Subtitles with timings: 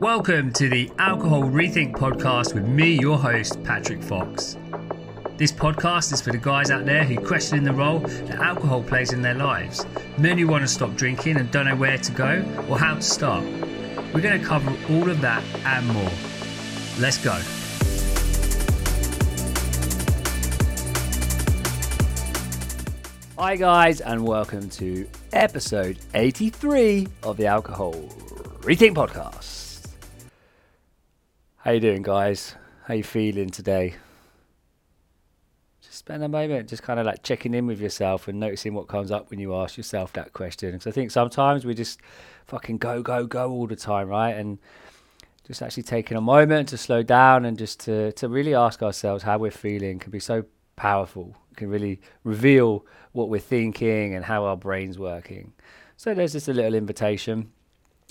[0.00, 4.56] Welcome to the Alcohol Rethink podcast with me, your host, Patrick Fox.
[5.36, 9.12] This podcast is for the guys out there who question the role that alcohol plays
[9.12, 9.84] in their lives,
[10.16, 13.02] men who want to stop drinking and don't know where to go or how to
[13.02, 13.44] start.
[14.14, 16.10] We're going to cover all of that and more.
[16.98, 17.38] Let's go.
[23.36, 27.92] Hi, guys, and welcome to episode 83 of the Alcohol
[28.62, 29.59] Rethink Podcast.
[31.62, 32.54] How you doing, guys?
[32.86, 33.96] How you feeling today?
[35.82, 38.88] Just spend a moment just kind of like checking in with yourself and noticing what
[38.88, 40.72] comes up when you ask yourself that question.
[40.72, 42.00] Because I think sometimes we just
[42.46, 44.30] fucking go, go, go all the time, right?
[44.30, 44.58] And
[45.46, 49.22] just actually taking a moment to slow down and just to, to really ask ourselves
[49.22, 51.36] how we're feeling can be so powerful.
[51.50, 55.52] It can really reveal what we're thinking and how our brain's working.
[55.98, 57.52] So there's just a little invitation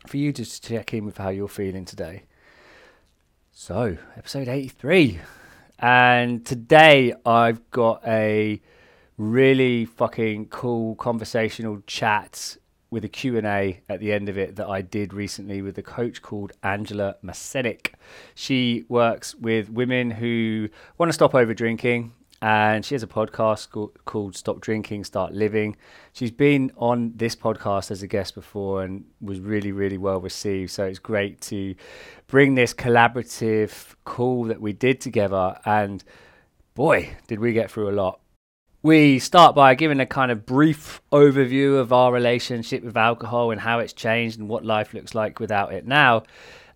[0.05, 2.25] for you to check in with how you're feeling today.
[3.61, 5.19] So, episode 83.
[5.79, 8.61] And today I've got a
[9.17, 12.55] really fucking cool conversational chat
[12.89, 16.21] with a Q&A at the end of it that I did recently with a coach
[16.21, 17.95] called Angela Mascenik.
[18.33, 23.69] She works with women who want to stop over drinking and she has a podcast
[24.05, 25.75] called Stop Drinking, Start Living.
[26.13, 30.71] She's been on this podcast as a guest before and was really, really well received.
[30.71, 31.75] So it's great to
[32.27, 35.59] bring this collaborative call that we did together.
[35.65, 36.03] And
[36.75, 38.21] boy, did we get through a lot.
[38.81, 43.59] We start by giving a kind of brief overview of our relationship with alcohol and
[43.59, 46.23] how it's changed and what life looks like without it now.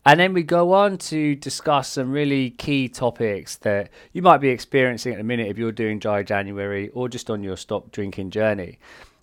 [0.05, 4.49] And then we go on to discuss some really key topics that you might be
[4.49, 8.31] experiencing at the minute if you're doing dry January or just on your stop drinking
[8.31, 8.79] journey.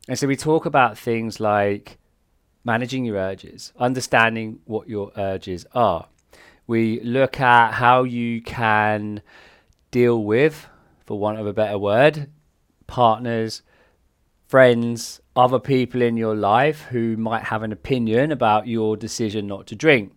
[0.08, 1.98] And so we talk about things like
[2.64, 6.08] managing your urges, understanding what your urges are.
[6.66, 9.20] We look at how you can
[9.90, 10.66] deal with,
[11.04, 12.30] for want of a better word,
[12.86, 13.60] partners,
[14.48, 19.66] friends, other people in your life who might have an opinion about your decision not
[19.66, 20.12] to drink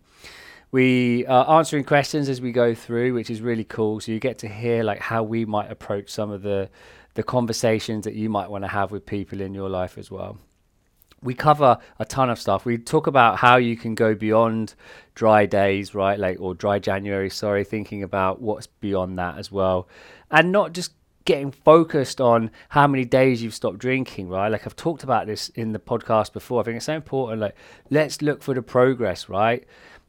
[0.74, 4.00] we are answering questions as we go through, which is really cool.
[4.00, 6.68] So you get to hear like how we might approach some of the
[7.14, 10.36] the conversations that you might want to have with people in your life as well.
[11.22, 12.64] We cover a ton of stuff.
[12.64, 14.74] We talk about how you can go beyond
[15.14, 16.18] dry days, right?
[16.18, 19.88] Like or dry January, sorry, thinking about what's beyond that as well.
[20.32, 20.90] And not just
[21.24, 24.48] getting focused on how many days you've stopped drinking, right?
[24.48, 26.60] Like I've talked about this in the podcast before.
[26.60, 27.40] I think it's so important.
[27.40, 27.54] Like,
[27.90, 29.64] let's look for the progress, right?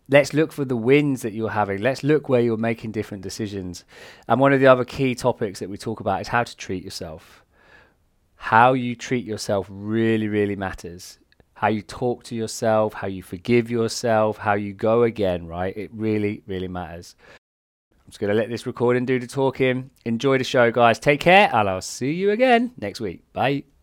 [0.09, 1.81] Let's look for the wins that you're having.
[1.81, 3.83] Let's look where you're making different decisions.
[4.27, 6.83] And one of the other key topics that we talk about is how to treat
[6.83, 7.43] yourself.
[8.35, 11.19] How you treat yourself really, really matters.
[11.55, 15.75] How you talk to yourself, how you forgive yourself, how you go again, right?
[15.75, 17.15] It really, really matters.
[18.05, 19.89] I'm just going to let this recording do the talking.
[20.03, 20.99] Enjoy the show, guys.
[20.99, 23.23] Take care, and I'll see you again next week.
[23.33, 23.74] Bye.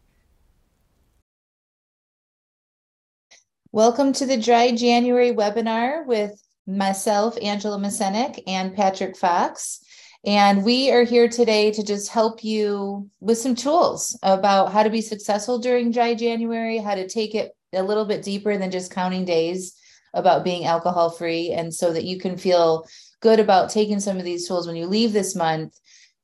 [3.74, 9.82] Welcome to the Dry January webinar with myself, Angela Mascenik, and Patrick Fox.
[10.26, 14.90] And we are here today to just help you with some tools about how to
[14.90, 18.92] be successful during Dry January, how to take it a little bit deeper than just
[18.92, 19.74] counting days
[20.12, 22.86] about being alcohol free, and so that you can feel
[23.20, 25.74] good about taking some of these tools when you leave this month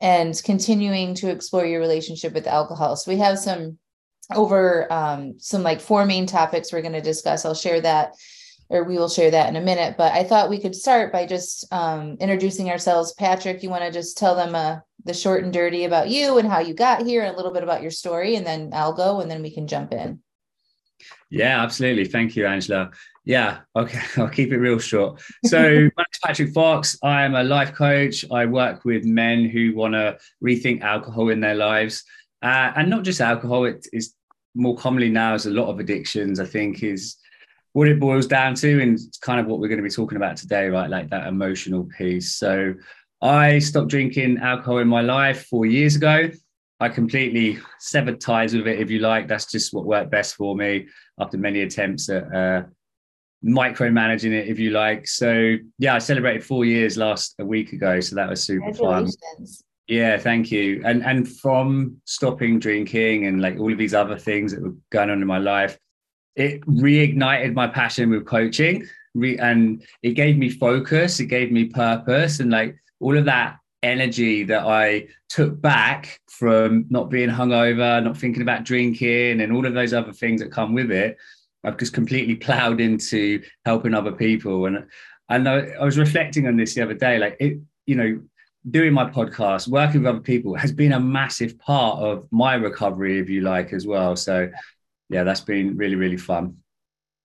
[0.03, 2.95] and continuing to explore your relationship with alcohol.
[2.95, 3.79] So we have some
[4.35, 7.45] over um, some like four main topics we're going to discuss.
[7.45, 8.15] I'll share that,
[8.69, 9.97] or we will share that in a minute.
[9.97, 13.15] But I thought we could start by just um, introducing ourselves.
[13.15, 16.49] Patrick, you want to just tell them uh, the short and dirty about you and
[16.49, 19.21] how you got here, and a little bit about your story, and then I'll go,
[19.21, 20.21] and then we can jump in.
[21.31, 22.07] Yeah, absolutely.
[22.07, 22.91] Thank you, Angela.
[23.25, 25.21] Yeah, okay, I'll keep it real short.
[25.45, 26.99] So, my name is Patrick Fox.
[27.03, 28.25] I am a life coach.
[28.31, 32.05] I work with men who want to rethink alcohol in their lives.
[32.41, 34.15] Uh, and not just alcohol, it is
[34.55, 37.17] more commonly now as a lot of addictions, I think, is
[37.73, 40.17] what it boils down to, and it's kind of what we're going to be talking
[40.17, 40.91] about today, right?
[40.91, 42.35] Like that emotional piece.
[42.35, 42.75] So
[43.21, 46.31] I stopped drinking alcohol in my life four years ago.
[46.81, 49.27] I completely severed ties with it, if you like.
[49.27, 50.87] That's just what worked best for me
[51.19, 52.63] after many attempts at uh,
[53.45, 55.07] micromanaging it, if you like.
[55.09, 59.11] So yeah, I celebrated four years last a week ago, so that was super fun.
[59.89, 60.83] Yeah, thank you.
[60.85, 65.11] And and from stopping drinking and like all of these other things that were going
[65.11, 65.79] on in my life,
[66.37, 68.87] it reignited my passion with coaching.
[69.15, 73.57] Re- and it gave me focus, it gave me purpose, and like all of that
[73.83, 79.67] energy that I took back from not being hungover, not thinking about drinking, and all
[79.67, 81.17] of those other things that come with it.
[81.65, 84.67] I've just completely plowed into helping other people.
[84.67, 84.87] And
[85.31, 88.21] And I, I was reflecting on this the other day, like it, you know,
[88.71, 93.19] doing my podcast, working with other people has been a massive part of my recovery,
[93.19, 94.17] if you like, as well.
[94.17, 94.51] So,
[95.09, 96.59] yeah, that's been really, really fun.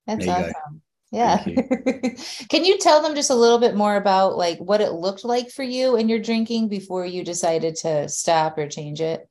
[0.08, 0.82] That's awesome.
[1.12, 1.48] Yeah.
[1.48, 1.56] You.
[2.50, 5.52] Can you tell them just a little bit more about like what it looked like
[5.52, 9.30] for you and your drinking before you decided to stop or change it?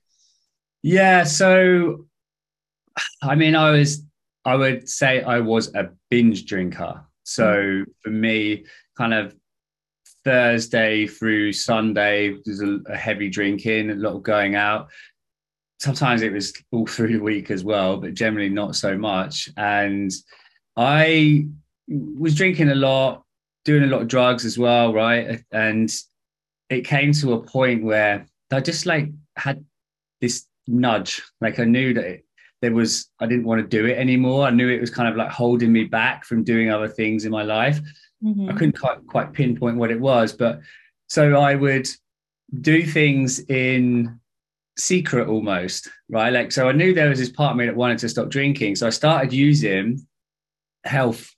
[0.82, 1.24] Yeah.
[1.24, 2.06] So,
[3.20, 4.04] I mean, I was,
[4.44, 7.04] I would say I was a binge drinker.
[7.24, 7.90] So mm-hmm.
[8.00, 8.64] for me,
[8.96, 9.34] kind of
[10.24, 14.88] Thursday through Sunday, there's a, a, heavy drinking, a lot of going out.
[15.80, 19.48] Sometimes it was all through the week as well, but generally not so much.
[19.56, 20.10] And
[20.76, 21.46] I
[21.88, 23.24] was drinking a lot,
[23.64, 25.42] doing a lot of drugs as well, right?
[25.50, 25.92] And
[26.70, 29.64] it came to a point where I just like had
[30.20, 31.22] this nudge.
[31.40, 32.24] Like I knew that it,
[32.60, 34.46] there was, I didn't want to do it anymore.
[34.46, 37.32] I knew it was kind of like holding me back from doing other things in
[37.32, 37.80] my life.
[38.24, 38.50] Mm-hmm.
[38.50, 40.60] I couldn't quite, quite pinpoint what it was, but
[41.08, 41.88] so I would
[42.60, 44.20] do things in
[44.78, 46.32] secret almost, right?
[46.32, 48.76] Like, so I knew there was this part of me that wanted to stop drinking.
[48.76, 50.06] So I started using
[50.84, 51.30] health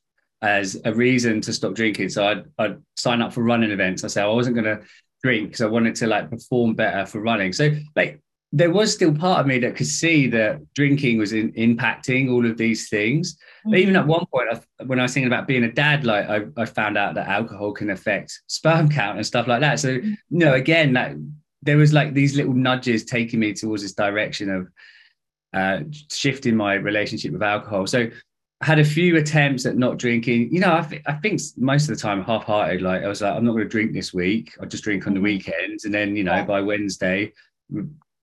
[0.42, 2.10] as a reason to stop drinking.
[2.10, 4.04] So I'd, I'd sign up for running events.
[4.04, 4.84] I said I wasn't going to
[5.22, 7.52] drink because I wanted to like perform better for running.
[7.52, 8.20] So like
[8.54, 12.48] there was still part of me that could see that drinking was in, impacting all
[12.48, 13.34] of these things.
[13.34, 13.70] Mm-hmm.
[13.70, 16.28] But even at one point, I, when I was thinking about being a dad, like
[16.28, 19.80] I, I, found out that alcohol can affect sperm count and stuff like that.
[19.80, 20.08] So, mm-hmm.
[20.30, 21.16] you know, again, that
[21.62, 24.68] there was like these little nudges taking me towards this direction of
[25.52, 25.80] uh,
[26.12, 27.88] shifting my relationship with alcohol.
[27.88, 28.08] So
[28.60, 30.54] I had a few attempts at not drinking.
[30.54, 32.82] You know, I, th- I think most of the time half-hearted.
[32.82, 34.54] Like I was like, I'm not going to drink this week.
[34.60, 35.24] I'll just drink on the mm-hmm.
[35.24, 36.44] weekends, and then you know, yeah.
[36.44, 37.32] by Wednesday,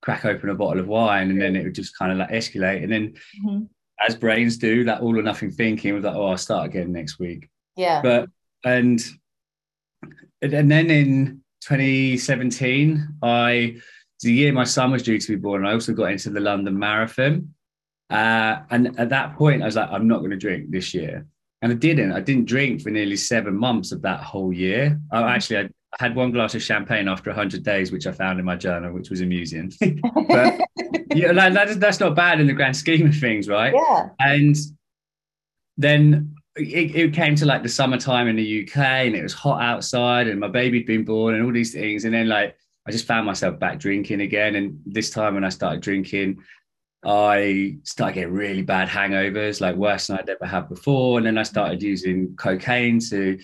[0.02, 2.84] crack open a bottle of wine and then it would just kind of like escalate.
[2.84, 3.14] And then
[3.46, 3.64] mm-hmm.
[4.06, 7.20] as brains do, that all or nothing thinking was like, oh, I'll start again next
[7.20, 7.50] week.
[7.76, 8.02] Yeah.
[8.02, 8.30] But
[8.64, 9.00] and
[10.42, 13.78] and then in 2017, I
[14.22, 16.78] the year my son was due to be born, I also got into the London
[16.78, 17.54] Marathon.
[18.10, 21.26] Uh, and at that point, I was like, I'm not going to drink this year.
[21.62, 22.12] And I didn't.
[22.12, 25.00] I didn't drink for nearly seven months of that whole year.
[25.12, 25.30] I mm-hmm.
[25.30, 28.46] actually, I I had one glass of champagne after 100 days, which I found in
[28.46, 29.74] my journal, which was amusing.
[30.28, 30.62] but
[31.14, 33.74] yeah, like, that, that's not bad in the grand scheme of things, right?
[33.74, 34.10] Yeah.
[34.20, 34.56] And
[35.78, 39.62] then it, it, came to like the summertime in the UK and it was hot
[39.62, 42.06] outside and my baby'd been born and all these things.
[42.06, 42.56] And then like
[42.88, 44.56] I just found myself back drinking again.
[44.56, 46.40] And this time when I started drinking,
[47.04, 51.18] I started getting really bad hangovers, like worse than I'd ever had before.
[51.18, 53.40] And then I started using cocaine to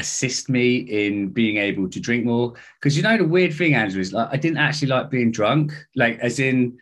[0.00, 2.54] assist me in being able to drink more.
[2.80, 5.72] Because you know the weird thing, Andrew, is like I didn't actually like being drunk,
[5.94, 6.78] like as in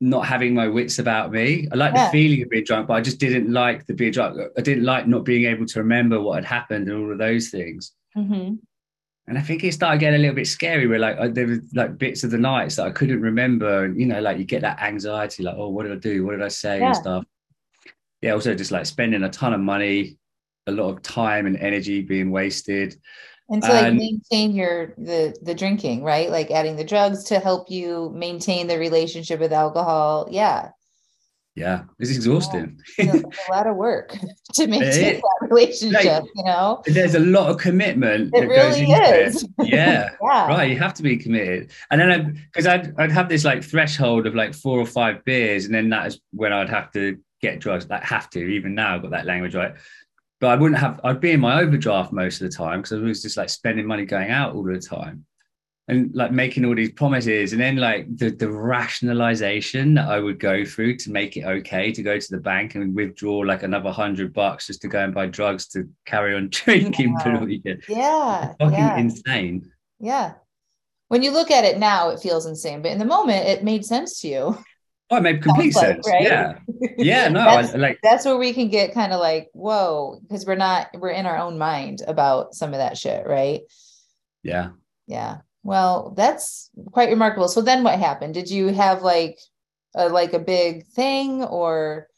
[0.00, 1.66] not having my wits about me.
[1.72, 2.06] I like yeah.
[2.06, 4.38] the feeling of being drunk, but I just didn't like the being drunk.
[4.56, 7.48] I didn't like not being able to remember what had happened and all of those
[7.48, 7.92] things.
[8.16, 8.56] Mm-hmm.
[9.26, 11.60] And I think it started getting a little bit scary where like I, there were
[11.74, 13.84] like bits of the nights that I couldn't remember.
[13.84, 16.24] And you know, like you get that anxiety, like, oh, what did I do?
[16.24, 16.78] What did I say?
[16.78, 16.88] Yeah.
[16.88, 17.24] And stuff.
[18.20, 20.18] Yeah, also just like spending a ton of money
[20.66, 22.96] a lot of time and energy being wasted.
[23.50, 26.30] And to like maintain your the the drinking right?
[26.30, 30.28] Like adding the drugs to help you maintain the relationship with alcohol.
[30.30, 30.70] Yeah.
[31.54, 32.80] Yeah it's exhausting.
[32.98, 33.16] Yeah.
[33.16, 34.16] a lot of work
[34.54, 36.82] to maintain that relationship like, you know?
[36.86, 39.50] there's a lot of commitment it really is it.
[39.62, 40.48] Yeah, yeah.
[40.48, 41.70] Right you have to be committed.
[41.90, 45.66] And then because I'd, I'd have this like threshold of like four or five beers
[45.66, 48.94] and then that is when I'd have to get drugs like have to even now
[48.94, 49.74] I've got that language right
[50.44, 53.02] but I wouldn't have, I'd be in my overdraft most of the time because I
[53.02, 55.24] was just like spending money going out all the time
[55.88, 57.52] and like making all these promises.
[57.54, 61.92] And then like the, the rationalization that I would go through to make it okay
[61.92, 65.14] to go to the bank and withdraw like another hundred bucks just to go and
[65.14, 67.38] buy drugs to carry on drinking yeah.
[67.38, 67.82] the weekend.
[67.88, 68.52] Yeah.
[68.60, 68.98] fucking yeah.
[68.98, 69.72] insane.
[69.98, 70.34] Yeah.
[71.08, 73.86] When you look at it now, it feels insane, but in the moment, it made
[73.86, 74.58] sense to you.
[75.14, 76.08] Oh, it made complete like, sense.
[76.08, 76.22] Right?
[76.22, 76.58] Yeah.
[76.98, 77.28] Yeah.
[77.34, 80.56] No, that's, I, like that's where we can get kind of like, whoa, because we're
[80.56, 83.62] not, we're in our own mind about some of that shit, right?
[84.42, 84.70] Yeah.
[85.06, 85.38] Yeah.
[85.62, 87.48] Well, that's quite remarkable.
[87.48, 88.34] So then what happened?
[88.34, 89.38] Did you have like
[89.94, 92.08] a like a big thing or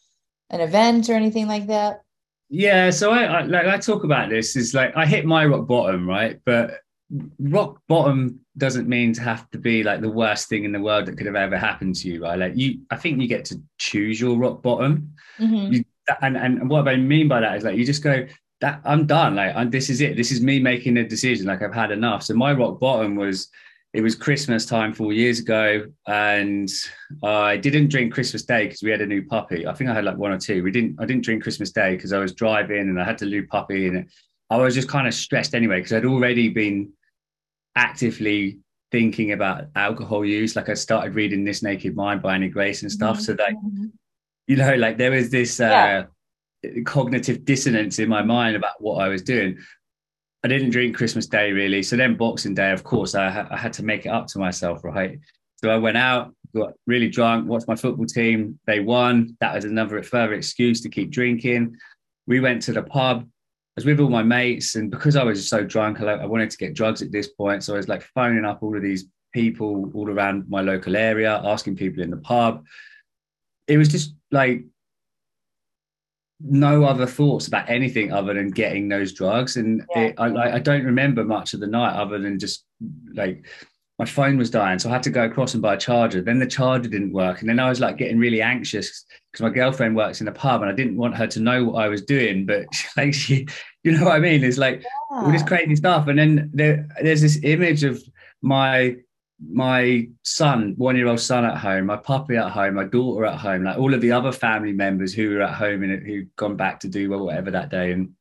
[0.51, 2.01] an event or anything like that?
[2.49, 5.67] Yeah, so I, I like I talk about this is like I hit my rock
[5.67, 6.41] bottom, right?
[6.45, 6.81] But
[7.39, 11.07] rock bottom doesn't mean to have to be like the worst thing in the world
[11.07, 12.39] that could have ever happened to you right?
[12.39, 15.15] Like you i think you get to choose your rock bottom.
[15.39, 15.73] Mm-hmm.
[15.73, 15.85] you,
[16.23, 18.27] and and what i mean by that is like you just go
[18.61, 19.37] that i'm done.
[19.37, 20.17] Like I'm, this is it.
[20.17, 21.47] This is me making a decision.
[21.47, 22.23] Like i've had enough.
[22.23, 23.49] So my rock bottom was
[23.93, 26.69] it was christmas time four years ago and
[27.23, 29.67] i didn't drink christmas day because we had a new puppy.
[29.67, 30.63] I think i had like one or two.
[30.63, 33.27] We didn't i didn't drink christmas day because i was driving and i had a
[33.27, 34.07] new puppy and it,
[34.49, 36.93] I was just kind of stressed anyway because I'd already been
[37.77, 38.59] actively
[38.91, 40.57] thinking about alcohol use.
[40.57, 43.17] Like I started reading This Naked Mind by Annie Grace and stuff.
[43.17, 43.25] Mm-hmm.
[43.25, 43.87] So like, mm-hmm.
[44.47, 46.05] you know, like there was this uh,
[46.63, 46.83] yeah.
[46.85, 49.59] cognitive dissonance in my mind about what I was doing.
[50.45, 51.83] I didn't drink Christmas Day really.
[51.83, 54.39] So then Boxing Day, of course, I, ha- I had to make it up to
[54.39, 55.19] myself, right?
[55.57, 58.59] So I went out, got really drunk, watched my football team.
[58.67, 59.37] They won.
[59.41, 61.77] That was another further excuse to keep drinking.
[62.27, 63.27] We went to the pub
[63.77, 66.57] was with all my mates, and because I was so drunk, I, I wanted to
[66.57, 67.63] get drugs at this point.
[67.63, 71.41] So I was like phoning up all of these people all around my local area,
[71.45, 72.65] asking people in the pub.
[73.69, 74.65] It was just like
[76.41, 79.57] no other thoughts about anything other than getting those drugs.
[79.57, 80.03] And yeah.
[80.03, 82.65] it, I, I don't remember much of the night other than just
[83.15, 83.45] like
[83.99, 86.21] my phone was dying, so I had to go across and buy a charger.
[86.21, 89.51] Then the charger didn't work, and then I was like getting really anxious because my
[89.51, 92.03] girlfriend works in a pub, and I didn't want her to know what I was
[92.03, 92.45] doing.
[92.45, 93.47] But like she,
[93.85, 94.45] you know what I mean?
[94.45, 95.23] It's like yeah.
[95.23, 98.03] all this crazy stuff, and then there, there's this image of
[98.43, 98.97] my
[99.51, 103.39] my son, one year old son at home, my puppy at home, my daughter at
[103.39, 106.57] home, like all of the other family members who were at home and who'd gone
[106.57, 108.13] back to do whatever that day, and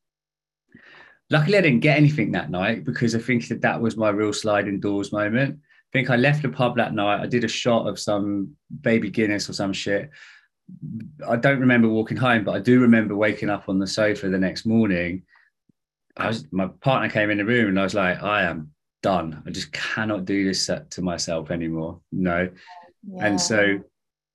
[1.30, 4.34] luckily I didn't get anything that night because I think that that was my real
[4.34, 5.60] sliding doors moment
[5.96, 7.22] I think I left the pub that night.
[7.22, 10.10] I did a shot of some baby Guinness or some shit.
[11.26, 14.38] I don't remember walking home, but I do remember waking up on the sofa the
[14.38, 15.24] next morning.
[16.18, 18.72] I was my partner came in the room and I was like, I am
[19.04, 19.42] done.
[19.48, 22.02] I just cannot do this to myself anymore.
[22.12, 22.50] No.
[23.08, 23.26] Yeah.
[23.26, 23.80] And so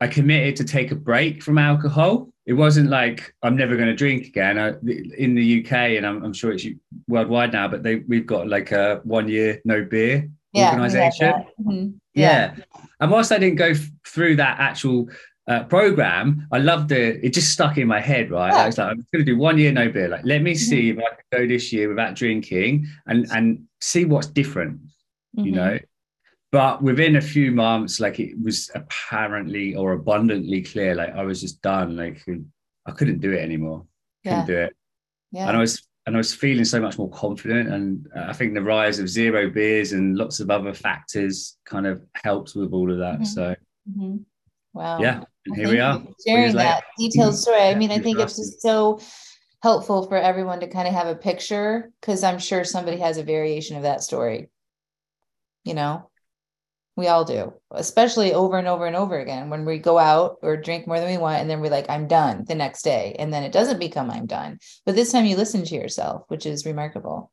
[0.01, 2.33] I committed to take a break from alcohol.
[2.51, 4.59] It wasn't like I'm never going to drink again.
[4.59, 4.71] I,
[5.17, 6.67] in the UK, and I'm, I'm, sure it's
[7.07, 11.33] worldwide now, but they we've got like a one year no beer yeah, organization.
[11.61, 11.91] Mm-hmm.
[12.15, 12.55] Yeah.
[12.57, 12.65] yeah.
[12.99, 15.09] And whilst I didn't go f- through that actual
[15.47, 17.21] uh, program, I loved it.
[17.23, 18.53] It just stuck in my head, right?
[18.53, 18.63] Yeah.
[18.63, 20.09] I was like, I'm going to do one year no beer.
[20.09, 20.99] Like, let me see mm-hmm.
[20.99, 25.45] if I can go this year without drinking and and see what's different, mm-hmm.
[25.45, 25.79] you know.
[26.53, 31.41] But within a few months, like it was apparently or abundantly clear, like I was
[31.41, 31.97] just done.
[31.97, 32.25] Like
[32.87, 33.87] I couldn't do it anymore.
[34.25, 34.77] Couldn't do it.
[35.31, 35.49] Yeah.
[35.49, 37.73] And I was and I was feeling so much more confident.
[37.73, 42.03] And I think the rise of zero beers and lots of other factors kind of
[42.15, 43.15] helped with all of that.
[43.17, 43.25] Mm-hmm.
[43.25, 43.55] So,
[43.89, 44.17] mm-hmm.
[44.73, 44.99] wow.
[44.99, 45.23] Yeah.
[45.47, 46.03] And here we are.
[46.27, 47.63] Sharing that detailed story.
[47.63, 49.01] I mean, I think it's just so
[49.63, 53.23] helpful for everyone to kind of have a picture because I'm sure somebody has a
[53.23, 54.49] variation of that story.
[55.65, 56.10] You know?
[56.97, 60.57] We all do, especially over and over and over again when we go out or
[60.57, 61.41] drink more than we want.
[61.41, 63.17] And then we're like, I'm done the next day.
[63.19, 64.59] And then it doesn't become I'm done.
[64.85, 67.31] But this time you listen to yourself, which is remarkable.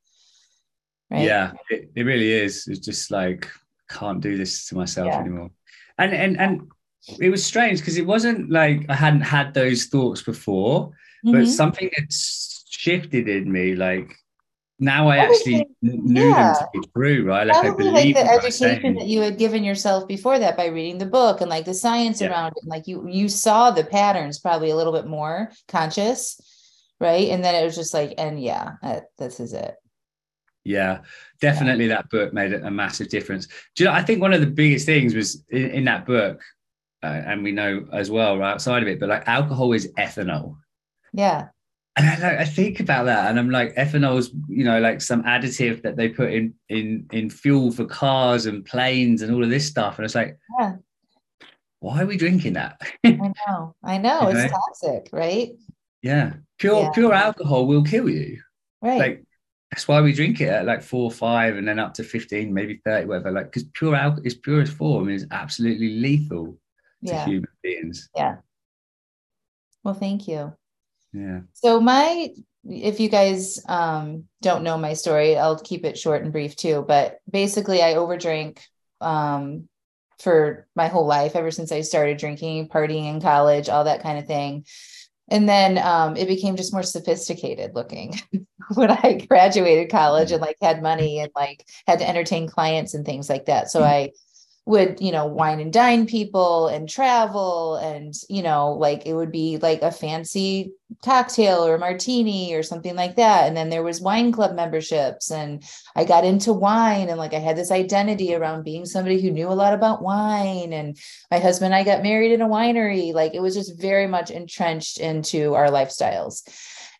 [1.09, 1.25] Right?
[1.25, 2.67] Yeah, it, it really is.
[2.67, 3.49] It's just like,
[3.89, 5.19] can't do this to myself yeah.
[5.19, 5.51] anymore.
[5.97, 6.71] And, and, and,
[7.19, 10.89] it was strange because it wasn't like I hadn't had those thoughts before,
[11.25, 11.31] mm-hmm.
[11.31, 13.75] but something had shifted in me.
[13.75, 14.13] Like
[14.79, 16.53] now I actually knew yeah.
[16.53, 17.47] them to be true, right?
[17.47, 20.99] Like I believe like the education that you had given yourself before that by reading
[20.99, 22.29] the book and like the science yeah.
[22.29, 22.61] around it.
[22.61, 26.39] And like you you saw the patterns probably a little bit more conscious,
[26.99, 27.29] right?
[27.29, 29.75] And then it was just like, and yeah, that, this is it.
[30.63, 30.99] Yeah,
[31.41, 31.95] definitely yeah.
[31.95, 33.47] that book made a massive difference.
[33.75, 36.41] Do you know, I think one of the biggest things was in, in that book,
[37.01, 40.57] uh, and we know as well right outside of it, but like alcohol is ethanol.
[41.13, 41.47] Yeah
[41.97, 45.23] and I, like, I think about that and I'm like ethanol's you know like some
[45.23, 49.49] additive that they put in in in fuel for cars and planes and all of
[49.49, 49.97] this stuff.
[49.97, 50.75] And it's like yeah.
[51.79, 52.79] why are we drinking that?
[53.03, 53.75] I know.
[53.83, 54.27] I know.
[54.29, 54.59] It's know?
[54.59, 55.53] toxic right?
[56.03, 56.33] Yeah.
[56.59, 56.89] Pure yeah.
[56.91, 58.41] pure alcohol will kill you.
[58.81, 58.99] Right.
[58.99, 59.23] Like
[59.71, 62.53] that's why we drink it at like four or five and then up to 15
[62.53, 63.31] maybe 30 whatever.
[63.31, 65.09] Like because pure alcohol is purest form.
[65.09, 66.59] Is absolutely lethal
[67.01, 67.25] yeah.
[67.25, 68.07] to human beings.
[68.15, 68.35] Yeah.
[69.83, 70.53] Well thank you
[71.17, 71.39] yeah.
[71.53, 72.29] So my
[72.69, 76.83] if you guys um, don't know my story, I'll keep it short and brief too.
[76.87, 78.59] But basically, I overdrank
[78.99, 79.69] um,
[80.19, 84.19] for my whole life, ever since I started drinking, partying in college, all that kind
[84.19, 84.65] of thing.
[85.29, 88.15] And then um, it became just more sophisticated looking
[88.75, 93.05] when I graduated college and like had money and like had to entertain clients and
[93.05, 93.69] things like that.
[93.69, 94.11] So I
[94.67, 99.31] would you know wine and dine people and travel and you know like it would
[99.31, 103.47] be like a fancy cocktail or martini or something like that.
[103.47, 105.63] And then there was wine club memberships and
[105.95, 109.47] i got into wine and like i had this identity around being somebody who knew
[109.47, 110.73] a lot about wine.
[110.73, 110.97] And
[111.31, 113.13] my husband and i got married in a winery.
[113.13, 116.43] Like it was just very much entrenched into our lifestyles.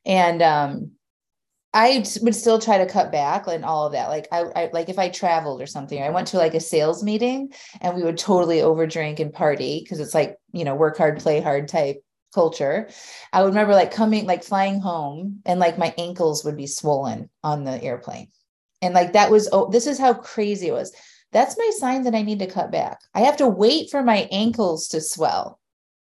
[0.06, 0.92] And um
[1.74, 4.10] I would still try to cut back and all of that.
[4.10, 7.04] Like I, I, like if I traveled or something, I went to like a sales
[7.04, 11.20] meeting and we would totally overdrink and party because it's like, you know, work hard,
[11.20, 12.02] play hard type
[12.34, 12.88] culture,
[13.34, 17.30] I would remember like coming, like flying home, and like my ankles would be swollen
[17.44, 18.28] on the airplane.
[18.82, 20.94] And like that was, oh, this is how crazy it was.
[21.32, 23.00] That's my sign that I need to cut back.
[23.16, 25.60] I have to wait for my ankles to swell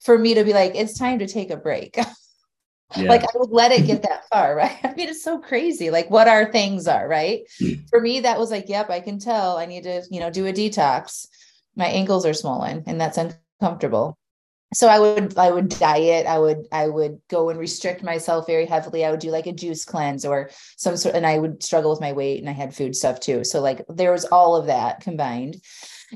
[0.00, 1.96] for me to be like, it's time to take a break.
[2.94, 3.08] Yeah.
[3.08, 4.78] like I would let it get that far, right?
[4.84, 5.90] I mean, it's so crazy.
[5.90, 7.42] Like what our things are, right?
[7.60, 7.88] Mm.
[7.88, 10.46] For me, that was like, yep, I can tell I need to, you know, do
[10.46, 11.26] a detox.
[11.74, 14.16] My ankles are swollen and that's uncomfortable
[14.74, 18.66] so i would i would diet i would i would go and restrict myself very
[18.66, 21.90] heavily i would do like a juice cleanse or some sort and i would struggle
[21.90, 24.66] with my weight and i had food stuff too so like there was all of
[24.66, 25.56] that combined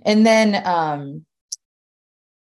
[0.05, 1.25] and then um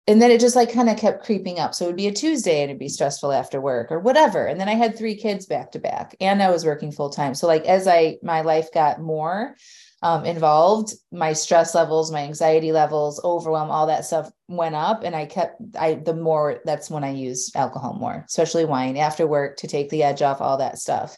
[0.07, 2.13] and then it just like kind of kept creeping up so it would be a
[2.13, 5.45] tuesday and it'd be stressful after work or whatever and then i had three kids
[5.45, 8.71] back to back and i was working full time so like as i my life
[8.73, 9.55] got more
[10.03, 15.03] um, involved, my stress levels, my anxiety levels, overwhelm, all that stuff went up.
[15.03, 19.25] And I kept, I, the more that's when I used alcohol more, especially wine after
[19.25, 21.17] work to take the edge off all that stuff.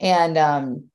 [0.00, 0.89] And, um,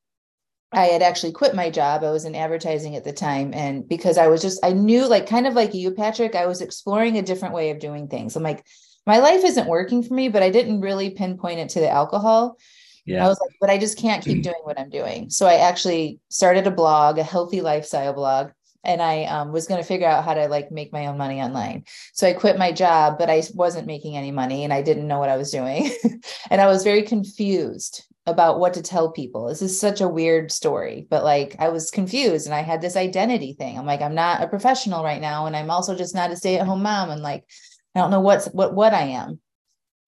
[0.71, 2.03] I had actually quit my job.
[2.03, 3.53] I was in advertising at the time.
[3.53, 6.61] And because I was just, I knew, like, kind of like you, Patrick, I was
[6.61, 8.35] exploring a different way of doing things.
[8.35, 8.65] I'm like,
[9.05, 12.57] my life isn't working for me, but I didn't really pinpoint it to the alcohol.
[13.05, 13.23] Yeah.
[13.23, 15.29] I was like, but I just can't keep doing what I'm doing.
[15.29, 18.49] So I actually started a blog, a healthy lifestyle blog,
[18.83, 21.39] and I um, was going to figure out how to like make my own money
[21.39, 21.83] online.
[22.13, 25.19] So I quit my job, but I wasn't making any money and I didn't know
[25.19, 25.91] what I was doing.
[26.49, 29.47] and I was very confused about what to tell people.
[29.47, 32.95] This is such a weird story, but like I was confused and I had this
[32.95, 33.77] identity thing.
[33.77, 35.45] I'm like, I'm not a professional right now.
[35.45, 37.11] And I'm also just not a stay at home mom.
[37.11, 37.45] And like,
[37.93, 39.39] I don't know what's what, what I am.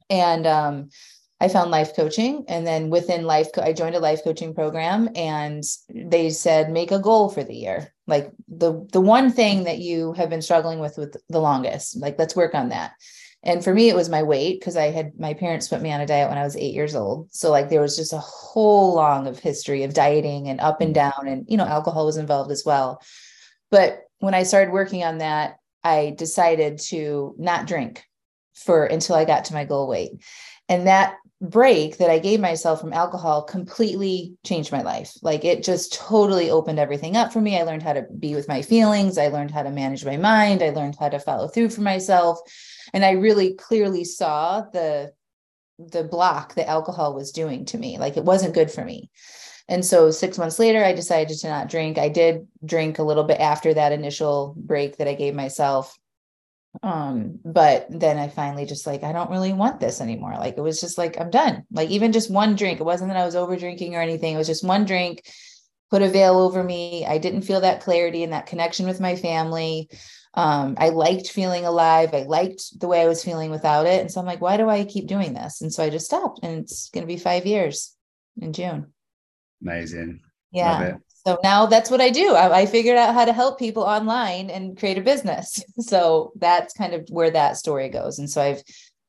[0.09, 0.89] And, um,
[1.39, 2.45] I found life coaching.
[2.47, 6.91] And then within life, co- I joined a life coaching program and they said, make
[6.91, 7.93] a goal for the year.
[8.07, 12.17] Like the, the one thing that you have been struggling with, with the longest, like,
[12.17, 12.93] let's work on that.
[13.44, 16.01] And for me, it was my weight because I had my parents put me on
[16.01, 17.29] a diet when I was eight years old.
[17.32, 20.92] So like there was just a whole long of history of dieting and up and
[20.92, 20.96] mm.
[20.96, 23.01] down and, you know, alcohol was involved as well.
[23.70, 28.03] But when I started working on that, I decided to not drink
[28.55, 30.11] for until I got to my goal weight.
[30.68, 35.14] And that break that I gave myself from alcohol completely changed my life.
[35.22, 37.59] Like it just totally opened everything up for me.
[37.59, 39.18] I learned how to be with my feelings.
[39.18, 40.64] I learned how to manage my mind.
[40.64, 42.40] I learned how to follow through for myself.
[42.93, 45.13] And I really clearly saw the
[45.79, 48.00] the block that alcohol was doing to me.
[48.00, 49.11] Like it wasn't good for me.
[49.69, 51.97] And so 6 months later I decided to not drink.
[51.97, 55.97] I did drink a little bit after that initial break that I gave myself
[56.83, 60.61] um but then i finally just like i don't really want this anymore like it
[60.61, 63.35] was just like i'm done like even just one drink it wasn't that i was
[63.35, 65.23] over drinking or anything it was just one drink
[65.89, 69.15] put a veil over me i didn't feel that clarity and that connection with my
[69.15, 69.89] family
[70.37, 74.09] um i liked feeling alive i liked the way i was feeling without it and
[74.09, 76.59] so i'm like why do i keep doing this and so i just stopped and
[76.59, 77.93] it's going to be 5 years
[78.41, 78.93] in june
[79.61, 80.21] amazing
[80.51, 80.97] yeah
[81.27, 82.35] so now that's what I do.
[82.35, 85.61] I, I, figured out how to help people online and create a business.
[85.81, 88.17] So that's kind of where that story goes.
[88.17, 88.63] And so I've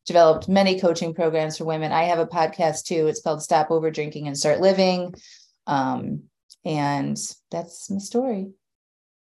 [0.04, 1.92] developed many coaching programs for women.
[1.92, 3.06] I have a podcast too.
[3.06, 5.14] It's called Stop Over Drinking and Start Living.
[5.68, 6.24] Um,
[6.64, 7.16] and
[7.52, 8.48] that's my story.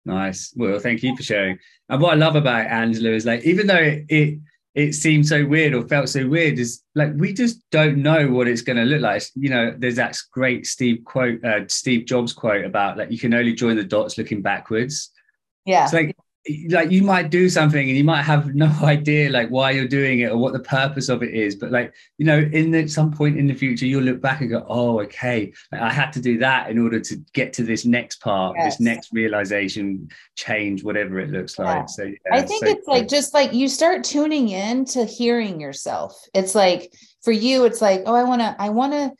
[0.04, 0.52] Nice.
[0.56, 1.58] Well, thank you for sharing.
[1.88, 4.38] And what I love about Angela is like, even though it, it
[4.74, 8.48] it seemed so weird or felt so weird is like we just don't know what
[8.48, 12.32] it's going to look like you know there's that great steve quote uh, steve jobs
[12.32, 15.10] quote about like you can only join the dots looking backwards
[15.64, 16.16] yeah it's like
[16.68, 20.20] like you might do something and you might have no idea like why you're doing
[20.20, 23.10] it or what the purpose of it is but like you know in the, some
[23.10, 26.20] point in the future you'll look back and go oh okay like, i had to
[26.20, 28.74] do that in order to get to this next part yes.
[28.74, 31.64] this next realization change whatever it looks yeah.
[31.64, 32.94] like so yeah, i think so it's cool.
[32.94, 37.80] like just like you start tuning in to hearing yourself it's like for you it's
[37.80, 39.10] like oh i want to i want to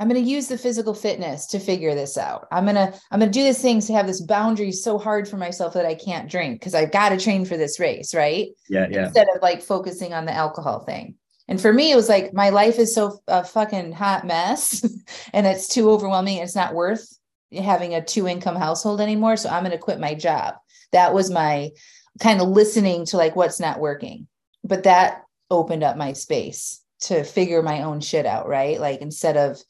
[0.00, 2.48] I'm going to use the physical fitness to figure this out.
[2.50, 5.28] I'm going to I'm going to do these things to have this boundary so hard
[5.28, 8.48] for myself that I can't drink because I've got to train for this race, right?
[8.68, 9.06] Yeah, yeah.
[9.06, 11.14] Instead of like focusing on the alcohol thing.
[11.46, 14.82] And for me, it was like my life is so a fucking hot mess,
[15.32, 16.38] and it's too overwhelming.
[16.38, 17.06] It's not worth
[17.52, 19.36] having a two income household anymore.
[19.36, 20.54] So I'm going to quit my job.
[20.92, 21.70] That was my
[22.20, 24.26] kind of listening to like what's not working.
[24.64, 28.80] But that opened up my space to figure my own shit out, right?
[28.80, 29.60] Like instead of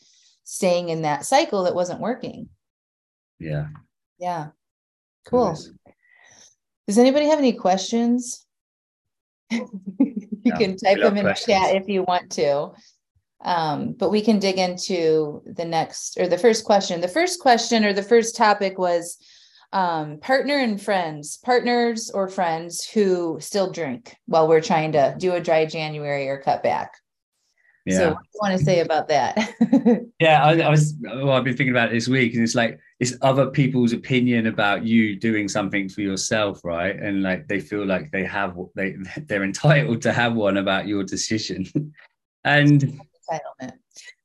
[0.45, 2.49] staying in that cycle that wasn't working.
[3.39, 3.69] Yeah.
[4.19, 4.49] Yeah.
[5.27, 5.49] Cool.
[5.49, 5.71] Nice.
[6.87, 8.47] Does anybody have any questions?
[9.51, 9.67] you
[10.45, 11.47] yeah, can type them in questions.
[11.47, 12.71] chat if you want to.
[13.43, 17.01] Um, but we can dig into the next or the first question.
[17.01, 19.19] The first question or the first topic was
[19.73, 25.33] um, partner and friends, partners or friends who still drink while we're trying to do
[25.33, 26.93] a dry January or cut back.
[27.85, 27.97] Yeah.
[27.99, 30.07] So what do you want to say about that?
[30.21, 32.79] yeah, I, I, was well, I've been thinking about it this week, and it's like
[32.99, 36.97] it's other people's opinion about you doing something for yourself, right?
[36.97, 41.05] And like they feel like they have they they're entitled to have one about your
[41.05, 41.67] decision.
[42.45, 43.01] and.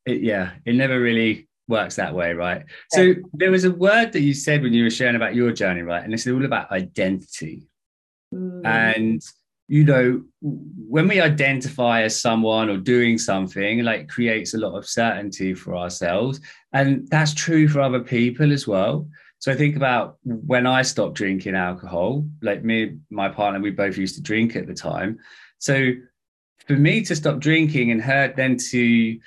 [0.05, 2.63] It, yeah, it never really works that way, right?
[2.89, 5.83] So there was a word that you said when you were sharing about your journey,
[5.83, 6.03] right?
[6.03, 7.69] And it's all about identity.
[8.33, 8.65] Mm.
[8.65, 9.21] And
[9.69, 14.89] you know, when we identify as someone or doing something, like creates a lot of
[14.89, 16.41] certainty for ourselves.
[16.73, 19.07] And that's true for other people as well.
[19.37, 23.95] So I think about when I stopped drinking alcohol, like me, my partner, we both
[23.95, 25.19] used to drink at the time.
[25.59, 25.91] So
[26.65, 29.19] for me to stop drinking and her then to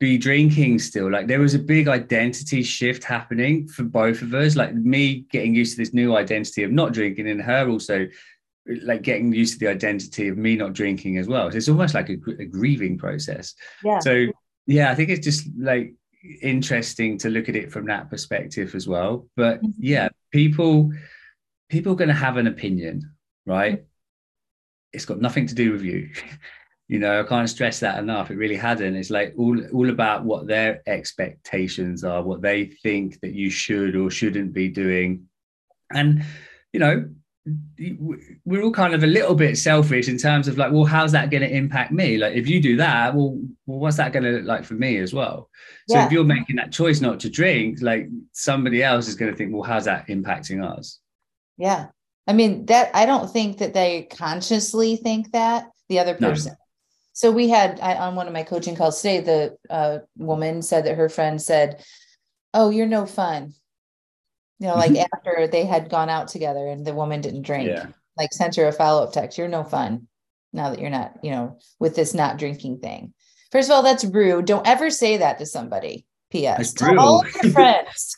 [0.00, 4.56] be drinking still like there was a big identity shift happening for both of us
[4.56, 8.08] like me getting used to this new identity of not drinking and her also
[8.82, 11.50] like getting used to the identity of me not drinking as well.
[11.50, 13.54] So it's almost like a, a grieving process.
[13.84, 13.98] Yeah.
[14.00, 14.26] So
[14.70, 15.94] yeah i think it's just like
[16.42, 19.26] interesting to look at it from that perspective as well.
[19.36, 19.70] But mm-hmm.
[19.78, 20.92] yeah people
[21.68, 23.12] people are going to have an opinion
[23.46, 23.76] right?
[23.76, 23.84] Mm-hmm.
[24.92, 26.10] it's got nothing to do with you.
[26.92, 28.32] You know i can't stress that enough.
[28.32, 28.96] It really hadn't.
[28.96, 33.94] It's like all all about what their expectations are what they think that you should
[33.94, 35.28] or shouldn't be doing.
[35.94, 36.24] And
[36.72, 37.08] you know
[38.44, 41.30] we're all kind of a little bit selfish in terms of like well how's that
[41.30, 44.30] going to impact me like if you do that well, well what's that going to
[44.32, 45.48] look like for me as well
[45.88, 46.04] so yeah.
[46.04, 49.52] if you're making that choice not to drink like somebody else is going to think
[49.52, 50.98] well how's that impacting us
[51.56, 51.86] yeah
[52.26, 56.56] i mean that i don't think that they consciously think that the other person no.
[57.12, 60.86] So we had I, on one of my coaching calls today, the uh, woman said
[60.86, 61.84] that her friend said,
[62.54, 63.52] "Oh, you're no fun."
[64.60, 67.86] You know, like after they had gone out together and the woman didn't drink, yeah.
[68.16, 70.06] like sent her a follow up text, "You're no fun."
[70.52, 73.14] Now that you're not, you know, with this not drinking thing.
[73.52, 74.44] First of all, that's rude.
[74.44, 76.06] Don't ever say that to somebody.
[76.30, 76.74] P.S.
[76.74, 78.16] To all of your friends,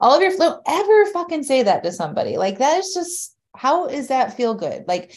[0.00, 2.38] all of your don't ever fucking say that to somebody.
[2.38, 4.84] Like that is just how is that feel good?
[4.86, 5.14] Like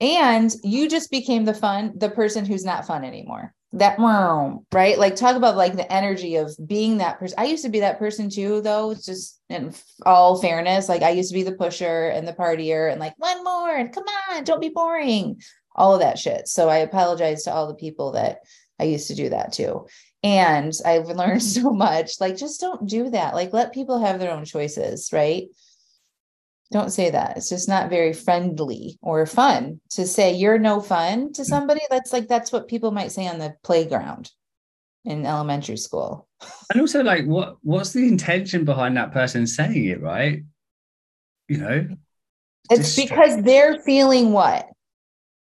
[0.00, 3.98] and you just became the fun the person who's not fun anymore that
[4.72, 7.80] right like talk about like the energy of being that person i used to be
[7.80, 9.72] that person too though it's just in
[10.04, 13.44] all fairness like i used to be the pusher and the partier and like one
[13.44, 15.40] more and come on don't be boring
[15.74, 18.38] all of that shit so i apologize to all the people that
[18.80, 19.86] i used to do that too
[20.22, 24.32] and i've learned so much like just don't do that like let people have their
[24.32, 25.48] own choices right
[26.72, 27.36] don't say that.
[27.36, 31.44] It's just not very friendly or fun to say you're no fun to mm.
[31.44, 31.80] somebody.
[31.90, 34.30] That's like that's what people might say on the playground
[35.04, 36.25] in elementary school.
[36.72, 40.42] And also like what what's the intention behind that person saying it, right?
[41.48, 41.88] You know?
[42.70, 44.68] It's because they're feeling what?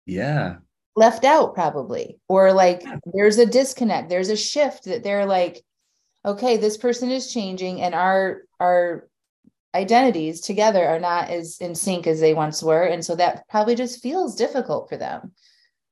[0.05, 0.58] Yeah.
[0.95, 2.19] Left out probably.
[2.29, 4.10] Or like there's a disconnect.
[4.10, 5.63] There's a shift that they're like
[6.25, 9.08] okay, this person is changing and our our
[9.75, 12.84] identities together are not as in sync as they once were.
[12.84, 15.34] And so that probably just feels difficult for them.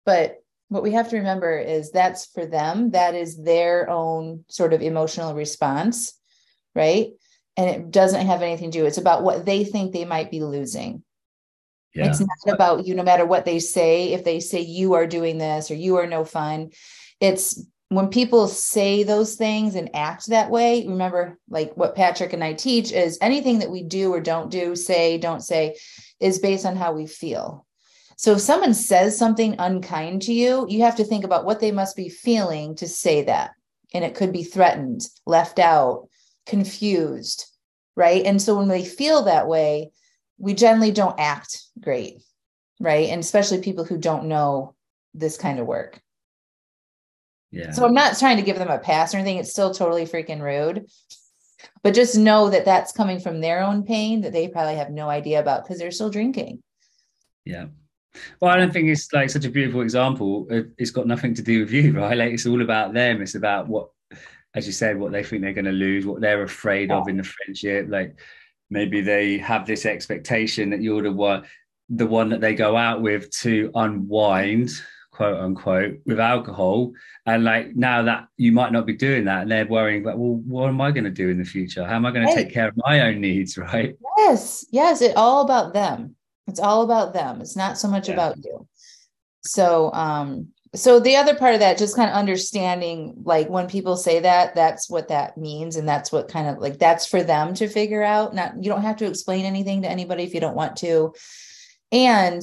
[0.06, 0.43] But
[0.74, 4.82] what we have to remember is that's for them, that is their own sort of
[4.82, 6.20] emotional response,
[6.74, 7.12] right?
[7.56, 10.42] And it doesn't have anything to do, it's about what they think they might be
[10.42, 11.04] losing.
[11.94, 12.08] Yeah.
[12.08, 14.14] It's not about you, no matter what they say.
[14.14, 16.72] If they say you are doing this or you are no fun,
[17.20, 22.44] it's when people say those things and act that way, remember, like what Patrick and
[22.44, 25.78] I teach is anything that we do or don't do, say, don't say,
[26.20, 27.68] is based on how we feel.
[28.18, 31.72] So if someone says something unkind to you, you have to think about what they
[31.72, 33.52] must be feeling to say that.
[33.94, 36.08] And it could be threatened, left out,
[36.46, 37.46] confused,
[37.96, 38.26] right?
[38.26, 39.92] And so when they feel that way,
[40.38, 42.22] we generally don't act great,
[42.80, 43.10] right?
[43.10, 44.76] And especially people who don't know
[45.14, 46.00] this kind of work.
[47.52, 47.72] Yeah.
[47.72, 49.38] So I'm not trying to give them a pass or anything.
[49.38, 50.88] It's still totally freaking rude.
[51.84, 55.08] But just know that that's coming from their own pain that they probably have no
[55.08, 56.64] idea about because they're still drinking.
[57.46, 57.68] Yeah.
[58.40, 60.48] Well, I don't think it's like such a beautiful example.
[60.78, 62.18] It's got nothing to do with you, right?
[62.18, 63.22] Like it's all about them.
[63.22, 63.90] It's about what,
[64.56, 66.98] as you said, what they think they're going to lose, what they're afraid yeah.
[66.98, 67.88] of in the friendship.
[67.90, 68.20] Like
[68.70, 71.44] maybe they have this expectation that you're the one,
[71.90, 74.70] the one that they go out with to unwind
[75.14, 76.92] quote unquote with alcohol
[77.28, 80.42] and like now that you might not be doing that and they're worrying about well
[80.48, 82.52] what am i going to do in the future how am i going to take
[82.52, 86.16] care of my own needs right yes yes it's all about them
[86.48, 87.42] it's all about them.
[87.42, 88.16] It's not so much yeah.
[88.16, 88.68] about you.
[89.42, 93.96] So um so the other part of that just kind of understanding like when people
[93.96, 97.54] say that that's what that means and that's what kind of like that's for them
[97.56, 98.34] to figure out.
[98.34, 101.14] Not you don't have to explain anything to anybody if you don't want to.
[101.92, 102.42] And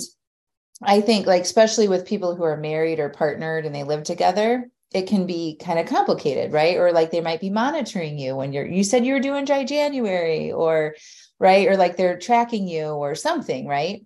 [0.83, 4.71] i think like especially with people who are married or partnered and they live together
[4.93, 6.77] it can be kind of complicated right?
[6.77, 9.65] Or like they might be monitoring you when you're you said you were doing dry
[9.65, 10.95] january or
[11.41, 14.05] right or like they're tracking you or something right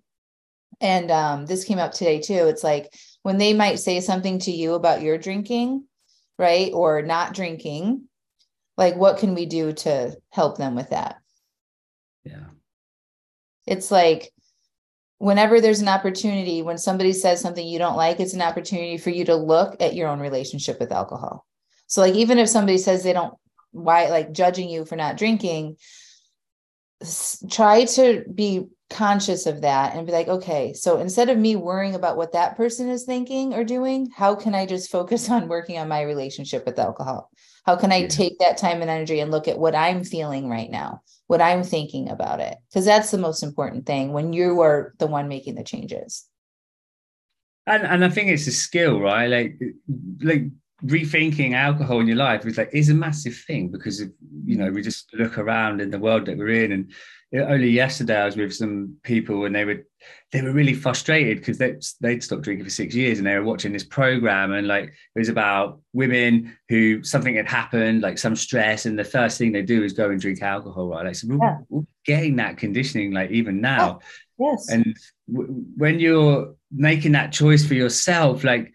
[0.81, 2.91] and um this came up today too it's like
[3.25, 5.83] when they might say something to you about your drinking,
[6.37, 6.71] right?
[6.75, 8.03] Or not drinking,
[8.77, 11.15] like what can we do to help them with that?
[12.23, 12.49] Yeah.
[13.65, 14.31] It's like
[15.17, 19.09] whenever there's an opportunity, when somebody says something you don't like, it's an opportunity for
[19.09, 21.47] you to look at your own relationship with alcohol.
[21.87, 23.33] So, like, even if somebody says they don't,
[23.71, 25.77] why, like, judging you for not drinking,
[27.49, 31.95] try to be conscious of that and be like, okay, so instead of me worrying
[31.95, 35.77] about what that person is thinking or doing, how can I just focus on working
[35.77, 37.29] on my relationship with alcohol?
[37.65, 38.07] How can I yeah.
[38.07, 41.63] take that time and energy and look at what I'm feeling right now, what I'm
[41.63, 42.55] thinking about it?
[42.69, 46.25] Because that's the most important thing when you are the one making the changes.
[47.67, 49.25] And and I think it's a skill, right?
[49.25, 49.59] Like
[50.21, 50.43] like
[50.83, 54.11] rethinking alcohol in your life is like is a massive thing because of,
[54.45, 56.71] you know we just look around in the world that we're in.
[56.71, 56.91] And
[57.33, 59.85] only yesterday I was with some people and they were
[60.31, 63.43] they were really frustrated because they they'd stopped drinking for six years and they were
[63.43, 68.35] watching this program and like it was about women who something had happened like some
[68.35, 71.05] stress and the first thing they do is go and drink alcohol right?
[71.05, 71.57] Like so we're, yeah.
[71.69, 73.99] we're getting that conditioning like even now.
[74.39, 74.69] Oh, yes.
[74.69, 74.95] And
[75.31, 78.73] w- when you're making that choice for yourself like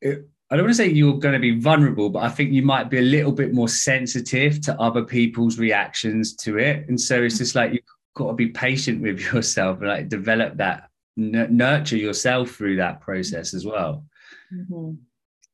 [0.00, 2.62] it, I don't want to say you're going to be vulnerable, but I think you
[2.62, 6.88] might be a little bit more sensitive to other people's reactions to it.
[6.88, 7.82] And so it's just like you've
[8.14, 13.00] got to be patient with yourself and like develop that, n- nurture yourself through that
[13.00, 14.04] process as well.
[14.52, 14.92] Mm-hmm.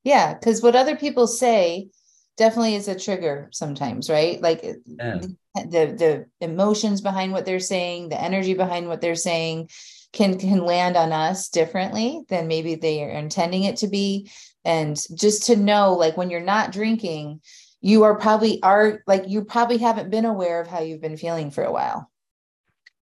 [0.04, 0.34] Yeah.
[0.34, 1.88] Because what other people say
[2.36, 4.40] definitely is a trigger sometimes, right?
[4.40, 5.20] Like yeah.
[5.56, 9.70] the, the emotions behind what they're saying, the energy behind what they're saying
[10.12, 14.30] can can land on us differently than maybe they are intending it to be
[14.64, 17.40] and just to know like when you're not drinking
[17.80, 21.50] you are probably are like you probably haven't been aware of how you've been feeling
[21.50, 22.10] for a while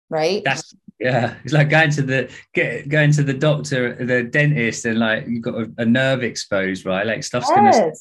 [0.09, 0.43] right?
[0.43, 4.97] That's yeah it's like going to the get going to the doctor the dentist and
[4.97, 7.05] like you've got a, a nerve exposed right?
[7.05, 7.77] Like stuff's yes.
[7.77, 7.91] gonna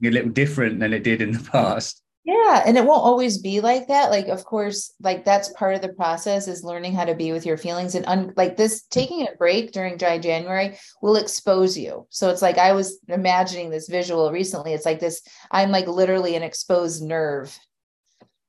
[0.00, 2.64] be a little different than it did in the past yeah.
[2.66, 4.10] And it won't always be like that.
[4.10, 7.46] Like, of course, like that's part of the process is learning how to be with
[7.46, 7.94] your feelings.
[7.94, 12.08] And un- like this, taking a break during dry January will expose you.
[12.10, 14.72] So it's like I was imagining this visual recently.
[14.72, 17.56] It's like this I'm like literally an exposed nerve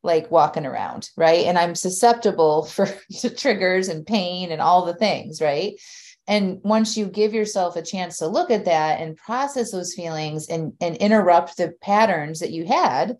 [0.01, 1.45] like walking around, right?
[1.45, 2.87] And I'm susceptible for
[3.19, 5.75] to triggers and pain and all the things, right?
[6.27, 10.49] And once you give yourself a chance to look at that and process those feelings
[10.49, 13.17] and, and interrupt the patterns that you had,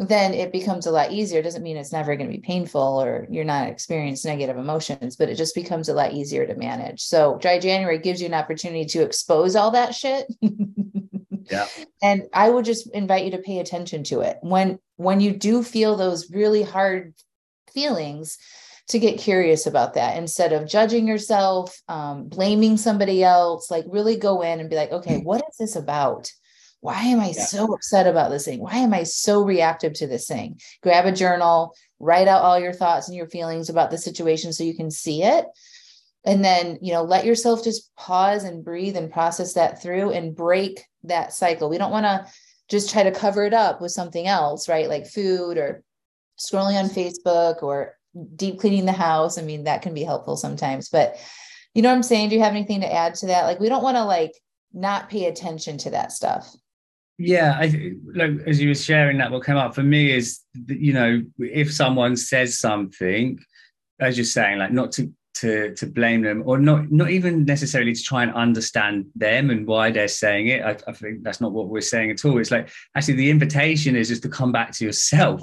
[0.00, 1.40] then it becomes a lot easier.
[1.40, 5.16] It doesn't mean it's never going to be painful or you're not experiencing negative emotions,
[5.16, 7.02] but it just becomes a lot easier to manage.
[7.02, 10.26] So dry January gives you an opportunity to expose all that shit.
[11.50, 11.66] yeah.
[12.02, 14.38] And I would just invite you to pay attention to it.
[14.40, 17.14] When when you do feel those really hard
[17.72, 18.38] feelings,
[18.90, 24.16] to get curious about that instead of judging yourself, um, blaming somebody else, like really
[24.16, 26.32] go in and be like, okay, what is this about?
[26.80, 27.44] Why am I yeah.
[27.44, 28.60] so upset about this thing?
[28.60, 30.60] Why am I so reactive to this thing?
[30.82, 34.64] Grab a journal, write out all your thoughts and your feelings about the situation so
[34.64, 35.44] you can see it.
[36.24, 40.34] And then, you know, let yourself just pause and breathe and process that through and
[40.34, 41.68] break that cycle.
[41.68, 42.26] We don't want to
[42.68, 44.88] just try to cover it up with something else, right?
[44.88, 45.82] Like food or
[46.38, 47.94] scrolling on Facebook or
[48.36, 49.38] deep cleaning the house.
[49.38, 51.16] I mean, that can be helpful sometimes, but
[51.74, 52.30] you know what I'm saying?
[52.30, 53.44] Do you have anything to add to that?
[53.44, 54.32] Like, we don't want to like
[54.72, 56.54] not pay attention to that stuff
[57.20, 60.80] yeah i like as you were sharing that what came up for me is that,
[60.80, 63.38] you know if someone says something
[64.00, 67.92] as you're saying like not to to to blame them or not not even necessarily
[67.92, 71.52] to try and understand them and why they're saying it I, I, think that's not
[71.52, 72.38] what we're saying at all.
[72.38, 75.40] It's like actually the invitation is just to come back to yourself.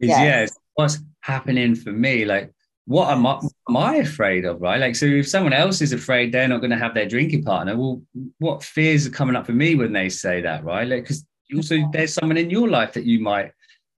[0.00, 2.24] Is yes, yes what's happening for me?
[2.24, 2.52] Like
[2.86, 3.40] what am I,
[3.72, 4.80] am I afraid of, right?
[4.80, 7.76] Like, so if someone else is afraid they're not going to have their drinking partner,
[7.76, 8.02] well,
[8.38, 10.86] what fears are coming up for me when they say that, right?
[10.86, 13.52] Like, because also there's someone in your life that you might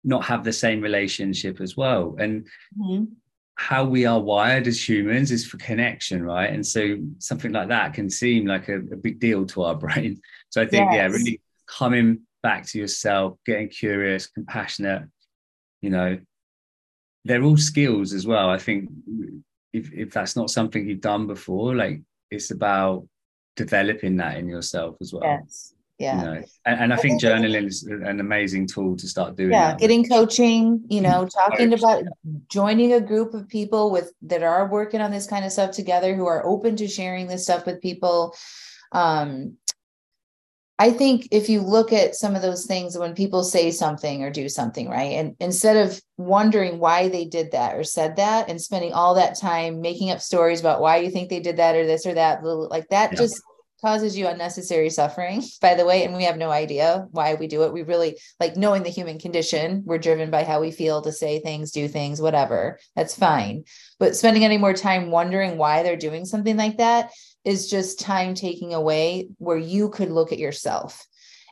[0.04, 2.14] not have the same relationship as well.
[2.18, 2.46] And
[2.78, 3.04] mm-hmm.
[3.56, 6.52] how we are wired as humans is for connection, right?
[6.52, 10.20] And so something like that can seem like a, a big deal to our brain.
[10.50, 10.94] So I think, yes.
[10.94, 15.04] yeah, really coming back to yourself, getting curious, compassionate,
[15.80, 16.18] you know,
[17.24, 18.50] they're all skills as well.
[18.50, 18.90] I think
[19.74, 23.06] if, if that's not something you've done before, like it's about
[23.56, 25.22] developing that in yourself as well.
[25.24, 25.74] Yes.
[25.98, 26.16] Yeah.
[26.16, 26.44] You know?
[26.64, 29.52] and, and I, I think, think journaling is an amazing tool to start doing.
[29.52, 32.04] Yeah, getting coaching, you know, talking about
[32.48, 36.14] joining a group of people with that are working on this kind of stuff together
[36.14, 38.34] who are open to sharing this stuff with people.
[38.92, 39.56] Um,
[40.78, 44.30] I think if you look at some of those things when people say something or
[44.30, 45.12] do something, right?
[45.12, 49.38] And instead of wondering why they did that or said that and spending all that
[49.38, 52.42] time making up stories about why you think they did that or this or that,
[52.42, 53.18] like that yeah.
[53.18, 53.40] just
[53.84, 56.04] causes you unnecessary suffering, by the way.
[56.04, 57.72] And we have no idea why we do it.
[57.72, 59.82] We really like knowing the human condition.
[59.84, 62.80] We're driven by how we feel to say things, do things, whatever.
[62.96, 63.64] That's fine.
[64.00, 67.12] But spending any more time wondering why they're doing something like that
[67.44, 71.06] is just time taking away where you could look at yourself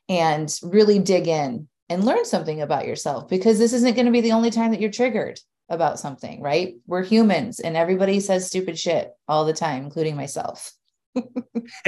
[0.09, 4.23] and really dig in and learn something about yourself because this isn't going to be
[4.23, 6.75] the only time that you're triggered about something, right?
[6.87, 10.73] We're humans and everybody says stupid shit all the time, including myself.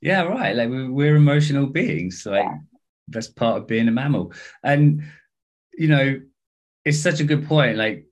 [0.00, 0.54] yeah, right.
[0.54, 2.24] Like we're, we're emotional beings.
[2.26, 2.58] Like yeah.
[3.08, 4.32] that's part of being a mammal.
[4.62, 5.02] And,
[5.74, 6.20] you know,
[6.84, 7.76] it's such a good point.
[7.76, 8.06] Like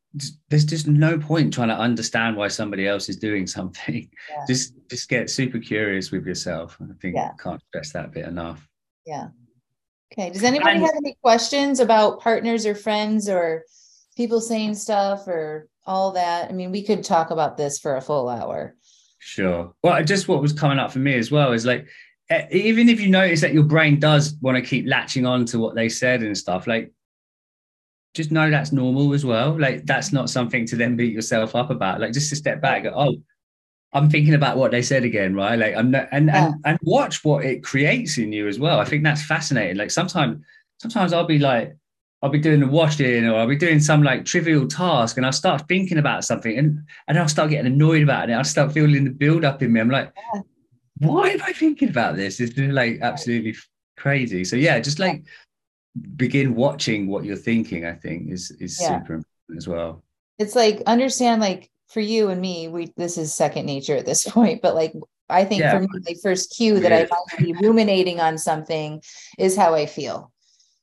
[0.49, 4.09] there's just no point trying to understand why somebody else is doing something.
[4.31, 4.45] Yeah.
[4.47, 6.77] Just just get super curious with yourself.
[6.81, 7.31] I think yeah.
[7.39, 8.67] I can't stress that bit enough.
[9.07, 9.29] Yeah.
[10.13, 10.31] Okay.
[10.31, 13.65] Does anybody and, have any questions about partners or friends or
[14.17, 16.49] people saying stuff or all that?
[16.49, 18.77] I mean, we could talk about this for a full hour.
[19.19, 19.75] Sure.
[19.83, 21.89] Well, just what was coming up for me as well is like
[22.51, 25.75] even if you notice that your brain does want to keep latching on to what
[25.75, 26.93] they said and stuff, like
[28.15, 29.59] just know that's normal as well.
[29.59, 32.01] Like that's not something to then beat yourself up about.
[32.01, 33.17] Like just to step back, go, oh,
[33.93, 35.59] I'm thinking about what they said again, right?
[35.59, 36.47] Like I'm not, and, yeah.
[36.47, 38.81] and and watch what it creates in you as well.
[38.81, 39.77] I think that's fascinating.
[39.77, 40.45] Like sometimes
[40.79, 41.77] sometimes I'll be like,
[42.23, 45.33] I'll be doing the washing or I'll be doing some like trivial task and I'll
[45.33, 48.33] start thinking about something and, and I'll start getting annoyed about it.
[48.33, 49.81] I'll start feeling the build up in me.
[49.81, 50.41] I'm like, yeah.
[50.99, 52.41] why am I thinking about this?
[52.41, 53.55] It's like absolutely
[53.97, 54.45] crazy.
[54.45, 55.25] So yeah, just like
[56.17, 59.01] begin watching what you're thinking, I think is is yeah.
[59.01, 60.03] super important as well.
[60.39, 64.25] It's like understand like for you and me, we this is second nature at this
[64.29, 64.95] point, but like
[65.29, 65.73] I think yeah.
[65.73, 69.03] for me, the first cue that I might be ruminating on something
[69.39, 70.33] is how I feel.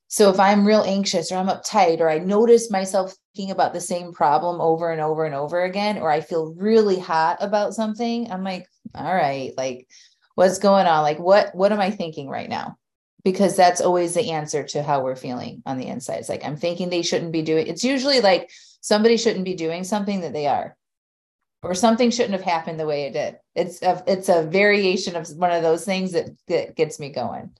[0.08, 3.80] So if I'm real anxious or I'm uptight or I notice myself thinking about the
[3.80, 8.30] same problem over and over and over again, or I feel really hot about something,
[8.30, 9.88] I'm like, all right, like
[10.34, 11.02] what's going on?
[11.02, 12.76] Like what what am I thinking right now?
[13.24, 16.16] Because that's always the answer to how we're feeling on the inside.
[16.16, 17.66] It's like I'm thinking they shouldn't be doing.
[17.66, 20.76] It's usually like somebody shouldn't be doing something that they are,
[21.62, 23.38] or something shouldn't have happened the way it did.
[23.54, 27.50] It's a it's a variation of one of those things that that gets me going.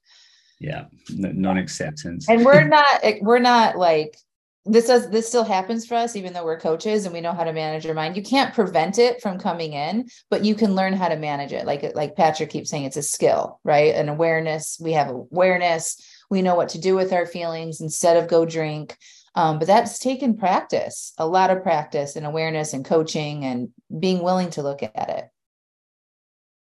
[0.59, 2.29] Yeah, non acceptance.
[2.29, 4.17] And we're not we're not like
[4.65, 7.45] this does this still happens for us even though we're coaches and we know how
[7.45, 8.17] to manage your mind.
[8.17, 11.67] You can't prevent it from coming in but you can learn how to manage it.
[11.67, 13.95] Like like patrick keeps saying it's a skill right?
[13.95, 18.29] An awareness we have awareness we know what to do with our feelings instead of
[18.29, 18.97] go drink.
[19.35, 24.23] Um, but that's taken practice a lot of practice and awareness and coaching and being
[24.23, 25.25] willing to look at it.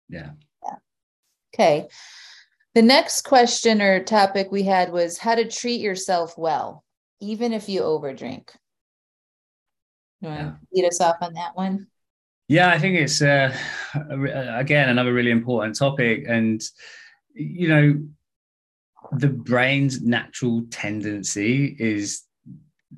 [0.10, 0.32] Yeah.
[0.64, 0.76] Yeah.
[1.54, 1.88] Okay.
[2.74, 6.85] The next question or topic we had was how to treat yourself well
[7.26, 8.50] even if you overdrink.
[10.22, 10.46] You want yeah.
[10.46, 11.88] to lead us off on that one?
[12.48, 13.56] Yeah, I think it's uh,
[14.56, 16.62] again another really important topic, and
[17.34, 18.02] you know,
[19.14, 22.24] the brain's natural tendency is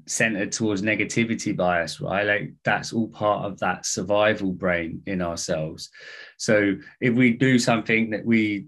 [0.06, 2.26] centered towards negativity bias, right?
[2.26, 5.90] Like that's all part of that survival brain in ourselves.
[6.38, 8.68] So if we do something that we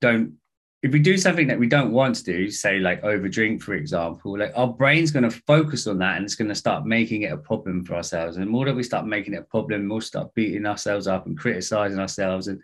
[0.00, 0.34] don't
[0.82, 4.36] if we do something that we don't want to do, say like overdrink, for example,
[4.36, 7.32] like our brain's going to focus on that and it's going to start making it
[7.32, 8.36] a problem for ourselves.
[8.36, 11.26] And the more that we start making it a problem, we'll start beating ourselves up
[11.26, 12.60] and criticizing ourselves and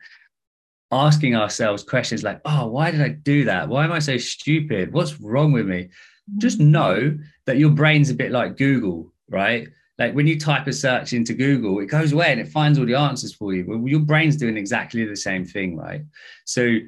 [0.91, 3.69] asking ourselves questions like, oh, why did I do that?
[3.69, 4.93] Why am I so stupid?
[4.93, 5.85] What's wrong with me?
[5.85, 6.39] Mm-hmm.
[6.41, 9.69] Just know that your brain's a bit like Google, right?
[9.97, 12.87] Like when you type a search into Google, it goes away and it finds all
[12.87, 13.65] the answers for you.
[13.67, 16.03] Well, your brain's doing exactly the same thing, right?
[16.47, 16.79] So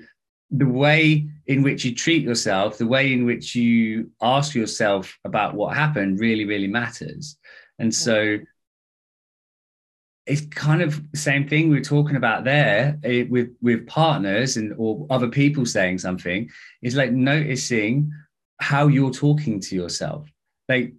[0.50, 5.54] the way in which you treat yourself, the way in which you ask yourself about
[5.54, 7.36] what happened really, really matters.
[7.78, 8.38] And so
[10.26, 14.56] it's kind of the same thing we are talking about there eh, with with partners
[14.56, 16.48] and or other people saying something
[16.82, 18.12] is like noticing
[18.60, 20.28] how you're talking to yourself.
[20.68, 20.92] Like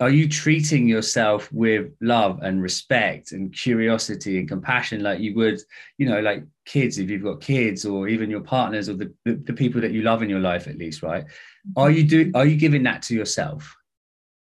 [0.00, 5.60] are you treating yourself with love and respect and curiosity and compassion like you would
[5.98, 9.34] you know like kids if you've got kids or even your partners or the, the,
[9.34, 11.80] the people that you love in your life at least right mm-hmm.
[11.80, 13.74] are you do are you giving that to yourself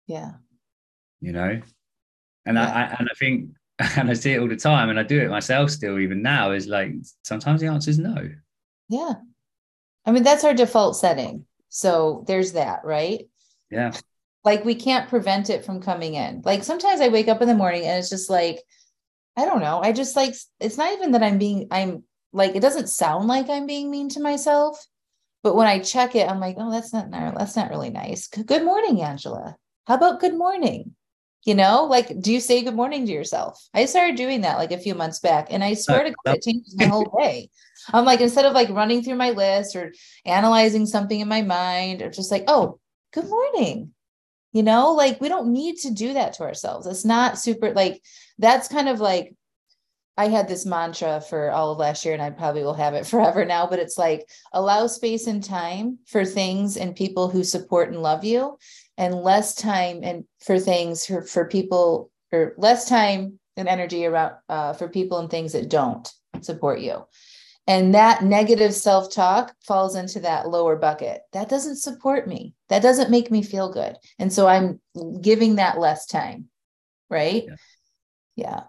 [0.05, 0.33] yeah
[1.21, 1.61] you know
[2.45, 2.71] and yeah.
[2.71, 3.49] I, I and i think
[3.95, 6.51] and I see it all the time, and I do it myself still, even now.
[6.51, 6.91] Is like
[7.23, 8.29] sometimes the answer is no.
[8.89, 9.13] Yeah,
[10.05, 11.45] I mean that's our default setting.
[11.69, 13.29] So there's that, right?
[13.71, 13.93] Yeah.
[14.43, 16.41] Like we can't prevent it from coming in.
[16.43, 18.59] Like sometimes I wake up in the morning and it's just like,
[19.37, 19.79] I don't know.
[19.81, 23.49] I just like it's not even that I'm being I'm like it doesn't sound like
[23.49, 24.85] I'm being mean to myself,
[25.43, 28.27] but when I check it, I'm like, oh, that's not that's not really nice.
[28.27, 29.55] Good morning, Angela.
[29.87, 30.95] How about good morning?
[31.45, 33.65] You know, like, do you say good morning to yourself?
[33.73, 36.43] I started doing that like a few months back, and I swear to God, it
[36.43, 37.49] changes my whole day.
[37.93, 39.93] I'm like, instead of like running through my list or
[40.25, 42.79] analyzing something in my mind, or just like, oh,
[43.13, 43.93] good morning.
[44.51, 46.87] You know, like we don't need to do that to ourselves.
[46.87, 48.01] It's not super like
[48.39, 49.35] that's kind of like
[50.19, 53.07] I had this mantra for all of last year, and I probably will have it
[53.13, 57.87] forever now, but it's like allow space and time for things and people who support
[57.87, 58.57] and love you,
[58.97, 64.33] and less time and for things for, for people or less time and energy around
[64.49, 66.11] uh, for people and things that don't
[66.41, 67.05] support you.
[67.65, 71.21] And that negative self talk falls into that lower bucket.
[71.31, 72.55] That doesn't support me.
[72.67, 73.95] That doesn't make me feel good.
[74.17, 74.81] And so I'm
[75.21, 76.49] giving that less time.
[77.09, 77.45] Right.
[77.47, 77.55] Yeah.
[78.35, 78.61] yeah.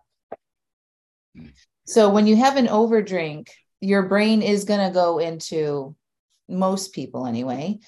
[1.86, 3.48] So when you have an overdrink,
[3.80, 5.96] your brain is going to go into
[6.48, 7.78] most people anyway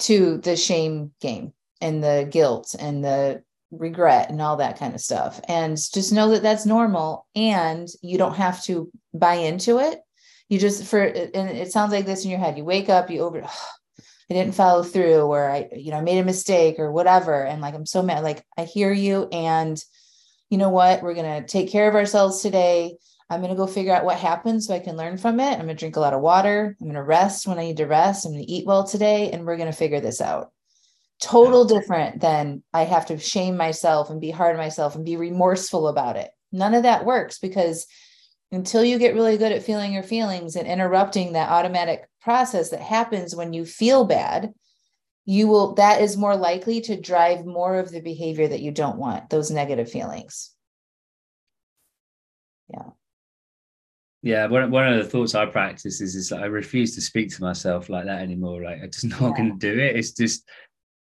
[0.00, 5.00] to the shame game and the guilt and the regret and all that kind of
[5.00, 5.40] stuff.
[5.48, 10.00] And just know that that's normal and you don't have to buy into it.
[10.48, 12.58] You just for and it sounds like this in your head.
[12.58, 13.66] You wake up you over oh,
[14.30, 17.42] i didn't follow through or i you know i made a mistake or whatever.
[17.44, 18.22] And like i'm so mad.
[18.22, 19.82] Like i hear you and
[20.52, 21.02] you know what?
[21.02, 22.98] We're going to take care of ourselves today.
[23.30, 25.50] I'm going to go figure out what happened so i can learn from it.
[25.50, 26.76] I'm going to drink a lot of water.
[26.78, 28.26] I'm going to rest when i need to rest.
[28.26, 30.52] I'm going to eat well today and we're going to figure this out.
[31.22, 35.16] Total different than i have to shame myself and be hard on myself and be
[35.16, 36.30] remorseful about it.
[36.52, 37.86] None of that works because
[38.50, 42.82] until you get really good at feeling your feelings and interrupting that automatic process that
[42.82, 44.52] happens when you feel bad
[45.24, 48.98] you will that is more likely to drive more of the behavior that you don't
[48.98, 50.50] want those negative feelings.
[52.68, 52.90] Yeah.
[54.22, 57.42] Yeah one, one of the thoughts i practice is, is i refuse to speak to
[57.42, 58.62] myself like that anymore.
[58.62, 59.36] Like i'm just not yeah.
[59.36, 59.96] going to do it.
[59.96, 60.48] It's just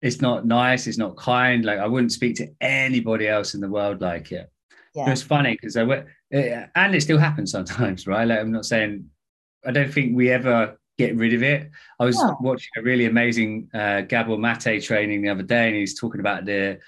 [0.02, 0.86] it's not nice.
[0.86, 1.64] It's not kind.
[1.64, 4.50] Like i wouldn't speak to anybody else in the world like it.
[4.92, 5.08] Yeah.
[5.08, 8.26] it's funny because i went and it still happens sometimes, right?
[8.26, 9.04] Like I'm not saying
[9.64, 11.70] I don't think we ever get rid of it.
[11.98, 12.34] I was yeah.
[12.40, 16.44] watching a really amazing uh, Gabor Mate training the other day, and he's talking about
[16.44, 16.78] the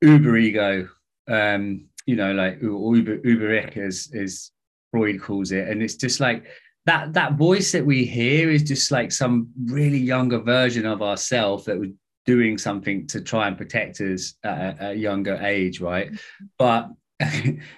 [0.00, 0.88] Uber ego.
[1.28, 4.50] Um, you know, like Uber Uberic as as
[4.90, 6.46] Freud calls it, and it's just like
[6.86, 11.64] that that voice that we hear is just like some really younger version of ourselves
[11.64, 11.90] that was
[12.24, 16.12] doing something to try and protect us at a, a younger age, right?
[16.12, 16.46] Mm-hmm.
[16.58, 16.90] But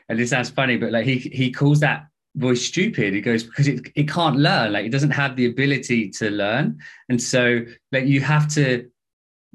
[0.08, 2.06] and this sounds funny, but like he he calls that
[2.36, 3.14] voice stupid.
[3.14, 6.78] He goes because it it can't learn, like it doesn't have the ability to learn,
[7.08, 8.90] and so like you have to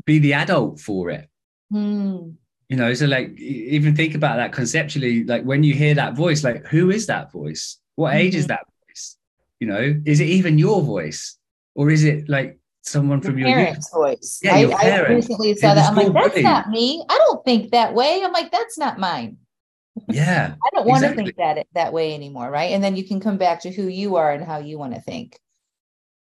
[0.05, 1.29] be the adult for it.
[1.71, 2.31] Hmm.
[2.69, 5.23] You know, so like even think about that conceptually.
[5.23, 7.77] Like when you hear that voice, like who is that voice?
[7.95, 8.39] What age mm-hmm.
[8.39, 9.17] is that voice?
[9.59, 11.37] You know, is it even your voice,
[11.75, 14.39] or is it like someone from your parents' voice?
[14.41, 15.89] Yeah, I, I recently saw that.
[15.89, 17.03] I'm like, that's not me.
[17.09, 18.21] I don't think that way.
[18.23, 19.37] I'm like, that's not mine.
[20.07, 20.55] Yeah.
[20.63, 21.23] I don't want exactly.
[21.23, 22.71] to think that that way anymore, right?
[22.71, 25.01] And then you can come back to who you are and how you want to
[25.01, 25.39] think.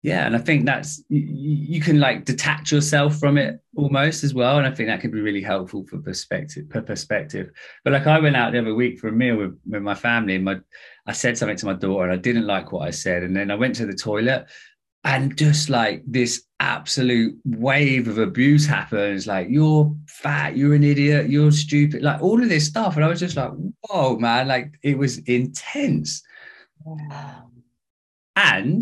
[0.03, 4.33] Yeah, and I think that's you, you can like detach yourself from it almost as
[4.33, 6.65] well, and I think that can be really helpful for perspective.
[6.69, 7.51] For perspective,
[7.85, 10.35] but like I went out the other week for a meal with, with my family,
[10.35, 10.59] and my
[11.07, 13.49] I said something to my daughter, and I didn't like what I said, and then
[13.49, 14.45] I went to the toilet,
[15.03, 21.29] and just like this absolute wave of abuse happens like you're fat you're an idiot
[21.29, 22.95] you're stupid like all of this stuff.
[22.95, 23.51] And i was just like
[23.81, 26.23] whoa man like it was intense.
[26.85, 27.49] Wow.
[28.35, 28.81] and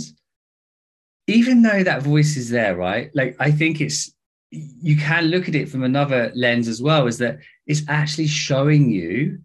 [1.27, 4.13] even though that voice is there right like i think it's
[4.51, 8.91] you can look at it from another lens as well is that it's actually showing
[8.91, 9.39] you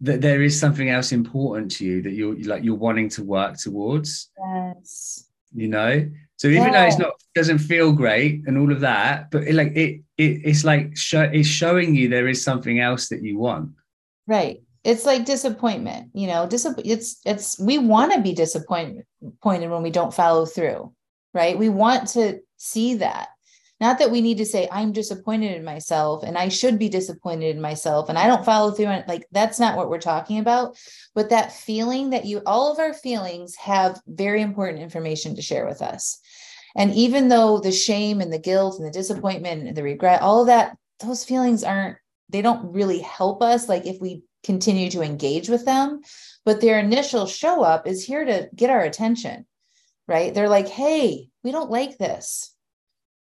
[0.00, 3.56] that there is something else important to you that you're like you're wanting to work
[3.56, 4.30] towards.
[4.38, 6.08] Yes you know?
[6.36, 6.72] So even yeah.
[6.72, 10.40] though it's not doesn't feel great and all of that but it, like it, it
[10.44, 13.70] it's like show, it's showing you there is something else that you want.
[14.26, 14.62] Right.
[14.84, 16.46] It's like disappointment you know?
[16.46, 19.04] Disapp- it's it's we want to be disappointed
[19.42, 20.92] when we don't follow through
[21.34, 21.58] right?
[21.58, 23.28] We want to see that
[23.80, 27.54] not that we need to say, I'm disappointed in myself and I should be disappointed
[27.54, 29.08] in myself and I don't follow through on it.
[29.08, 30.76] Like, that's not what we're talking about.
[31.14, 35.66] But that feeling that you, all of our feelings have very important information to share
[35.66, 36.18] with us.
[36.76, 40.40] And even though the shame and the guilt and the disappointment and the regret, all
[40.40, 41.96] of that, those feelings aren't,
[42.28, 43.68] they don't really help us.
[43.68, 46.00] Like, if we continue to engage with them.
[46.44, 49.46] But their initial show up is here to get our attention,
[50.06, 50.32] right?
[50.32, 52.54] They're like, hey, we don't like this,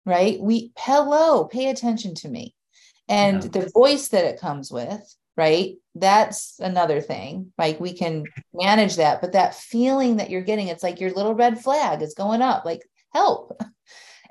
[0.05, 0.39] right?
[0.39, 2.55] We, hello, pay attention to me.
[3.07, 3.49] And yeah.
[3.49, 5.75] the voice that it comes with, right?
[5.93, 7.51] That's another thing.
[7.57, 11.35] Like we can manage that, but that feeling that you're getting, it's like your little
[11.35, 12.81] red flag is going up, like
[13.13, 13.61] help.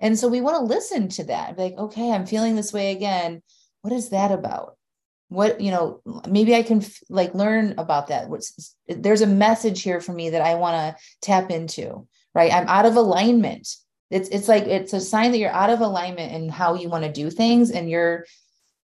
[0.01, 1.57] And so we want to listen to that.
[1.57, 3.43] Like, okay, I'm feeling this way again.
[3.83, 4.77] What is that about?
[5.29, 8.29] What, you know, maybe I can f- like learn about that.
[8.29, 12.53] What's there's a message here for me that I want to tap into, right?
[12.53, 13.69] I'm out of alignment.
[14.15, 17.05] It's it's like it's a sign that you're out of alignment in how you want
[17.05, 18.25] to do things and you're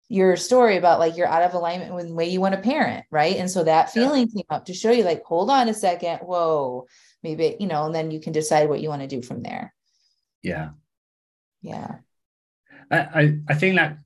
[0.08, 3.04] your story about like you're out of alignment with the way you want to parent,
[3.10, 3.36] right?
[3.36, 4.42] And so that feeling yeah.
[4.42, 6.86] came up to show you like, hold on a second, whoa,
[7.24, 9.74] maybe, you know, and then you can decide what you want to do from there.
[10.42, 10.70] Yeah.
[11.60, 11.96] Yeah.
[12.90, 13.98] I, I, I think that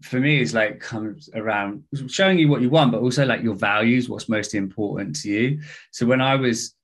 [0.00, 3.54] for me is like comes around showing you what you want, but also like your
[3.54, 5.60] values, what's most important to you.
[5.90, 6.74] So when I was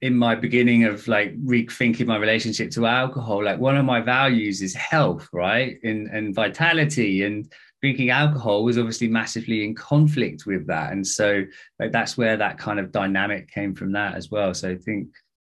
[0.00, 4.62] in my beginning of like rethinking my relationship to alcohol like one of my values
[4.62, 5.78] is health right?
[5.82, 10.92] And and vitality and drinking alcohol was obviously massively in conflict with that.
[10.92, 11.44] And so
[11.80, 14.54] like that's where that kind of dynamic came from that as well.
[14.54, 15.08] So i think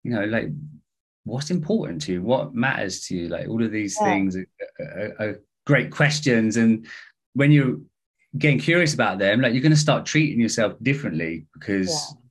[0.03, 0.49] you know like
[1.24, 2.22] what's important to you?
[2.22, 3.28] What matters to you?
[3.30, 4.05] Like all of these yeah.
[4.07, 4.47] things are,
[4.80, 6.57] are, are great questions.
[6.57, 6.86] And
[7.34, 7.80] when you're
[8.38, 12.22] getting curious about them like you're going to start treating yourself differently because yeah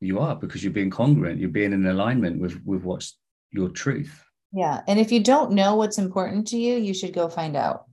[0.00, 1.40] you are because you're being congruent.
[1.40, 3.16] You're being in alignment with with what's
[3.50, 4.22] your truth.
[4.52, 4.80] Yeah.
[4.86, 7.84] And if you don't know what's important to you you should go find out.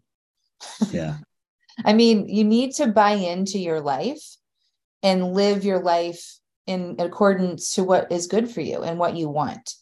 [0.91, 1.17] Yeah.
[1.85, 4.23] I mean you need to buy into your life
[5.01, 9.29] and live your life in accordance to what is good for you and what you
[9.29, 9.73] want.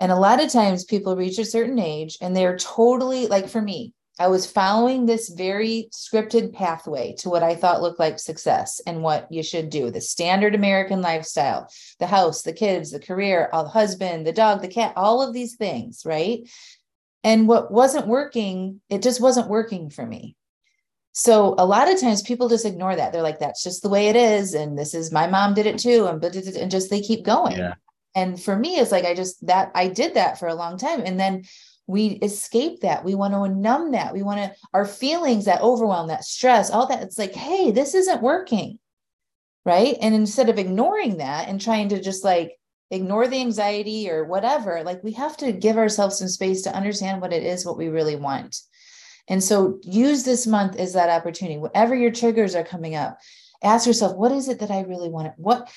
[0.00, 3.60] And a lot of times people reach a certain age and they're totally like for
[3.60, 8.80] me I was following this very scripted pathway to what I thought looked like success
[8.86, 13.48] and what you should do the standard American lifestyle, the house, the kids, the career,
[13.52, 16.48] uh, the husband, the dog, the cat, all of these things, right?
[17.24, 20.36] And what wasn't working, it just wasn't working for me.
[21.12, 23.12] So a lot of times people just ignore that.
[23.12, 24.54] They're like, that's just the way it is.
[24.54, 26.06] And this is my mom did it too.
[26.06, 27.56] And, and just they keep going.
[27.56, 27.74] Yeah.
[28.14, 31.00] And for me, it's like I just that I did that for a long time.
[31.00, 31.44] And then
[31.92, 33.04] we escape that.
[33.04, 34.12] We want to numb that.
[34.12, 37.94] We want to our feelings that overwhelm that stress all that it's like hey this
[37.94, 38.78] isn't working
[39.64, 39.96] right?
[40.00, 42.58] And instead of ignoring that and trying to just like
[42.90, 47.20] ignore the anxiety or whatever like we have to give ourselves some space to understand
[47.20, 48.56] what it is what we really want.
[49.28, 51.58] And so use this month as that opportunity.
[51.58, 53.18] Whatever your triggers are coming up
[53.62, 55.70] ask yourself what is it that i really want what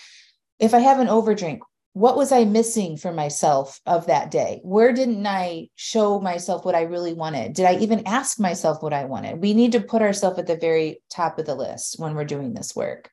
[0.59, 1.59] if i have an overdrink
[1.95, 4.59] what was I missing for myself of that day?
[4.63, 7.53] Where didn't I show myself what I really wanted?
[7.53, 9.41] Did I even ask myself what I wanted?
[9.41, 12.53] We need to put ourselves at the very top of the list when we're doing
[12.53, 13.09] this work.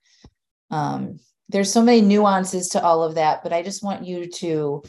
[0.73, 4.83] Um, there's so many nuances to all of that, but I just want you to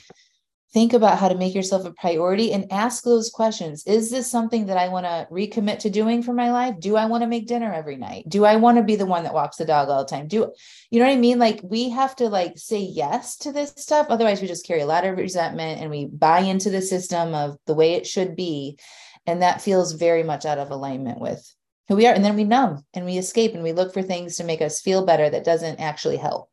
[0.74, 3.84] think about how to make yourself a priority and ask those questions.
[3.86, 6.80] Is this something that I want to recommit to doing for my life?
[6.80, 8.26] Do I want to make dinner every night?
[8.28, 10.28] Do I want to be the one that walks the dog all the time?
[10.28, 10.52] Do
[10.90, 11.38] you know what I mean?
[11.38, 14.08] Like we have to like say yes to this stuff.
[14.10, 17.56] Otherwise we just carry a lot of resentment and we buy into the system of
[17.68, 18.80] the way it should be.
[19.28, 21.56] And that feels very much out of alignment with
[21.88, 22.14] who we are.
[22.14, 24.82] And then we numb and we escape and we look for things to make us
[24.82, 26.50] feel better that doesn't actually help.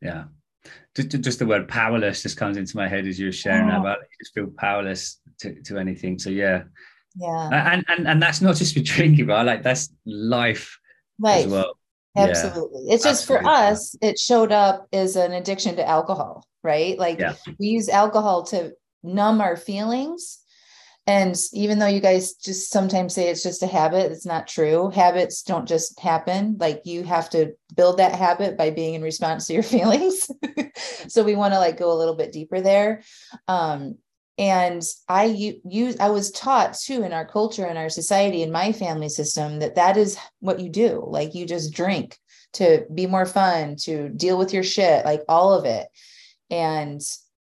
[0.00, 0.24] Yeah
[0.94, 3.80] just, just the word powerless just comes into my head as you were sharing oh.
[3.80, 4.08] about it.
[4.10, 6.18] you just feel powerless to, to anything.
[6.18, 6.64] So yeah.
[7.16, 7.48] Yeah.
[7.52, 10.78] And and and that's not just for drinking, but like that's life,
[11.18, 11.46] life.
[11.46, 11.78] as well.
[12.16, 12.82] Absolutely.
[12.84, 12.94] Yeah.
[12.94, 13.44] It's just Absolutely.
[13.44, 16.98] for us, it showed up as an addiction to alcohol, right?
[16.98, 17.34] Like yeah.
[17.58, 18.72] we use alcohol to
[19.02, 20.43] numb our feelings
[21.06, 24.88] and even though you guys just sometimes say it's just a habit, it's not true.
[24.88, 26.56] Habits don't just happen.
[26.58, 30.30] Like you have to build that habit by being in response to your feelings.
[31.08, 33.02] so we want to like go a little bit deeper there.
[33.48, 33.98] Um,
[34.38, 35.24] and I
[35.64, 39.60] use I was taught too in our culture in our society in my family system
[39.60, 41.04] that that is what you do.
[41.06, 42.18] Like you just drink
[42.54, 45.86] to be more fun, to deal with your shit, like all of it.
[46.50, 47.00] And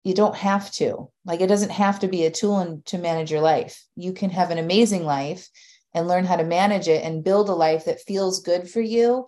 [0.09, 1.07] you don't have to.
[1.23, 3.85] Like it doesn't have to be a tool to manage your life.
[3.95, 5.47] You can have an amazing life
[5.93, 9.27] and learn how to manage it and build a life that feels good for you.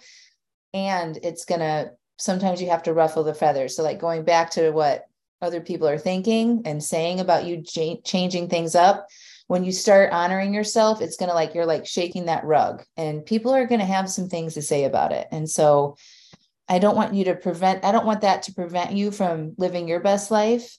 [0.74, 3.76] And it's to sometimes you have to ruffle the feathers.
[3.76, 5.06] So like going back to what
[5.40, 9.08] other people are thinking and saying about you ch- changing things up
[9.46, 12.84] when you start honoring yourself it's to like you're like shaking that rug.
[12.98, 15.28] And people are to have some things to say about it.
[15.32, 15.96] And so
[16.70, 19.88] I don't want you to prevent, I don't want that to prevent you from living
[19.88, 20.78] your best life.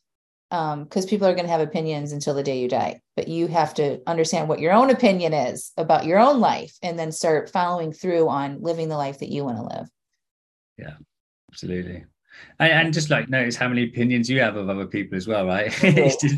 [0.50, 3.00] because um, people are going to have opinions until the day you die.
[3.16, 6.98] But you have to understand what your own opinion is about your own life and
[6.98, 9.88] then start following through on living the life that you want to live.
[10.78, 10.94] Yeah
[11.52, 12.04] absolutely.
[12.58, 15.46] And, and, just like notice how many opinions you have of other people as well
[15.46, 15.66] right?
[15.84, 16.36] It's just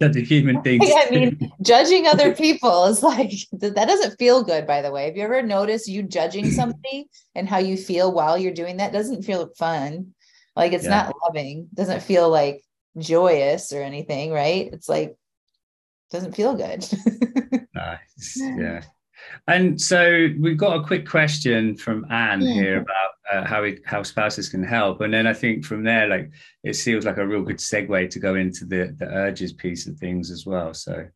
[0.00, 4.82] a human thing i mean judging other people is like that doesn't feel good by
[4.82, 8.52] the way have you ever noticed you judging somebody and how you feel while you're
[8.52, 10.14] doing that doesn't feel fun
[10.54, 10.90] like it's yeah.
[10.90, 12.62] not loving doesn't feel like
[12.98, 14.70] joyous or anything, right?
[14.72, 15.16] It's like
[16.10, 16.86] doesn't feel good.
[17.74, 18.36] nice.
[18.36, 18.82] Yeah.
[19.48, 22.54] And so we've got a quick question from Anne yeah.
[22.54, 26.06] here about uh, how we, how spouses can help, and then I think from there,
[26.08, 26.30] like
[26.62, 29.98] it feels like a real good segue to go into the the urges piece of
[29.98, 30.74] things as well.
[30.74, 31.06] So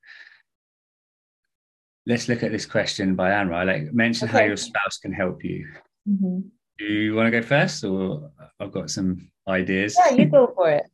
[2.06, 3.48] let's look at this question by Anne.
[3.48, 4.38] Right, like mention okay.
[4.38, 5.68] how your spouse can help you.
[6.08, 6.40] Mm-hmm.
[6.78, 9.96] Do you want to go first, or I've got some ideas?
[9.98, 10.84] Yeah, you go for it.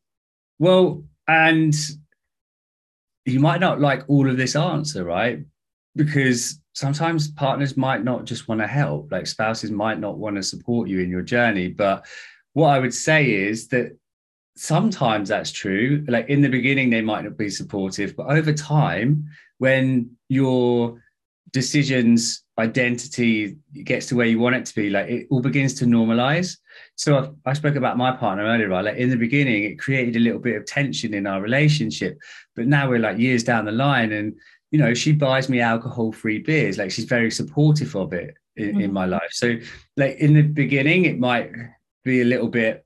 [0.59, 1.75] Well, and
[3.25, 5.45] you might not like all of this answer, right?
[5.97, 10.43] Because sometimes partners might not just want to help, like spouses might not want to
[10.43, 11.69] support you in your journey.
[11.69, 12.07] But
[12.53, 13.97] what I would say is that
[14.57, 16.05] sometimes that's true.
[16.09, 19.27] Like in the beginning, they might not be supportive, but over time,
[19.59, 21.03] when your
[21.53, 25.87] decisions, identity gets to where you want it to be, like it all begins to
[25.87, 26.57] normalize
[26.97, 28.85] so I, I, spoke about my partner earlier, right?
[28.85, 32.19] Like in the beginning, it created a little bit of tension in our relationship,
[32.55, 34.35] but now we're like years down the line, and
[34.71, 36.79] you know, she buys me alcohol-free beers.
[36.79, 38.81] Like she's very supportive of it in, mm-hmm.
[38.81, 39.31] in my life.
[39.31, 39.57] So,
[39.97, 41.53] like in the beginning, it might
[42.05, 42.85] be a little bit.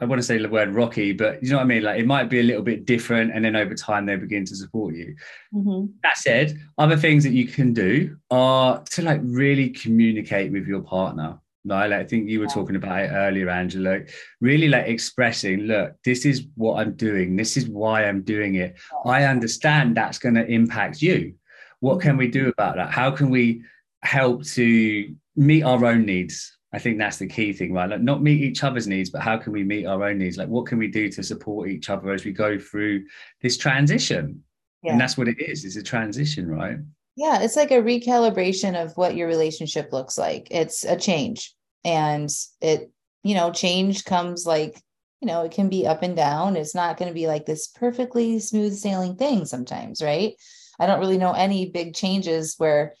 [0.00, 1.82] I want to say the word rocky, but you know what I mean?
[1.82, 3.32] Like it might be a little bit different.
[3.34, 5.14] And then over time, they begin to support you.
[5.54, 5.92] Mm-hmm.
[6.02, 10.80] That said, other things that you can do are to like really communicate with your
[10.80, 11.38] partner.
[11.64, 14.00] Like, I think you were talking about it earlier, Angela.
[14.40, 17.36] Really like expressing, look, this is what I'm doing.
[17.36, 18.78] This is why I'm doing it.
[19.04, 21.34] I understand that's going to impact you.
[21.80, 22.90] What can we do about that?
[22.90, 23.62] How can we
[24.02, 26.56] help to meet our own needs?
[26.72, 27.90] I think that's the key thing, right?
[27.90, 30.36] Like not meet each other's needs, but how can we meet our own needs?
[30.36, 33.04] Like what can we do to support each other as we go through
[33.42, 34.44] this transition?
[34.82, 34.92] Yeah.
[34.92, 35.64] And that's what it is.
[35.64, 36.78] It's a transition, right?
[37.20, 40.48] Yeah, it's like a recalibration of what your relationship looks like.
[40.50, 41.54] It's a change.
[41.84, 42.30] And
[42.62, 42.90] it,
[43.22, 44.80] you know, change comes like,
[45.20, 46.56] you know, it can be up and down.
[46.56, 50.32] It's not going to be like this perfectly smooth sailing thing sometimes, right?
[50.78, 52.94] I don't really know any big changes where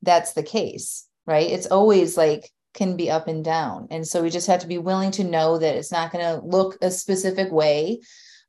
[0.00, 1.50] that's the case, right?
[1.50, 3.88] It's always like can be up and down.
[3.90, 6.42] And so we just have to be willing to know that it's not going to
[6.42, 8.00] look a specific way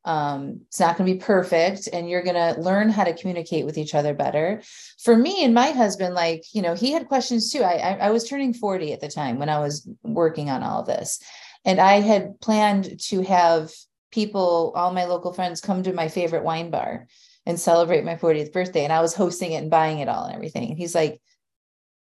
[0.06, 3.66] um, it's not going to be perfect, and you're going to learn how to communicate
[3.66, 4.62] with each other better.
[5.04, 7.62] For me and my husband, like, you know, he had questions too.
[7.64, 10.84] I, I, I was turning 40 at the time when I was working on all
[10.84, 11.20] this.
[11.66, 13.72] And I had planned to have
[14.12, 17.08] people, all my local friends, come to my favorite wine bar
[17.46, 18.86] and celebrate my 40th birthday.
[18.86, 20.70] And I was hosting it and buying it all and everything.
[20.70, 21.22] And he's like,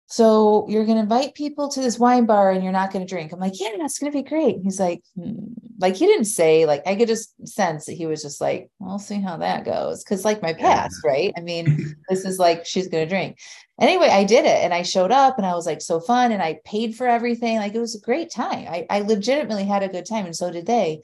[0.07, 3.09] so you're going to invite people to this wine bar and you're not going to
[3.09, 3.33] drink.
[3.33, 4.59] I'm like, yeah, that's going to be great.
[4.63, 5.55] He's like, hmm.
[5.79, 8.99] like he didn't say like I could just sense that he was just like, we'll
[8.99, 10.05] see how that goes.
[10.05, 11.33] Cause like my past, right?
[11.37, 13.39] I mean, this is like she's going to drink.
[13.81, 16.43] Anyway, I did it and I showed up and I was like so fun and
[16.43, 17.57] I paid for everything.
[17.57, 18.67] Like it was a great time.
[18.69, 21.01] I, I legitimately had a good time and so did they.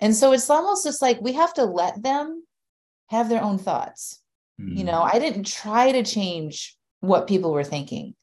[0.00, 2.44] And so it's almost just like we have to let them
[3.08, 4.20] have their own thoughts.
[4.60, 4.76] Mm.
[4.76, 8.14] You know, I didn't try to change what people were thinking.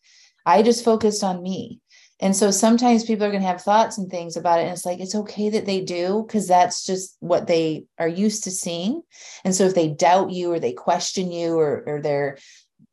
[0.48, 1.82] I just focused on me.
[2.20, 4.64] And so sometimes people are going to have thoughts and things about it.
[4.64, 8.46] And it's like, it's okay that they do, because that's just what they are used
[8.46, 9.04] to seeing.
[9.44, 12.38] And so if they doubt you or they question you or, or they're,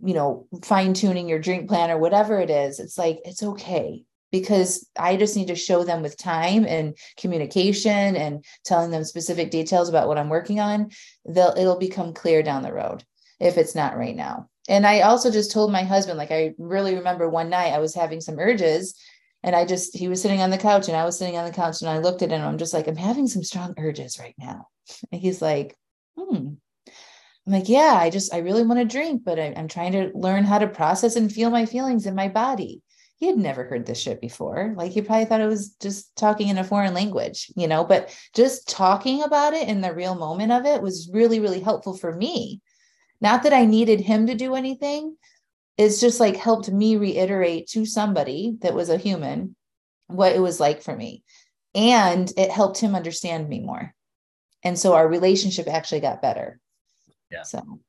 [0.04, 4.04] you know, fine tuning your drink plan or whatever it is, it's like, it's okay
[4.30, 9.52] because I just need to show them with time and communication and telling them specific
[9.52, 10.90] details about what I'm working on.
[11.24, 13.04] They'll, it'll become clear down the road
[13.38, 16.94] if it's not right now and I also just told my husband, like, I really
[16.94, 18.94] remember one night I was having some urges
[19.42, 21.52] and I just, he was sitting on the couch and I was sitting on the
[21.52, 22.40] couch and I looked at him.
[22.40, 24.68] I'm just like, I'm having some strong urges right now.
[25.12, 25.76] And he's like,
[26.16, 26.54] hmm.
[27.46, 30.10] I'm like, yeah, I just, I really want to drink, but I, I'm trying to
[30.14, 32.82] learn how to process and feel my feelings in my body.
[33.16, 34.74] He had never heard this shit before.
[34.76, 38.14] Like, he probably thought it was just talking in a foreign language, you know, but
[38.34, 42.14] just talking about it in the real moment of it was really, really helpful for
[42.14, 42.60] me
[43.24, 45.16] not that I needed him to do anything.
[45.78, 49.56] It's just like helped me reiterate to somebody that was a human
[50.06, 51.24] what it was like for me.
[51.74, 53.94] And it helped him understand me more.
[54.62, 56.60] And so our relationship actually got better.
[57.30, 57.42] Yeah.
[57.44, 57.80] So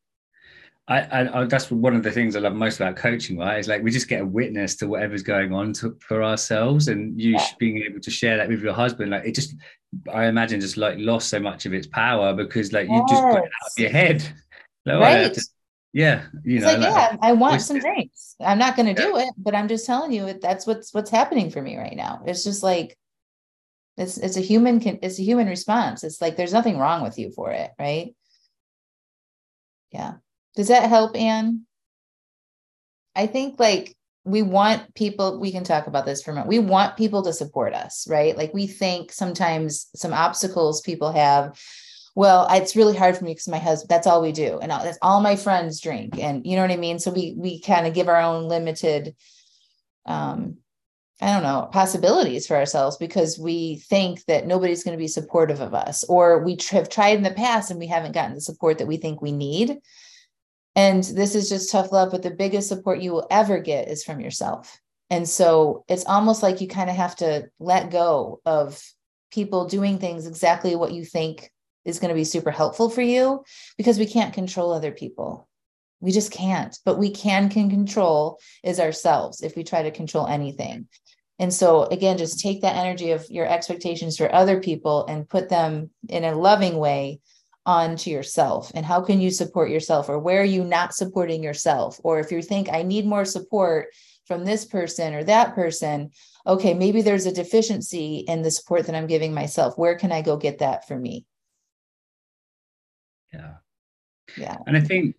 [0.87, 3.59] I, I, that's one of the things I love most about coaching, right?
[3.59, 7.19] Is like we just get a witness to whatever's going on to, for ourselves, and
[7.19, 7.45] you yeah.
[7.57, 9.55] being able to share that with your husband, like it just,
[10.13, 13.43] I imagine, just like lost so much of its power because like you just put
[13.43, 14.31] it out of your head.
[14.85, 15.37] Like, uh, right.
[15.93, 18.35] Yeah, you know, like, like, yeah, I want some drinks.
[18.41, 19.07] I'm not going to yeah.
[19.07, 22.21] do it, but I'm just telling you that's what's what's happening for me right now.
[22.25, 22.97] It's just like
[23.95, 26.03] it's it's a human can it's a human response.
[26.03, 28.13] It's like there's nothing wrong with you for it, right?
[29.91, 30.15] Yeah.
[30.57, 31.65] Does that help, Anne?
[33.15, 36.47] I think like we want people, we can talk about this for a minute.
[36.47, 38.35] We want people to support us, right?
[38.35, 41.57] Like we think sometimes some obstacles people have.
[42.15, 44.57] Well, it's really hard for me because my husband, that's all we do.
[44.61, 46.17] And that's all my friends drink.
[46.17, 46.97] And you know what I mean?
[46.97, 49.15] So we we kind of give our own limited
[50.05, 50.57] um
[51.21, 55.61] I don't know, possibilities for ourselves because we think that nobody's going to be supportive
[55.61, 58.79] of us, or we have tried in the past and we haven't gotten the support
[58.79, 59.77] that we think we need.
[60.75, 64.03] And this is just tough love, but the biggest support you will ever get is
[64.03, 64.77] from yourself.
[65.09, 68.81] And so it's almost like you kind of have to let go of
[69.31, 71.49] people doing things exactly what you think
[71.85, 73.43] is going to be super helpful for you
[73.77, 75.47] because we can't control other people.
[76.01, 80.27] We just can't, but we can can control is ourselves if we try to control
[80.27, 80.87] anything.
[81.39, 85.49] And so again, just take that energy of your expectations for other people and put
[85.49, 87.19] them in a loving way
[87.65, 91.99] onto yourself and how can you support yourself or where are you not supporting yourself
[92.03, 93.87] or if you think i need more support
[94.25, 96.11] from this person or that person
[96.45, 100.21] okay maybe there's a deficiency in the support that i'm giving myself where can i
[100.21, 101.25] go get that for me
[103.35, 103.53] yeah.
[104.37, 104.57] Yeah.
[104.67, 105.15] And i think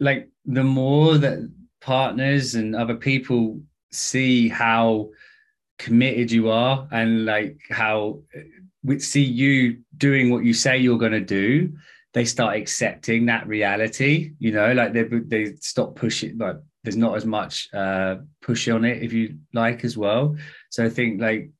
[0.00, 1.50] like the more that
[1.80, 3.60] partners and other people
[3.92, 5.10] see how
[5.78, 8.20] committed you are and like how
[8.82, 11.72] we see you doing what you say you're going to do
[12.12, 14.72] they start accepting that reality you know?
[14.72, 19.12] Like they they stop pushing like there's not as much uh push on it if
[19.12, 20.36] you like as well.
[20.70, 21.50] So i think like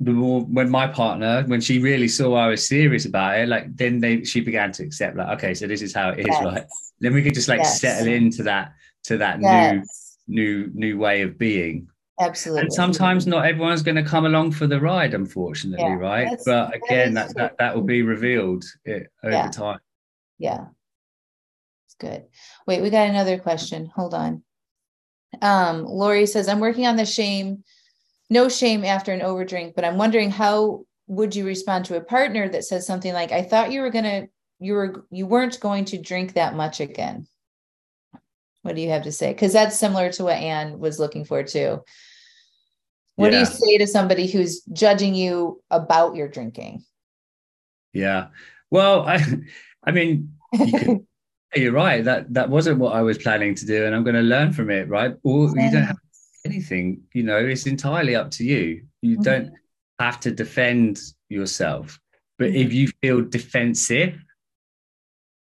[0.00, 3.74] the more when my partner when she really saw I was serious about it like
[3.76, 6.44] then they she began to accept like okay so this is how it is yes.
[6.44, 6.64] right
[7.00, 7.80] then we could just like yes.
[7.80, 8.72] settle into that
[9.04, 10.18] to that yes.
[10.28, 11.88] new new new way of being
[12.18, 12.62] Absolutely.
[12.62, 16.38] And sometimes not everyone's going to come along for the ride, unfortunately, yeah, right?
[16.46, 19.50] But again, that, that, that, that will be revealed eh, over yeah.
[19.50, 19.80] time.
[20.38, 20.66] Yeah.
[21.86, 22.24] It's good.
[22.66, 23.90] Wait, we got another question.
[23.94, 24.42] Hold on.
[25.42, 27.64] Um, Lori says, I'm working on the shame,
[28.30, 32.48] no shame after an overdrink, but I'm wondering how would you respond to a partner
[32.48, 35.98] that says something like, I thought you were gonna, you were you weren't going to
[35.98, 37.26] drink that much again.
[38.62, 39.32] What do you have to say?
[39.32, 41.82] Because that's similar to what Anne was looking for too.
[43.14, 43.38] What yeah.
[43.38, 46.84] do you say to somebody who's judging you about your drinking?
[47.92, 48.28] Yeah.
[48.70, 49.24] Well, I
[49.84, 51.06] I mean, you
[51.54, 52.04] you're right.
[52.04, 54.70] That that wasn't what I was planning to do, and I'm going to learn from
[54.70, 55.14] it, right?
[55.22, 55.98] Or you don't have
[56.46, 58.82] anything, you know, it's entirely up to you.
[59.02, 59.22] You mm-hmm.
[59.22, 59.52] don't
[59.98, 61.98] have to defend yourself.
[62.38, 62.66] But mm-hmm.
[62.66, 64.18] if you feel defensive,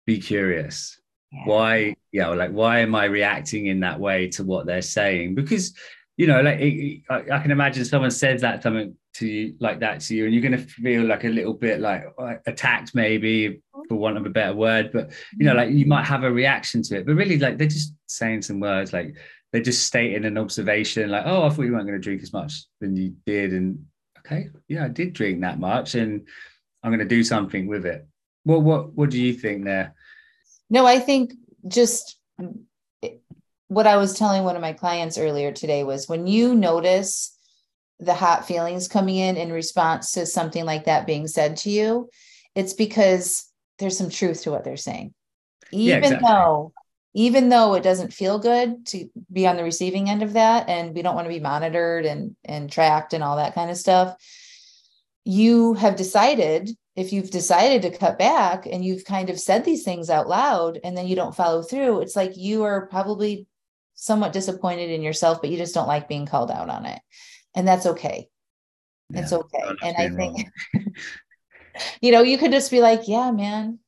[0.05, 0.99] be curious
[1.31, 1.41] yeah.
[1.45, 5.73] why yeah like why am i reacting in that way to what they're saying because
[6.17, 9.79] you know like it, I, I, can imagine someone says that something to you like
[9.79, 12.05] that to you and you're going to feel like a little bit like
[12.45, 16.23] attacked maybe for want of a better word but you know like you might have
[16.23, 19.15] a reaction to it but really like they're just saying some words like
[19.52, 22.34] they're just stating an observation like oh i thought you weren't going to drink as
[22.34, 23.86] much than you did and
[24.20, 26.28] okay yeah i did drink that much and
[26.84, 28.08] i'm going to do something with it
[28.45, 29.93] well what what do you think there
[30.70, 31.34] no, I think
[31.68, 32.18] just
[33.68, 37.36] what I was telling one of my clients earlier today was when you notice
[38.00, 42.10] the hot feelings coming in in response to something like that being said to you,
[42.56, 43.45] it's because
[43.78, 45.14] there's some truth to what they're saying.
[45.72, 46.28] Even yeah, exactly.
[46.28, 46.74] though
[47.14, 50.93] even though it doesn't feel good to be on the receiving end of that and
[50.93, 54.16] we don't want to be monitored and and tracked and all that kind of stuff
[55.26, 59.84] you have decided if you've decided to cut back and you've kind of said these
[59.84, 63.47] things out loud and then you don't follow through, it's like you are probably
[63.93, 66.99] somewhat disappointed in yourself, but you just don't like being called out on it.
[67.55, 68.28] And that's okay.
[69.12, 69.64] Yeah, it's okay.
[69.82, 70.47] And I think,
[72.01, 73.80] you know, you could just be like, yeah, man,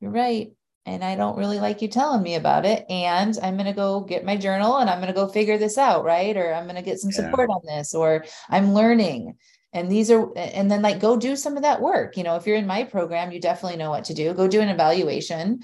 [0.00, 0.52] you're right.
[0.86, 2.84] And I don't really like you telling me about it.
[2.88, 5.78] And I'm going to go get my journal and I'm going to go figure this
[5.78, 6.04] out.
[6.04, 6.36] Right.
[6.36, 7.16] Or I'm going to get some yeah.
[7.16, 9.36] support on this, or I'm learning
[9.72, 12.46] and these are and then like go do some of that work you know if
[12.46, 15.60] you're in my program you definitely know what to do go do an evaluation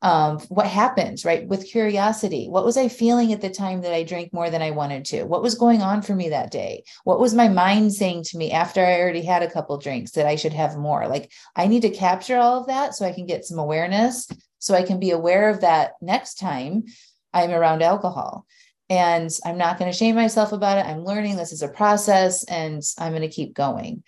[0.00, 4.04] um, what happened right with curiosity what was i feeling at the time that i
[4.04, 7.18] drank more than i wanted to what was going on for me that day what
[7.18, 10.36] was my mind saying to me after i already had a couple drinks that i
[10.36, 13.44] should have more like i need to capture all of that so i can get
[13.44, 14.28] some awareness
[14.58, 16.84] so i can be aware of that next time
[17.32, 18.46] i'm around alcohol
[18.90, 22.44] and i'm not going to shame myself about it i'm learning this is a process
[22.44, 24.02] and i'm going to keep going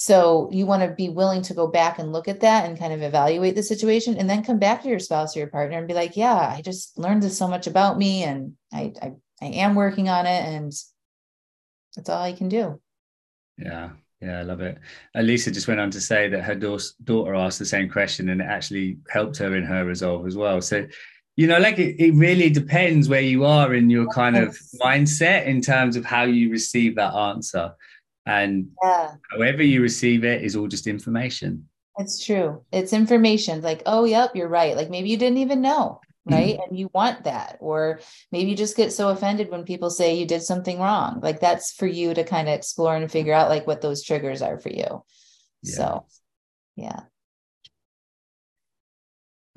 [0.00, 2.94] so you want to be willing to go back and look at that and kind
[2.94, 5.86] of evaluate the situation and then come back to your spouse or your partner and
[5.86, 9.46] be like, yeah, I just learned this so much about me and I I, I
[9.46, 10.72] am working on it and
[11.94, 12.80] that's all I can do.
[13.58, 13.90] Yeah.
[14.20, 14.78] Yeah, I love it.
[15.14, 18.44] Elisa just went on to say that her daughter asked the same question and it
[18.44, 20.60] actually helped her in her resolve as well.
[20.60, 20.86] So,
[21.36, 25.46] you know, like it, it really depends where you are in your kind of mindset
[25.46, 27.72] in terms of how you receive that answer
[28.26, 29.14] and yeah.
[29.32, 31.66] however you receive it is all just information
[31.98, 36.00] it's true it's information like oh yep you're right like maybe you didn't even know.
[36.26, 38.00] Right mm and you want that or
[38.30, 41.72] maybe you just get so offended when people say you did something wrong like that's
[41.72, 44.68] for you to kind of explore and figure out like what those triggers are for
[44.68, 45.02] you
[45.62, 45.74] yeah.
[45.74, 46.06] so
[46.76, 47.00] yeah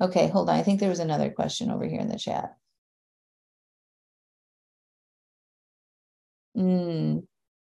[0.00, 2.56] okay hold on i think there was another question over here in the chat
[6.56, 7.22] mm,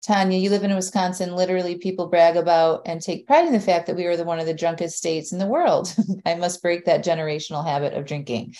[0.05, 1.34] Tanya, you live in Wisconsin.
[1.34, 4.38] Literally, people brag about and take pride in the fact that we are the one
[4.38, 5.95] of the drunkest states in the world.
[6.26, 8.55] I must break that generational habit of drinking.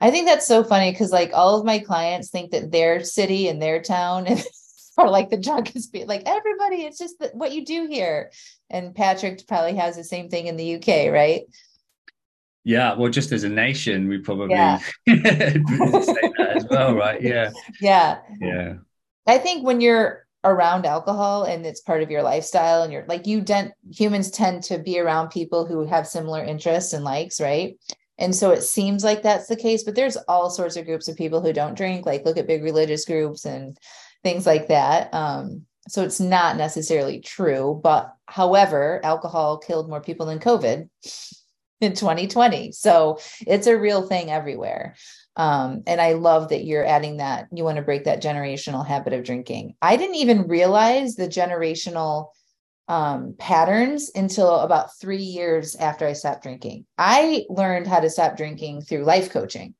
[0.00, 3.48] I think that's so funny because, like, all of my clients think that their city
[3.48, 4.26] and their town
[4.98, 5.96] are like the drunkest.
[6.06, 8.30] Like everybody, it's just what you do here.
[8.68, 11.42] And Patrick probably has the same thing in the UK, right?
[12.64, 14.78] Yeah, well, just as a nation, we probably yeah.
[15.08, 17.22] say that as well, right?
[17.22, 17.50] Yeah.
[17.80, 18.18] Yeah.
[18.40, 18.74] Yeah.
[19.26, 23.26] I think when you're around alcohol and it's part of your lifestyle and you're like
[23.26, 27.76] you dent humans tend to be around people who have similar interests and likes right
[28.18, 31.16] and so it seems like that's the case but there's all sorts of groups of
[31.16, 33.78] people who don't drink like look at big religious groups and
[34.22, 40.26] things like that um, so it's not necessarily true but however alcohol killed more people
[40.26, 40.88] than covid
[41.80, 44.94] in 2020 so it's a real thing everywhere
[45.38, 49.12] um, and I love that you're adding that you want to break that generational habit
[49.12, 49.76] of drinking.
[49.80, 52.30] I didn't even realize the generational
[52.88, 56.86] um, patterns until about three years after I stopped drinking.
[56.96, 59.74] I learned how to stop drinking through life coaching.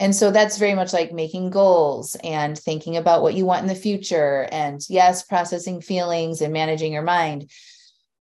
[0.00, 3.68] And so that's very much like making goals and thinking about what you want in
[3.68, 4.48] the future.
[4.52, 7.50] And yes, processing feelings and managing your mind.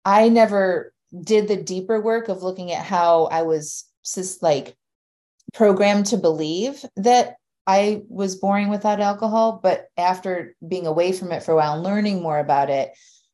[0.05, 4.77] I never did the deeper work of looking at how I was just like
[5.55, 11.43] programmed to believe that I was boring without alcohol, but after being away from it
[11.43, 12.93] for a while and learning more about it,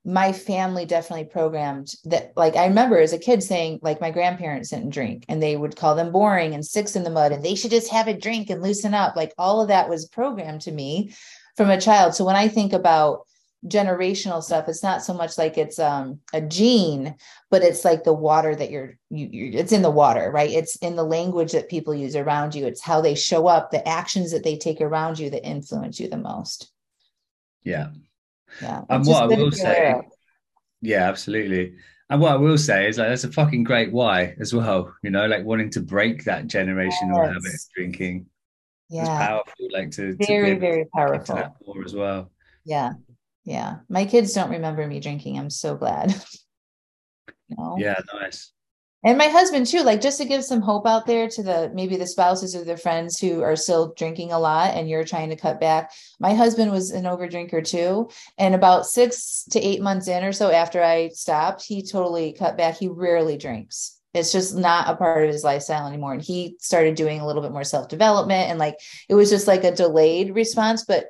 [0.09, 2.33] my family definitely programmed that.
[2.35, 5.77] Like, I remember as a kid saying, like, my grandparents didn't drink and they would
[5.77, 8.49] call them boring and six in the mud and they should just have a drink
[8.49, 9.17] and loosen up.
[9.17, 11.15] Like, all of that was programmed to me
[11.59, 12.15] from a child.
[12.15, 13.27] So when I think about
[13.67, 17.13] generational stuff it's not so much like it's um a gene
[17.51, 20.77] but it's like the water that you're you, you're it's in the water right it's
[20.77, 24.31] in the language that people use around you it's how they show up the actions
[24.31, 26.71] that they take around you that influence you the most
[27.65, 27.89] yeah
[28.63, 29.95] yeah and what i will say
[30.81, 31.75] yeah absolutely
[32.11, 35.11] and what I will say is like that's a fucking great why as well, you
[35.11, 37.27] know, like wanting to break that generational yes.
[37.27, 38.25] habit of drinking.
[38.89, 39.03] Yeah.
[39.03, 42.31] It's powerful, like to very, to very powerful more as well.
[42.65, 42.93] Yeah
[43.49, 46.11] yeah my kids don't remember me drinking i'm so glad
[47.49, 47.77] you know?
[47.79, 48.53] yeah nice
[49.05, 51.97] and my husband too like just to give some hope out there to the maybe
[51.97, 55.37] the spouses or their friends who are still drinking a lot and you're trying to
[55.37, 55.93] cut back.
[56.19, 58.11] My husband was an overdrinker too.
[58.39, 62.57] And about six to eight months in or so after i stopped he totally cut
[62.57, 62.77] back.
[62.77, 63.99] He rarely drinks.
[64.15, 66.15] It's just not a part of his lifestyle anymore.
[66.15, 68.77] And he started doing a little bit more self-development and like
[69.09, 70.85] it was just like a delayed response.
[70.85, 71.07] But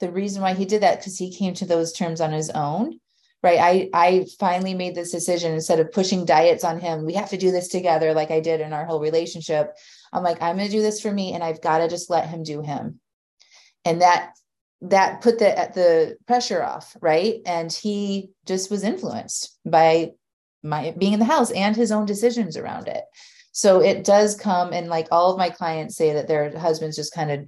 [0.00, 2.98] the reason why he did that because he came to those terms on his own
[3.46, 3.60] right?
[3.60, 5.52] I i finally made this decision.
[5.52, 8.60] Instead of pushing diets on him we have to do this together like i did
[8.60, 9.72] in our whole relationship.
[10.12, 12.28] I'm like i'm going to do this for me and i've got to just let
[12.28, 13.00] him do him.
[13.84, 14.32] And that
[14.82, 17.36] that put the the pressure off right?
[17.46, 20.12] And he just was influenced by
[20.64, 23.04] my being in the house and his own decisions around it.
[23.52, 27.14] So it does come and like all of my clients say that their husbands just
[27.14, 27.40] kind of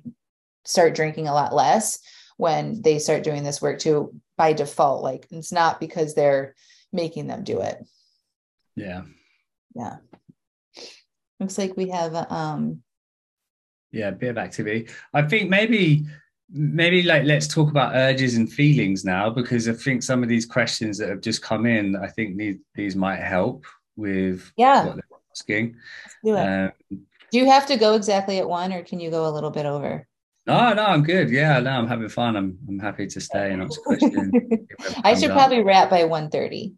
[0.64, 1.98] start drinking a lot less
[2.38, 6.54] when they start doing this work too by default like it's not because they're
[6.92, 7.84] making them do it.
[8.74, 9.02] Yeah.
[9.74, 9.96] Yeah.
[11.38, 12.82] Looks like we have um
[13.92, 14.88] yeah a bit of activity.
[15.12, 16.06] I think maybe
[16.50, 20.46] maybe like let's talk about urges and feelings now because i think some of these
[20.46, 23.66] questions that have just come in i think these, these might help
[23.98, 24.86] with yeah.
[24.86, 25.76] what they're asking.
[26.26, 26.72] Um,
[27.30, 29.66] Do you have to go exactly at one or can you go a little bit
[29.66, 30.07] over?
[30.48, 31.28] No, no, I'm good.
[31.28, 32.34] Yeah, no, I'm having fun.
[32.34, 34.32] I'm I'm happy to stay and answer questions.
[35.04, 36.72] I should probably wrap by 1:30.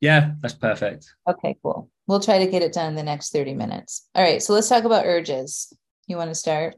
[0.00, 1.12] Yeah, that's perfect.
[1.28, 1.90] Okay, cool.
[2.06, 4.08] We'll try to get it done in the next 30 minutes.
[4.14, 5.72] All right, so let's talk about urges.
[6.06, 6.76] You want to start?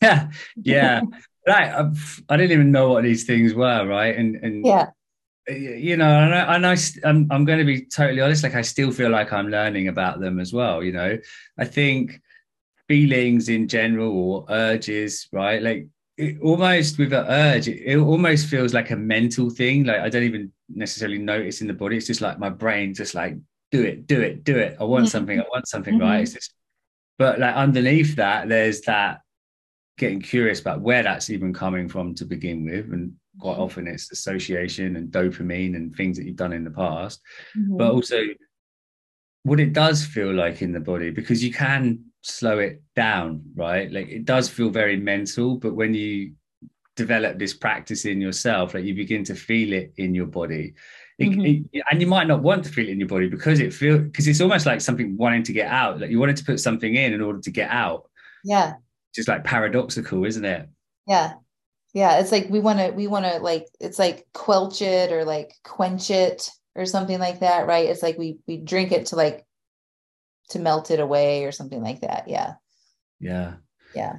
[0.00, 1.02] yeah, yeah.
[1.46, 1.70] right.
[1.70, 1.90] I,
[2.30, 4.16] I didn't even know what these things were, right?
[4.16, 4.86] And and yeah,
[5.48, 8.42] you know, and I, and I I'm, I'm going to be totally honest.
[8.42, 10.82] Like, I still feel like I'm learning about them as well.
[10.82, 11.18] You know,
[11.58, 12.20] I think
[12.90, 15.62] feelings in general or urges, right?
[15.62, 15.86] Like,
[16.16, 19.84] it, almost with an urge, it, it almost feels like a mental thing.
[19.84, 21.96] Like, I don't even necessarily notice in the body.
[21.96, 23.36] It's just like my brain, just like
[23.70, 24.76] do it, do it, do it.
[24.80, 25.10] I want mm-hmm.
[25.10, 25.38] something.
[25.38, 25.94] I want something.
[25.94, 26.02] Mm-hmm.
[26.02, 26.22] Right?
[26.22, 26.52] It's just,
[27.16, 29.20] but like underneath that, there's that
[29.96, 33.62] getting curious about where that's even coming from to begin with and quite mm-hmm.
[33.62, 37.20] often it's association and dopamine and things that you've done in the past
[37.56, 37.76] mm-hmm.
[37.76, 38.16] but also
[39.42, 43.90] what it does feel like in the body because you can slow it down right
[43.92, 46.32] like it does feel very mental but when you
[46.96, 50.74] develop this practice in yourself like you begin to feel it in your body
[51.18, 51.64] it, mm-hmm.
[51.72, 53.98] it, and you might not want to feel it in your body because it feel
[53.98, 56.94] because it's almost like something wanting to get out like you wanted to put something
[56.94, 58.10] in in order to get out
[58.44, 58.74] yeah
[59.14, 60.68] just like paradoxical, isn't it?
[61.06, 61.34] Yeah.
[61.92, 62.20] Yeah.
[62.20, 65.52] It's like we want to, we want to like, it's like quelch it or like
[65.64, 67.88] quench it or something like that, right?
[67.88, 69.44] It's like we we drink it to like
[70.50, 72.28] to melt it away or something like that.
[72.28, 72.54] Yeah.
[73.18, 73.54] Yeah.
[73.94, 74.16] Yeah.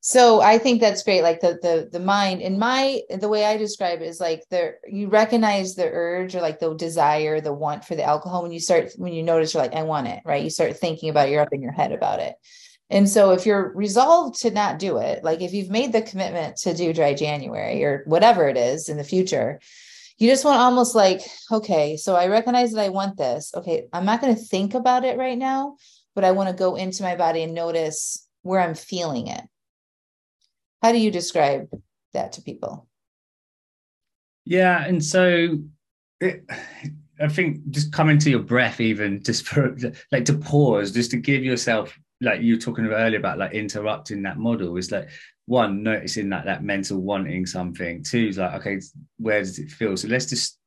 [0.00, 1.22] So I think that's great.
[1.22, 4.74] Like the the the mind in my the way I describe it is like the
[4.88, 8.60] you recognize the urge or like the desire, the want for the alcohol when you
[8.60, 10.42] start when you notice you're like, I want it, right?
[10.42, 12.36] You start thinking about it, you're up in your head about it.
[12.90, 16.56] And so if you're resolved to not do it, like if you've made the commitment
[16.58, 19.60] to do dry January or whatever it is in the future,
[20.18, 23.52] you just want almost like, okay, so I recognize that I want this.
[23.54, 25.76] Okay, I'm not going to think about it right now,
[26.14, 29.42] but I want to go into my body and notice where I'm feeling it.
[30.82, 31.68] How do you describe
[32.14, 32.88] that to people?
[34.44, 34.84] Yeah.
[34.84, 35.58] And so
[36.20, 36.44] it,
[37.20, 39.76] I think just coming to your breath, even just for
[40.10, 43.52] like to pause, just to give yourself like you were talking about earlier about like
[43.52, 45.08] interrupting that model is like
[45.48, 48.04] one noticing that that mental wanting something.
[48.04, 48.80] Two is like okay
[49.18, 49.96] where does it feel?
[49.96, 50.58] So let's just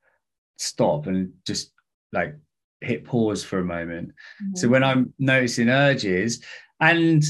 [0.57, 1.71] stop and just
[2.13, 2.35] like
[2.81, 4.09] hit pause for a moment.
[4.09, 4.55] Mm-hmm.
[4.55, 6.43] so when i'm noticing urges
[6.79, 7.23] and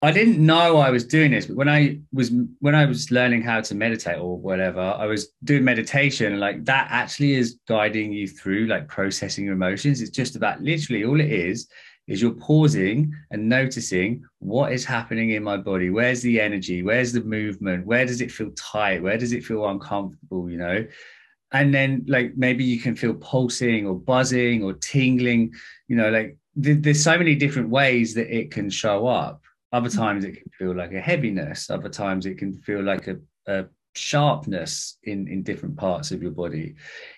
[0.00, 3.42] i didn't know i was doing this but when i was when i was learning
[3.42, 8.12] how to meditate or whatever i was doing meditation and like that actually is guiding
[8.12, 10.00] you through like processing your emotions.
[10.00, 11.68] It's just about literally all it is
[12.08, 15.90] is you're pausing and noticing what is happening in my body.
[15.90, 16.82] Where's the energy?
[16.82, 17.86] Where's the movement?
[17.86, 19.02] Where does it feel tight?
[19.02, 20.50] Where does it feel uncomfortable?
[20.50, 20.86] You know,
[21.52, 25.52] and then like maybe you can feel pulsing or buzzing or tingling.
[25.88, 29.40] You know, like th- there's so many different ways that it can show up.
[29.72, 29.98] Other mm-hmm.
[29.98, 31.70] times it can feel like a heaviness.
[31.70, 36.30] Other times it can feel like a, a sharpness in in different parts of your
[36.30, 36.74] body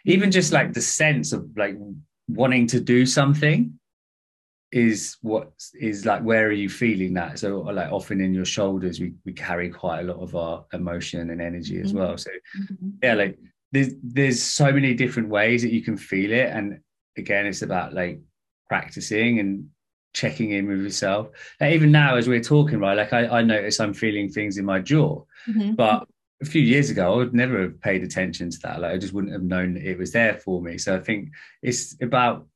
[0.07, 1.77] even just like the sense of like
[2.27, 3.79] wanting to do something
[4.75, 8.99] is what is like where are you feeling that so like often in your shoulders
[8.99, 12.01] we, we carry quite a lot of our emotion and energy as mm-hmm.
[12.01, 12.89] well so mm-hmm.
[13.01, 13.39] yeah like
[13.71, 16.81] there's there's so many different ways that you can feel it and
[17.17, 18.21] again it's about like
[18.69, 19.69] practicing and
[20.13, 21.29] checking in with yourself
[21.61, 24.65] like even now as we're talking right like i, I notice i'm feeling things in
[24.65, 25.75] my jaw mm-hmm.
[25.75, 26.09] but
[26.43, 28.81] a few years ago, I would never have paid attention to that.
[28.81, 30.77] Like I just wouldn't have known it was there for me.
[30.77, 31.31] So I think
[31.63, 32.47] it's about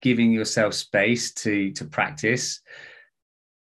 [0.00, 2.60] giving yourself space to to practice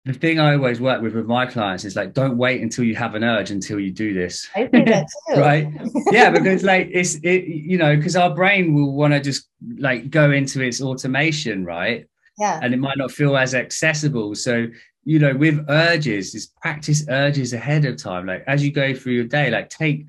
[0.08, 2.96] the thing I always work with with my clients is like, don't wait until you
[2.96, 4.48] have an urge until you do this.
[4.56, 5.40] I think that too.
[5.40, 5.68] right?
[6.12, 10.10] Yeah, because like it's it, you know, because our brain will want to just like
[10.10, 12.08] go into its automation, right?
[12.40, 12.60] Yeah.
[12.64, 14.34] And it might not feel as accessible.
[14.36, 14.68] So,
[15.04, 18.28] you know, with urges, is practice urges ahead of time.
[18.28, 20.06] Like as you go through your day, like take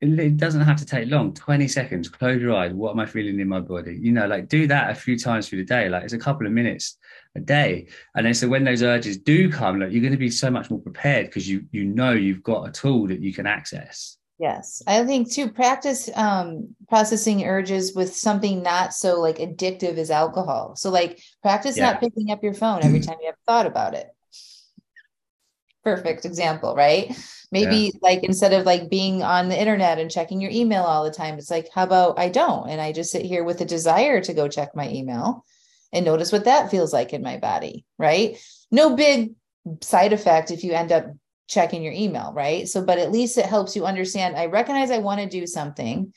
[0.00, 1.34] it doesn't have to take long.
[1.34, 2.08] 20 seconds.
[2.08, 2.72] Close your eyes.
[2.72, 3.98] What am i feeling in my body?
[4.00, 5.88] You know like do that a few times through the day.
[5.88, 6.96] Like it's a couple of minutes
[7.36, 7.88] a day.
[8.14, 10.70] And then so when those urges do come like you're going to be so much
[10.70, 14.16] more prepared because you you know you've got a tool that you can access.
[14.38, 14.82] Yes.
[14.86, 20.76] I think too practice um processing urges with something not so like addictive as alcohol.
[20.76, 21.92] So like practice yeah.
[21.92, 24.06] not picking up your phone every time you have thought about it
[25.84, 27.16] perfect example right?
[27.52, 27.98] Maybe yeah.
[28.02, 31.38] like instead of like being on the internet and checking your email all the time
[31.38, 32.68] it's like how about i don't?
[32.68, 35.44] And i just sit here with a desire to go check my email
[35.92, 38.38] and notice what that feels like in my body right?
[38.70, 39.34] No big
[39.82, 41.06] side effect if you end up
[41.48, 42.68] checking your email right?
[42.68, 46.12] So but at least it helps you understand i recognize i want to do something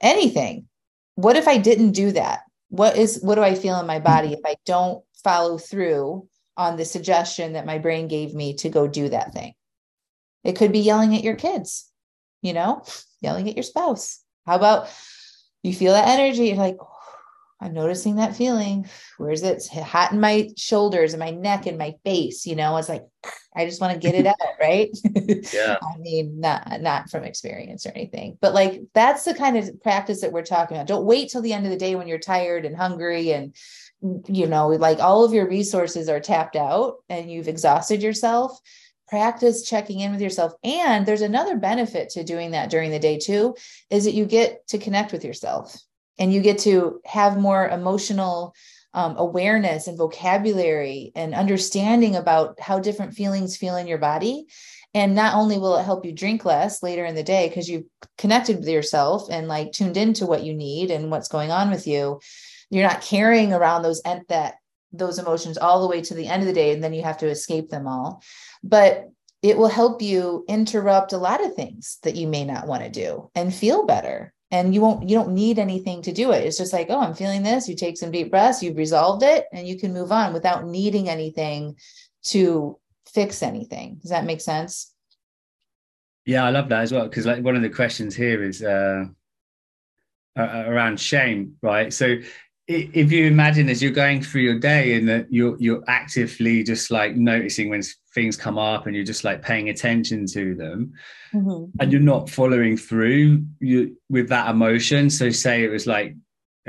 [0.00, 0.68] anything.
[1.16, 2.40] What if i didn't do that?
[2.68, 4.04] What is what do i feel in my hmm.
[4.04, 8.68] body if i don't follow through on the suggestion that my brain gave me to
[8.68, 9.54] go do that thing.
[10.44, 11.90] It could be yelling at your kids,
[12.42, 12.84] you know,
[13.20, 14.20] yelling at your spouse.
[14.46, 14.88] How about
[15.62, 16.48] you feel that energy?
[16.48, 16.94] You're like, oh,
[17.60, 18.86] I'm noticing that feeling.
[19.16, 19.56] Where's it?
[19.56, 22.46] It's hot in my shoulders and my neck and my face.
[22.46, 23.04] You know, it's like
[23.56, 24.90] I just want to get it out, right?
[25.52, 25.78] Yeah.
[25.82, 30.20] I mean, not not from experience or anything, but like that's the kind of practice
[30.20, 30.88] that we're talking about.
[30.88, 33.56] Don't wait till the end of the day when you're tired and hungry and
[34.26, 38.58] you know, like all of your resources are tapped out and you've exhausted yourself.
[39.08, 40.52] Practice checking in with yourself.
[40.62, 43.54] And there's another benefit to doing that during the day too,
[43.90, 45.76] is that you get to connect with yourself
[46.18, 48.54] and you get to have more emotional
[48.92, 54.46] um, awareness and vocabulary and understanding about how different feelings feel in your body
[54.94, 57.86] and not only will it help you drink less later in the day because you've
[58.16, 61.88] connected with yourself and like tuned into what you need and what's going on with
[61.88, 62.20] you
[62.70, 64.56] you're not carrying around those and that
[64.92, 67.18] those emotions all the way to the end of the day and then you have
[67.18, 68.22] to escape them all.
[68.62, 69.10] But
[69.42, 72.88] it will help you interrupt a lot of things that you may not want to
[72.88, 74.32] do and feel better.
[74.50, 76.44] And you won't you don't need anything to do it.
[76.44, 77.68] It's just like oh i'm feeling this.
[77.68, 81.08] You take some deep breaths you've resolved it and you can move on without needing
[81.08, 81.76] anything
[82.24, 82.78] to
[83.12, 83.98] fix anything.
[84.00, 84.92] Does that make sense?
[86.24, 89.04] Yeah i love that as well because like one of the questions here is uh
[90.36, 91.92] around shame right?
[91.92, 92.16] So
[92.66, 96.90] if you imagine as you're going through your day and that you're you're actively just
[96.90, 97.82] like noticing when
[98.14, 100.92] things come up and you're just like paying attention to them
[101.34, 101.64] mm-hmm.
[101.80, 106.16] and you're not following through you with that emotion so say it was like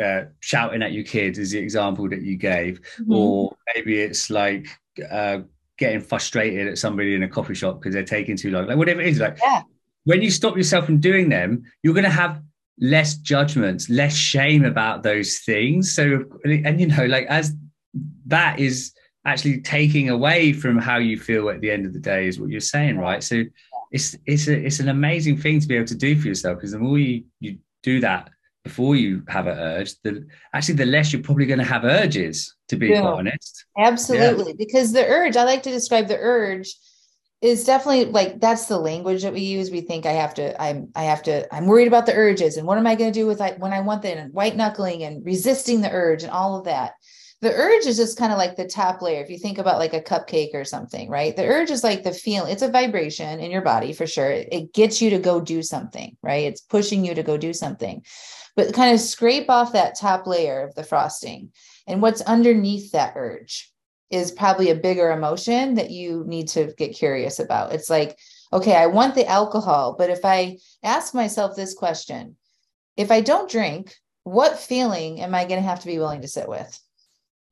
[0.02, 3.14] uh, shouting at your kids is the example that you gave mm-hmm.
[3.14, 4.68] or maybe it's like
[5.10, 5.39] uh,
[5.78, 9.00] getting frustrated at somebody in a coffee shop because they're taking too long like whatever
[9.00, 9.62] it is like yeah.
[10.04, 12.41] when you stop yourself from doing them you're going to have
[12.80, 15.93] less judgment, less shame about those things.
[15.93, 17.53] So, and you know, like as
[18.28, 18.93] that is
[19.26, 22.49] actually taking away from how you feel at the end of the day, is what
[22.49, 23.23] you're saying, right?
[23.23, 23.43] So,
[23.91, 26.71] it's it's a, it's an amazing thing to be able to do for yourself because
[26.71, 28.30] the more you you do that
[28.63, 32.55] before you have an urge, the actually the less you're probably going to have urges.
[32.69, 33.03] To be yeah.
[33.03, 34.55] honest, absolutely, yeah.
[34.57, 36.76] because the urge I like to describe the urge
[37.46, 39.70] is definitely like that's the language that we use.
[39.70, 42.66] We think I have to, I'm, I have to, I'm worried about the urges and
[42.66, 45.24] what am I going to do with like when I want the white knuckling and
[45.26, 46.93] resisting the urge and all of that.
[47.41, 49.22] The urge is just kind of like the top layer.
[49.22, 51.36] If you think about like a cupcake or something, right?
[51.36, 54.32] The urge is like the feel, it's a vibration in your body for sure.
[54.32, 56.46] It gets you to go do something, right?
[56.46, 58.04] It's pushing you to go do something.
[58.56, 61.52] But kind of scrape off that top layer of the frosting
[61.86, 63.72] and what's underneath that urge
[64.10, 67.74] is probably a bigger emotion that you need to get curious about.
[67.74, 68.18] It's like,
[68.53, 72.38] okay, I want the alcohol, but if I ask myself this question,
[72.95, 76.28] if I don't drink, what feeling am I going to have to be willing to
[76.28, 76.80] sit with?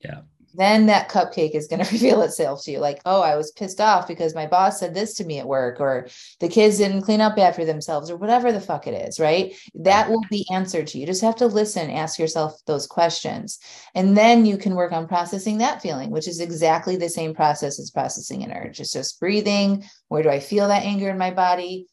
[0.04, 0.22] Yeah
[0.54, 3.82] then that cupcake is going to reveal itself to you like oh i was pissed
[3.82, 6.08] off because my boss said this to me at work or
[6.39, 10.10] the kids didn't clean up after themselves or whatever the fuck it is right that
[10.10, 11.01] will be answered to you.
[11.01, 13.60] you just have to listen ask yourself those questions
[13.95, 17.80] and then you can work on processing that feeling which is exactly the same process
[17.80, 21.32] as processing an urge it's just breathing where do i feel that anger in my
[21.32, 21.88] body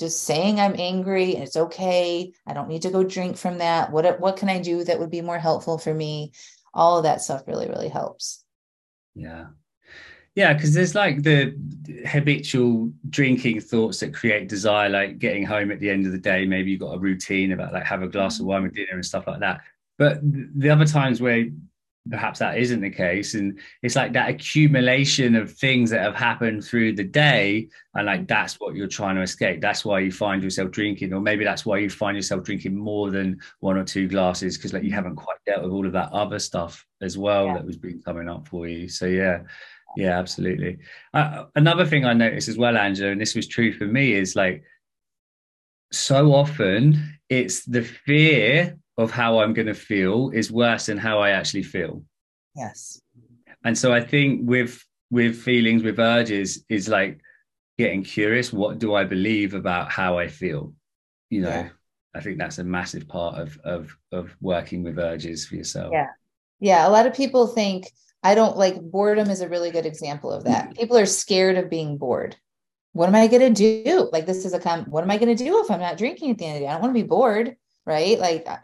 [0.00, 2.32] just saying I'm angry and it's okay.
[2.46, 3.92] I don't need to go drink from that.
[3.92, 6.32] What what can I do that would be more helpful for me?
[6.74, 8.44] All of that stuff really really helps.
[9.14, 9.46] Yeah.
[10.34, 11.56] Yeah because there's like the
[12.06, 16.46] habitual drinking thoughts that create desire like getting home at the end of the day
[16.46, 18.50] maybe you've got a routine about like have a glass of mm-hmm.
[18.50, 19.60] wine with dinner and stuff like that.
[19.98, 21.46] But the other times where
[22.08, 23.34] perhaps that isn't the case.
[23.34, 28.22] And it's like that accumulation of things that have happened through the day and like
[28.22, 28.28] mm.
[28.28, 29.60] that's what you're trying to escape.
[29.60, 33.10] That's why you find yourself drinking or maybe that's why you find yourself drinking more
[33.10, 35.24] than one or two glasses because like you haven't mm.
[35.24, 37.54] quite dealt with all of that other stuff as well yeah.
[37.54, 38.88] that was been coming up for you.
[38.88, 39.42] So yeah.
[39.96, 40.18] Yeah.
[40.18, 40.78] Absolutely.
[41.12, 44.12] Uh, uh, another thing i noticed as well angela and this was true for me
[44.12, 44.62] is like
[45.90, 51.20] so often it's the fear of how I'm going to feel is worse than how
[51.20, 52.04] I actually feel.
[52.54, 53.00] Yes.
[53.64, 57.20] And so I think with with feelings, with urges, is like
[57.78, 58.52] getting curious.
[58.52, 60.74] What do I believe about how I feel?
[61.30, 61.68] You know, yeah.
[62.14, 65.90] I think that's a massive part of of of working with urges for yourself.
[65.92, 66.08] Yeah.
[66.60, 66.86] Yeah.
[66.86, 67.86] A lot of people think
[68.22, 70.70] I don't like boredom is a really good example of that.
[70.70, 70.78] Mm.
[70.78, 72.36] People are scared of being bored.
[72.92, 74.10] What am I going to do?
[74.12, 76.32] Like, this is a com- what am I going to do if I'm not drinking
[76.32, 76.68] at the end of the day?
[76.68, 77.56] I don't want to be bored,
[77.86, 78.18] right?
[78.18, 78.58] Like, uh,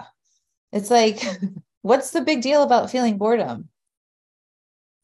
[0.73, 1.21] it's like,
[1.83, 3.69] what's the big deal about feeling boredom?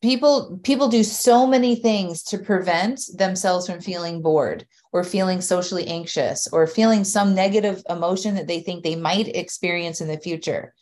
[0.03, 5.87] People people do so many things to prevent themselves from feeling bored or feeling socially
[5.87, 10.75] anxious or feeling some negative emotion that they think they might experience in the future.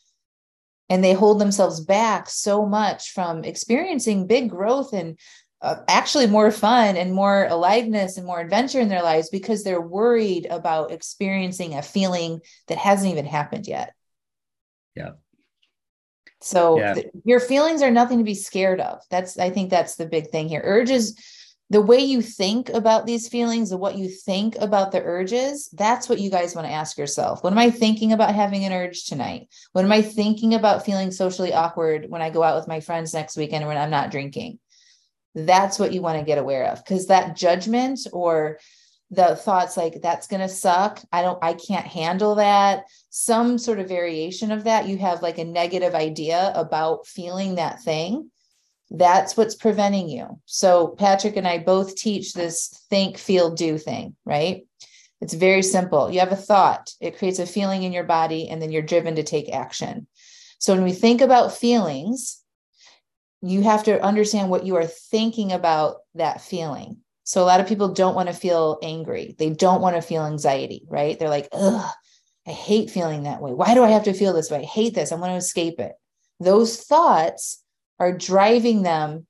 [0.89, 5.19] and they hold themselves back so much from experiencing big growth and
[5.63, 9.81] uh, actually more fun and more aliveness and more adventure in their lives because they're
[9.81, 13.95] worried about experiencing a feeling that hasn't even happened yet.
[14.95, 15.11] Yeah.
[16.41, 16.95] So yeah.
[16.95, 19.03] Th- your feelings are nothing to be scared of.
[19.11, 20.63] That's I think that's the big thing here.
[20.65, 21.17] Urges
[21.71, 26.09] the way you think about these feelings and what you think about the urges, that's
[26.09, 27.45] what you guys want to ask yourself.
[27.45, 29.49] What am I thinking about having an urge tonight?
[29.71, 33.15] What am I thinking about feeling socially awkward when I go out with my friends
[33.15, 34.59] next weekend when I'm not drinking?
[35.37, 38.59] That's what you want to get aware of because that judgment or
[39.11, 41.01] the thoughts like that's going to suck.
[41.13, 42.85] I don't i can't handle that.
[43.11, 44.89] Some sort of variation of that.
[44.89, 48.31] You have like a negative idea about feeling that thing.
[48.91, 50.41] That's what's preventing you.
[50.47, 54.67] So patrick and i both teach this think feel do thing right?
[55.21, 56.11] It's very simple.
[56.11, 56.95] You have a thought.
[56.99, 60.07] It creates a feeling in your body and then you're driven to take action.
[60.59, 62.41] So when we think about feelings
[63.43, 67.69] you have to understand what you are thinking about that feeling so a lot of
[67.69, 69.35] people don't want to feel angry.
[69.39, 71.19] They don't want to feel anxiety, right?
[71.19, 71.91] They're like, ugh,
[72.47, 73.53] I hate feeling that way.
[73.53, 74.59] Why do I have to feel this way?
[74.59, 75.13] I hate this.
[75.13, 75.93] I want to escape it.
[76.41, 77.63] Those thoughts
[77.99, 79.27] are driving them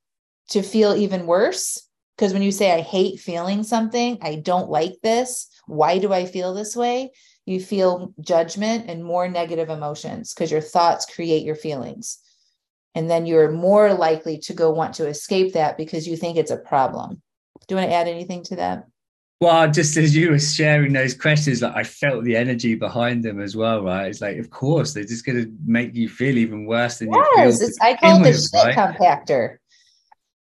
[0.51, 1.87] to feel even worse.
[2.17, 6.27] Because when you say, I hate feeling something, I don't like this, why do I
[6.27, 7.13] feel this way?
[7.47, 12.19] You feel judgment and more negative emotions because your thoughts create your feelings.
[12.95, 16.51] And then you're more likely to go want to escape that because you think it's
[16.51, 17.23] a problem.
[17.71, 18.89] Do you want to add anything to that?
[19.41, 23.41] Well, just as you were sharing those questions, like I felt the energy behind them
[23.41, 24.09] as well, right?
[24.09, 27.61] It's like, of course, they're just going to make you feel even worse than yes,
[27.61, 27.77] you feel.
[27.81, 28.77] I call it the shit right?
[28.77, 29.59] compactor.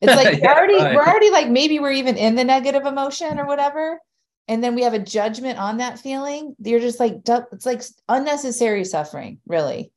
[0.02, 0.95] It's like yeah, we're already right.
[0.95, 3.99] we're already like maybe we're even in the negative emotion or whatever,
[4.47, 6.56] and then we have a judgment on that feeling.
[6.60, 9.91] You're just like it's like unnecessary suffering, really.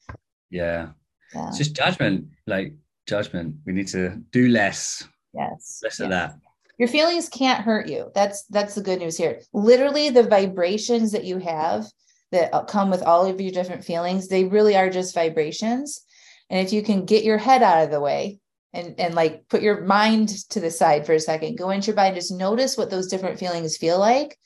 [0.49, 0.93] Yeah,
[1.35, 1.49] yeah.
[1.49, 2.73] it's just judgment, like
[3.07, 3.57] judgment.
[3.67, 5.07] We need to do less.
[5.35, 6.01] Yes, less yes.
[6.01, 6.39] of that
[6.79, 8.11] your feelings can't hurt you.
[8.15, 9.41] That's that's the good news here.
[9.53, 11.87] Literally the vibrations that you have
[12.31, 16.01] that uh, come with all of your different feelings they really are just vibrations.
[16.51, 18.39] And if you can get your head out of the way
[18.73, 21.97] and and like put your mind to the side for a second go into your
[21.97, 24.39] body and just notice what those different feelings feel like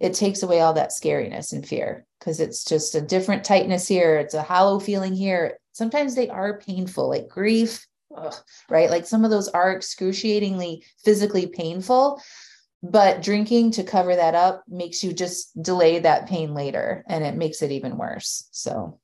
[0.00, 4.16] it takes away all that scariness and fear because it's just a different tightness here.
[4.16, 5.58] It's a hollow feeling here.
[5.72, 8.34] Sometimes they are painful like grief ugh,
[8.68, 8.90] right?
[8.90, 12.20] Like some of those are excruciatingly physically painful,
[12.82, 17.36] but drinking to cover that up makes you just delay that pain later and it
[17.36, 18.48] makes it even worse.
[18.52, 18.98] So,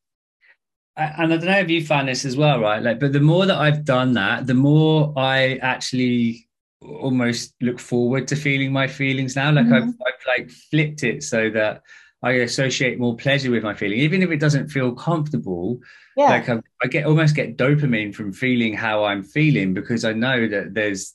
[0.96, 2.82] and I don't know if you found this as well, right?
[2.82, 6.48] Like, but the more that I've done that, the more I actually
[6.82, 9.52] almost look forward to feeling my feelings now.
[9.52, 9.74] Like mm-hmm.
[9.74, 11.82] I've, I've like flipped it so that
[12.22, 15.80] I associate more pleasure with my feeling, even if it doesn't feel comfortable.
[16.16, 16.30] Yeah.
[16.30, 20.48] Like I, I get almost get dopamine from feeling how I'm feeling because I know
[20.48, 21.14] that there's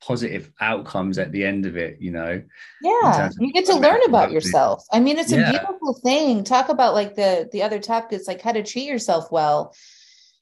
[0.00, 2.42] positive outcomes at the end of it, you know.
[2.82, 3.30] Yeah.
[3.38, 4.84] You get to learn about yourself.
[4.92, 5.48] I mean, it's yeah.
[5.48, 6.44] a beautiful thing.
[6.44, 9.74] Talk about like the the other topic is like how to treat yourself well.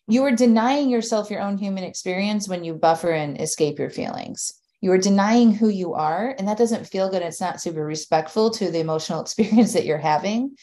[0.07, 4.61] You are denying yourself your own human experience when you buffer and escape your feelings
[4.85, 8.51] you are denying who you are and that doesn't feel good it's not super respectful
[8.51, 10.55] to the emotional experience that you're having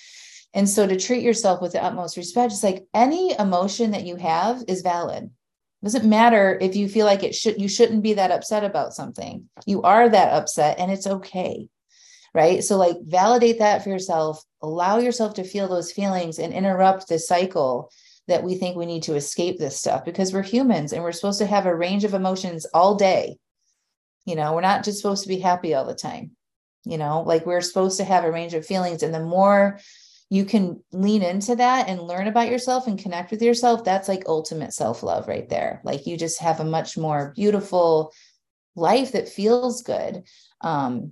[0.54, 4.16] and so to treat yourself with the utmost respect it's like any emotion that you
[4.16, 8.14] have is valid it doesn't matter if you feel like it should you shouldn't be
[8.14, 11.68] that upset about something you are that upset and it's okay
[12.34, 17.08] right so like validate that for yourself allow yourself to feel those feelings and interrupt
[17.08, 17.90] the cycle
[18.28, 21.40] that we think we need to escape this stuff because we're humans and we're supposed
[21.40, 23.36] to have a range of emotions all day
[24.26, 26.32] you know, we're not just supposed to be happy all the time.
[26.84, 29.04] You know, like we're supposed to have a range of feelings.
[29.04, 29.80] And the more
[30.32, 34.24] you can lean into that and learn about yourself and connect with yourself, that's like
[34.28, 35.82] ultimate self love right there.
[35.84, 38.14] Like you just have a much more beautiful
[38.74, 40.24] life that feels good.
[40.62, 41.12] Um,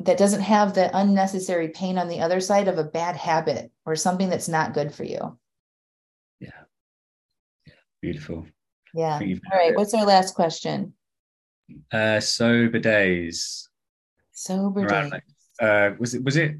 [0.00, 3.96] that doesn't have the unnecessary pain on the other side of a bad habit or
[3.96, 5.38] something that's not good for you.
[6.38, 6.50] Yeah.
[7.66, 7.72] Yeah.
[8.02, 8.44] Beautiful.
[8.92, 9.18] Yeah.
[9.18, 9.74] All right.
[9.74, 10.92] What's our last question?
[11.90, 13.70] Uh, sober days.
[14.32, 15.10] Sober days.
[15.10, 15.24] Like,
[15.58, 16.56] uh, was it was it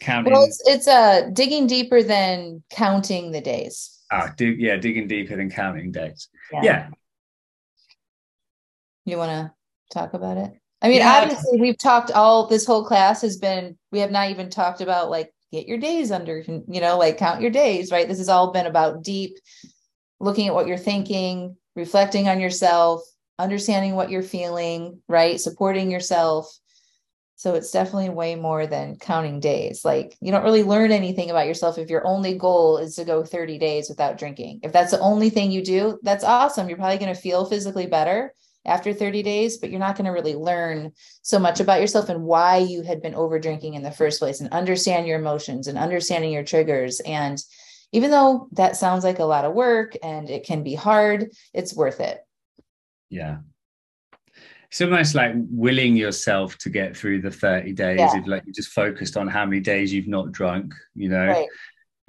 [0.00, 0.32] counting?
[0.32, 3.98] Well, it's, it's uh digging deeper than counting the days.
[4.10, 6.28] Ah, dig, yeah, digging deeper than counting days.
[6.52, 6.62] Yeah.
[6.62, 6.88] yeah.
[9.04, 9.52] You want to
[9.92, 10.52] talk about it?
[10.82, 11.20] I mean, yeah.
[11.22, 13.78] obviously, we've talked all this whole class has been.
[13.92, 16.38] We have not even talked about like get your days under.
[16.40, 17.92] You know, like count your days.
[17.92, 18.08] Right.
[18.08, 19.36] This has all been about deep
[20.20, 23.02] looking at what you're thinking, reflecting on yourself,
[23.38, 25.40] understanding what you're feeling, right?
[25.40, 26.46] Supporting yourself.
[27.40, 29.82] So it's definitely way more than counting days.
[29.82, 33.24] Like you don't really learn anything about yourself if your only goal is to go
[33.24, 34.60] 30 days without drinking.
[34.62, 36.68] If that's the only thing you do, that's awesome.
[36.68, 38.34] You're probably going to feel physically better
[38.66, 40.92] after 30 days, but you're not going to really learn
[41.22, 44.40] so much about yourself and why you had been over drinking in the first place
[44.40, 47.00] and understand your emotions and understanding your triggers.
[47.00, 47.42] And
[47.92, 51.74] even though that sounds like a lot of work and it can be hard, it's
[51.74, 52.20] worth it.
[53.08, 53.38] Yeah
[54.70, 58.16] it's almost like willing yourself to get through the 30 days yeah.
[58.16, 61.48] if like you just focused on how many days you've not drunk you know right.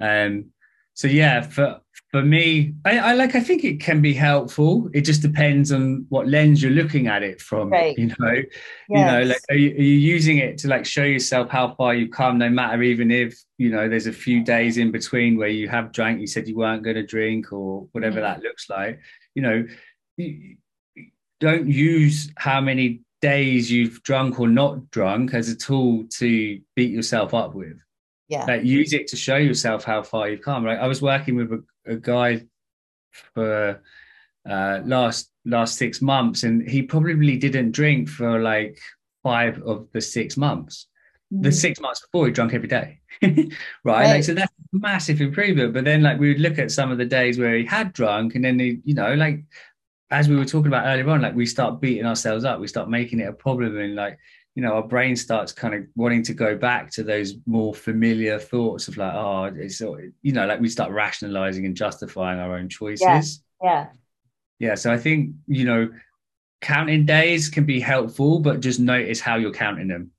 [0.00, 0.46] um
[0.94, 1.80] so yeah for
[2.10, 6.06] for me I, I, like i think it can be helpful it just depends on
[6.08, 7.98] what lens you're looking at it from right.
[7.98, 8.44] you know yes.
[8.88, 11.94] you know like are you, are you, using it to like show yourself how far
[11.94, 15.48] you've come no matter even if you know there's a few days in between where
[15.48, 18.40] you have drank you said you weren't going to drink or whatever mm-hmm.
[18.40, 19.00] that looks like
[19.34, 19.66] you know
[20.16, 20.56] you,
[21.42, 26.90] don't use how many days you've drunk or not drunk as a tool to beat
[26.92, 27.76] yourself up with.
[28.28, 28.44] Yeah.
[28.44, 30.64] Like use it to show yourself how far you've come.
[30.64, 30.78] Right.
[30.78, 31.64] I was working with a,
[31.94, 32.42] a guy
[33.34, 33.82] for
[34.48, 38.78] uh, last last six months, and he probably didn't drink for like
[39.24, 40.86] five of the six months.
[41.32, 41.42] Mm-hmm.
[41.42, 41.60] The mm.
[41.60, 43.00] six months before he drunk every day.
[43.20, 43.52] right?
[43.84, 44.06] right.
[44.06, 45.74] Like so that's massive improvement.
[45.74, 48.36] But then like we would look at some of the days where he had drunk,
[48.36, 49.42] and then he, you know, like
[50.12, 52.88] as we were talking about earlier on, like we start beating ourselves up, we start
[52.88, 54.18] making it a problem, and like
[54.54, 58.38] you know, our brain starts kind of wanting to go back to those more familiar
[58.38, 62.68] thoughts of like, oh, it's you know, like we start rationalizing and justifying our own
[62.68, 63.42] choices.
[63.62, 63.70] Yeah.
[63.70, 63.86] Yeah.
[64.58, 64.74] Yeah.
[64.74, 65.90] So I think you know,
[66.60, 70.10] counting days can be helpful, but just notice how you're counting them.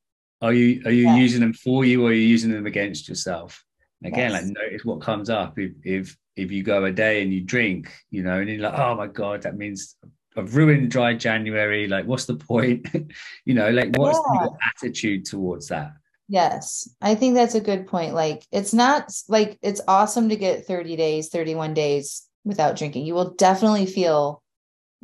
[0.42, 1.16] Are you are you yeah.
[1.16, 3.64] using them for you, or are you using them against yourself?
[4.04, 4.44] again, yes.
[4.44, 7.92] like notice what comes up if if if you go a day and you drink,
[8.10, 9.96] you know, and you're like, oh my God, that means
[10.36, 11.88] I've ruined dry January.
[11.88, 12.88] Like, what's the point?
[13.46, 14.44] you know, like what's yeah.
[14.44, 15.94] your attitude towards that?
[16.28, 18.14] Yes, I think that's a good point.
[18.14, 23.06] Like, it's not like it's awesome to get 30 days, 31 days without drinking.
[23.06, 24.42] You will definitely feel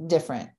[0.06, 0.50] different.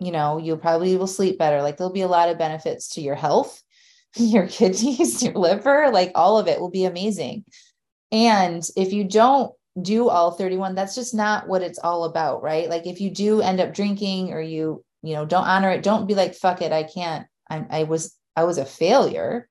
[0.00, 1.62] You know, you probably will sleep better.
[1.62, 3.62] Like, there'll be a lot of benefits to your health,
[4.16, 7.44] your kidneys, your liver, like, all of it will be amazing.
[8.10, 9.52] And if you don't
[9.82, 12.68] do all 31 that's just not what it's all about right?
[12.68, 16.06] Like if you do end up drinking or you you know don't honor it don't
[16.06, 19.48] be like fuck it i can't i, I was i was a failure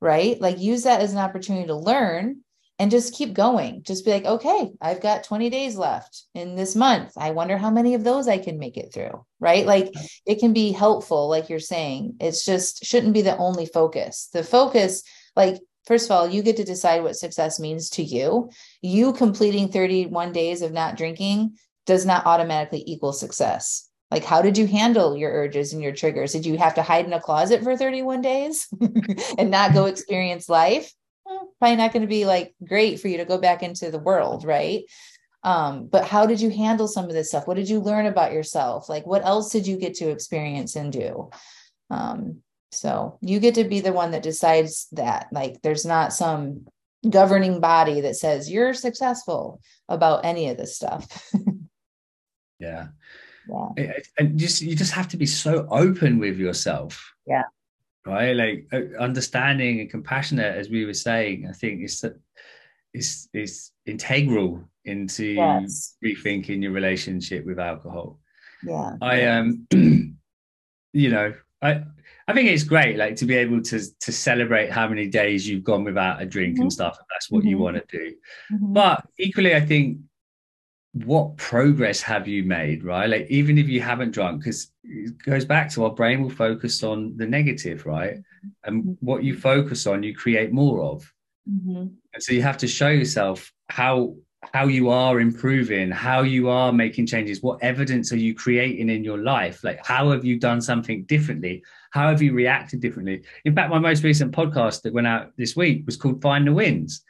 [0.00, 0.40] right?
[0.40, 2.42] Like use that as an opportunity to learn
[2.78, 3.82] and just keep going.
[3.82, 7.12] Just be like okay i've got 20 days left in this month.
[7.16, 9.66] I wonder how many of those i can make it through right?
[9.66, 9.92] Like
[10.26, 12.16] it can be helpful like you're saying.
[12.20, 14.28] It's just shouldn't be the only focus.
[14.32, 15.02] The focus
[15.36, 18.50] like first of all, you get to decide what success means to you.
[18.82, 21.56] You completing 31 days of not drinking
[21.86, 23.88] does not automatically equal success.
[24.10, 26.32] Like, how did you handle your urges and your triggers?
[26.32, 28.68] Did you have to hide in a closet for 31 days
[29.38, 30.92] and not go experience life?
[31.58, 34.44] Probably not going to be like great for you to go back into the world,
[34.44, 34.84] right?
[35.42, 37.46] Um, but how did you handle some of this stuff?
[37.46, 38.88] What did you learn about yourself?
[38.88, 41.30] Like, what else did you get to experience and do?
[41.90, 45.28] Um, so you get to be the one that decides that.
[45.32, 46.66] Like there's not some
[47.08, 51.30] governing body that says you're successful about any of this stuff.
[52.58, 52.88] yeah.
[53.48, 53.92] Yeah.
[54.18, 57.14] And just you just have to be so open with yourself.
[57.26, 57.44] Yeah.
[58.04, 58.32] Right.
[58.32, 62.04] Like uh, understanding and compassionate, as we were saying, I think is
[62.92, 65.96] is is integral into yes.
[66.04, 68.18] rethinking your relationship with alcohol.
[68.62, 68.96] Yeah.
[69.00, 69.66] I um
[70.92, 71.32] you know,
[71.62, 71.84] I
[72.28, 75.64] I think it's great, like to be able to to celebrate how many days you've
[75.64, 76.64] gone without a drink mm-hmm.
[76.64, 76.98] and stuff.
[77.00, 77.48] If that's what mm-hmm.
[77.48, 78.14] you want to do.
[78.52, 78.72] Mm-hmm.
[78.74, 79.98] But equally, I think
[80.92, 83.08] what progress have you made, right?
[83.08, 86.82] Like even if you haven't drunk, because it goes back to our brain will focus
[86.82, 88.16] on the negative, right?
[88.64, 88.92] And mm-hmm.
[89.06, 91.10] what you focus on, you create more of.
[91.50, 91.86] Mm-hmm.
[92.14, 94.16] And so you have to show yourself how
[94.52, 99.04] how you are improving, how you are making changes, what evidence are you creating in
[99.04, 99.64] your life?
[99.64, 101.62] Like, how have you done something differently?
[101.90, 103.22] How have you reacted differently?
[103.44, 106.52] In fact, my most recent podcast that went out this week was called Find the
[106.52, 107.02] Wins.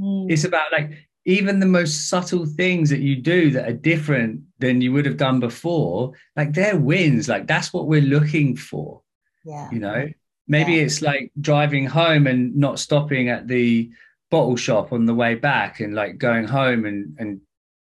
[0.00, 0.30] Mm.
[0.30, 0.92] It's about like
[1.24, 5.16] even the most subtle things that you do that are different than you would have
[5.16, 7.28] done before, like they're wins.
[7.28, 9.02] Like, that's what we're looking for.
[9.44, 9.68] Yeah.
[9.72, 10.08] You know,
[10.46, 10.82] maybe yeah.
[10.82, 13.90] it's like driving home and not stopping at the
[14.30, 17.40] bottle shop on the way back and like going home and and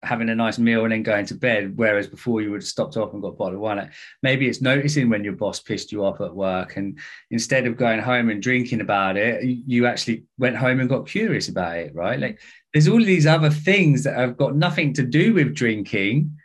[0.03, 2.97] having a nice meal and then going to bed whereas before you would have stopped
[2.97, 3.91] off and got a bottle of wine.
[4.23, 6.99] Maybe it's noticing when your boss pissed you off at work and
[7.31, 11.49] instead of going home and drinking about it you actually went home and got curious
[11.49, 12.21] about it right?
[12.21, 12.41] Like
[12.73, 16.37] there's all these other things that have got nothing to do with drinking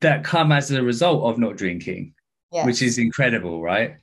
[0.00, 2.14] that come as a result of not drinking
[2.52, 2.66] yes.
[2.66, 3.96] which is incredible right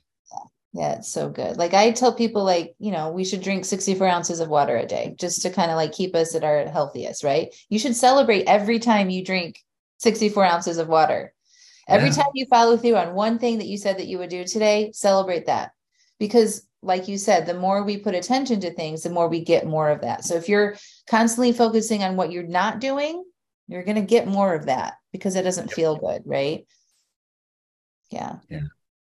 [0.74, 1.56] Yeah, it's so good.
[1.56, 4.84] Like I tell people, like, you know, we should drink 64 ounces of water a
[4.84, 7.54] day just to kind of like keep us at our healthiest, right?
[7.68, 9.60] You should celebrate every time you drink
[9.98, 11.32] 64 ounces of water.
[11.86, 12.16] Every Yeah.
[12.16, 14.90] time you follow through on one thing that you said that you would do today,
[14.92, 15.70] celebrate that.
[16.18, 19.66] Because, like you said, the more we put attention to things, the more we get
[19.66, 20.24] more of that.
[20.24, 20.76] So if you're
[21.08, 23.22] constantly focusing on what you're not doing,
[23.68, 26.66] you're going to get more of that because it doesn't feel good, right?
[28.10, 28.38] Yeah.
[28.48, 28.60] Yeah.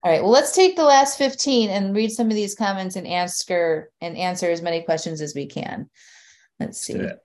[0.06, 0.22] All right.
[0.22, 4.16] Well, let's take the last 15 and read some of these comments and answer and
[4.16, 5.90] answer as many questions as we can.
[6.60, 7.00] Let's see.
[7.00, 7.18] Got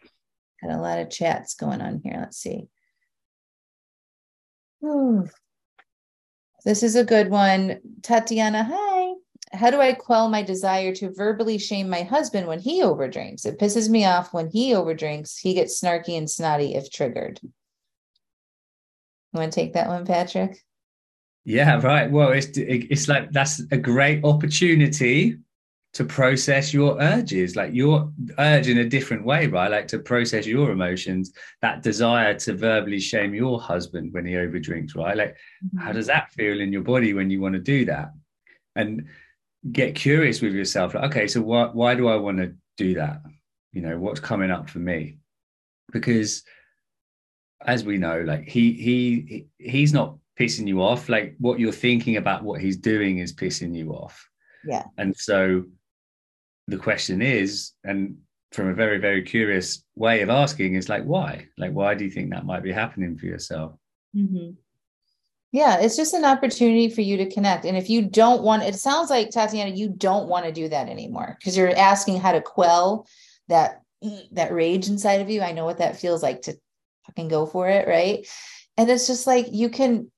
[0.70, 2.16] a lot of chats going on here.
[2.18, 2.68] Let's see.
[4.82, 5.28] Ooh.
[6.64, 7.80] This is a good one.
[8.00, 9.12] Tatiana, hi.
[9.52, 13.44] How do I quell my desire to verbally shame my husband when he overdrinks?
[13.44, 15.38] It pisses me off when he overdrinks.
[15.38, 17.40] He gets snarky and snotty if triggered.
[17.42, 17.50] You
[19.34, 20.64] want to take that one, Patrick?
[21.44, 22.10] Yeah, right.
[22.10, 25.38] Well, it's it's like that's a great opportunity
[25.92, 29.70] to process your urges, like your urge in a different way, right?
[29.70, 34.94] Like to process your emotions, that desire to verbally shame your husband when he overdrinks,
[34.94, 35.16] right?
[35.16, 35.36] Like,
[35.78, 35.94] how mm-hmm.
[35.94, 38.10] does that feel in your body when you want to do that?
[38.76, 39.08] And
[39.72, 40.94] get curious with yourself.
[40.94, 43.22] Like, okay, so why why do I want to do that?
[43.72, 45.18] You know, what's coming up for me?
[45.92, 46.44] Because
[47.64, 51.08] as we know, like he he he's not pissing you off.
[51.08, 54.26] Like what you're thinking about what he's doing is pissing you off.
[54.64, 54.84] Yeah.
[54.96, 55.64] And so
[56.66, 58.16] the question is, and
[58.52, 61.46] from a very, very curious way of asking, is like, why?
[61.58, 63.74] Like, why do you think that might be happening for yourself?
[64.16, 64.52] Mm-hmm.
[65.52, 67.64] Yeah, it's just an opportunity for you to connect.
[67.64, 70.88] And if you don't want, it sounds like Tatiana, you don't want to do that
[70.88, 73.06] anymore because you're asking how to quell
[73.48, 73.82] that
[74.32, 75.42] that rage inside of you.
[75.42, 76.56] I know what that feels like to
[77.06, 78.26] fucking go for it, right?
[78.76, 80.10] And it's just like you can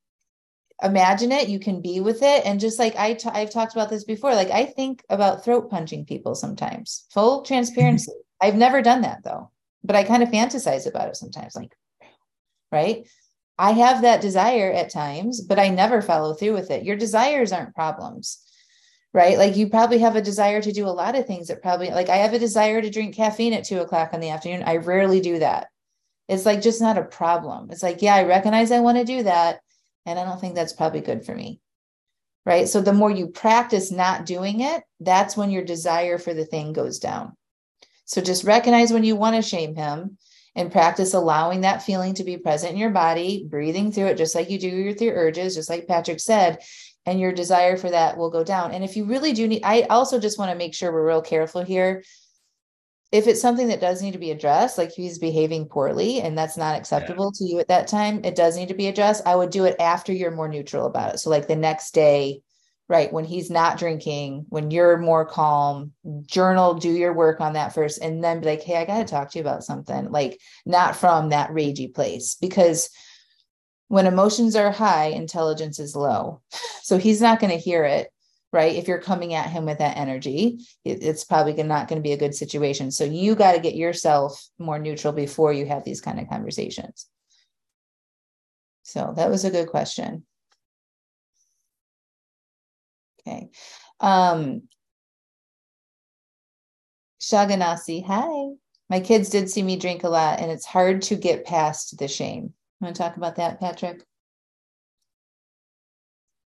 [0.83, 3.91] imagine it, you can be with it, and just like I t- I've talked about
[3.91, 7.07] this before, like I think about throat punching people sometimes.
[7.13, 7.47] Full mm-hmm.
[7.47, 8.13] transparency.
[8.41, 9.51] I've never done that though,
[9.85, 11.73] but I kind of fantasize about it sometimes, like
[12.71, 13.07] right.
[13.59, 16.85] I have that desire at times, but I never follow through with it.
[16.85, 18.43] Your desires aren't problems,
[19.13, 19.37] right?
[19.37, 22.09] Like you probably have a desire to do a lot of things that probably, like
[22.09, 24.65] I have a desire to drink caffeine at two o'clock in the afternoon.
[24.67, 25.69] I rarely do that.
[26.29, 27.71] It's like just not a problem.
[27.71, 29.61] It's like, yeah, I recognize I want to do that.
[30.07, 31.61] And I don't think that's probably good for me.
[32.45, 32.69] Right.
[32.69, 36.73] So the more you practice not doing it, that's when your desire for the thing
[36.73, 37.37] goes down.
[38.05, 40.19] So just recognize when you want to shame him
[40.57, 44.35] and practice allowing that feeling to be present in your body, breathing through it, just
[44.35, 46.59] like you do with your urges, just like Patrick said,
[47.07, 48.73] and your desire for that will go down.
[48.73, 51.23] And if you really do need, I also just want to make sure we're real
[51.23, 52.03] careful here.
[53.13, 56.57] If it's something that does need to be addressed, like he's behaving poorly and that's
[56.57, 57.39] not acceptable yeah.
[57.39, 59.27] to you at that time, it does need to be addressed.
[59.27, 61.19] I would do it after you're more neutral about it.
[61.19, 62.41] So, like the next day,
[62.89, 65.93] right when he's not drinking when you're more calm
[66.27, 69.05] journal do your work on that first and then be like hey i got to
[69.05, 72.91] talk to you about something like not from that ragey place because
[73.89, 76.43] when emotions are high intelligence is low
[76.83, 78.13] so he's not going to hear it
[78.53, 82.07] right if you're coming at him with that energy it, it's probably not going to
[82.07, 85.85] be a good situation so you got to get yourself more neutral before you have
[85.85, 87.07] these kind of conversations
[88.83, 90.25] so that was a good question
[93.27, 93.51] Okay.
[94.01, 94.63] Um,
[97.21, 98.57] Shaganasi, hi.
[98.91, 102.09] My kids did see me drink a lot, and it's hard to get past the
[102.09, 102.53] shame.
[102.81, 104.05] Want to talk about that, Patrick?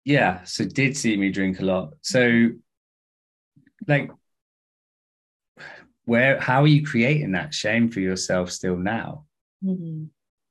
[0.04, 0.44] Yeah.
[0.44, 1.94] So did see me drink a lot.
[2.00, 2.50] So,
[3.86, 4.10] like,
[6.04, 6.38] where?
[6.40, 9.26] How are you creating that shame for yourself still now?
[9.64, 10.04] Mm-hmm.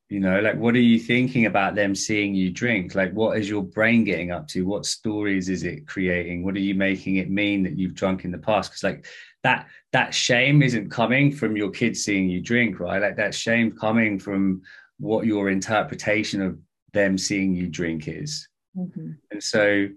[0.10, 2.96] You know, like, what are you thinking about them seeing you drink?
[2.96, 4.66] Like, what is your brain getting up to?
[4.66, 6.44] What stories is it creating?
[6.44, 8.72] What are you making it mean that you've drunk in the past?
[8.72, 9.06] Because, like,
[9.44, 13.02] that that shame isn't coming from your kids seeing you drink, right?
[13.02, 14.64] Like, that shame coming from
[14.98, 16.58] what your interpretation of
[16.92, 18.49] them seeing you drink is.
[18.78, 19.12] Mm-hmm.
[19.32, 19.90] And so,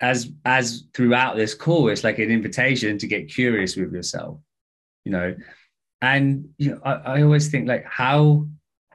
[0.00, 4.38] as as throughout this call, it's like an invitation to get curious with yourself,
[5.04, 5.34] you know.
[6.00, 8.46] And you know, I, I always think like how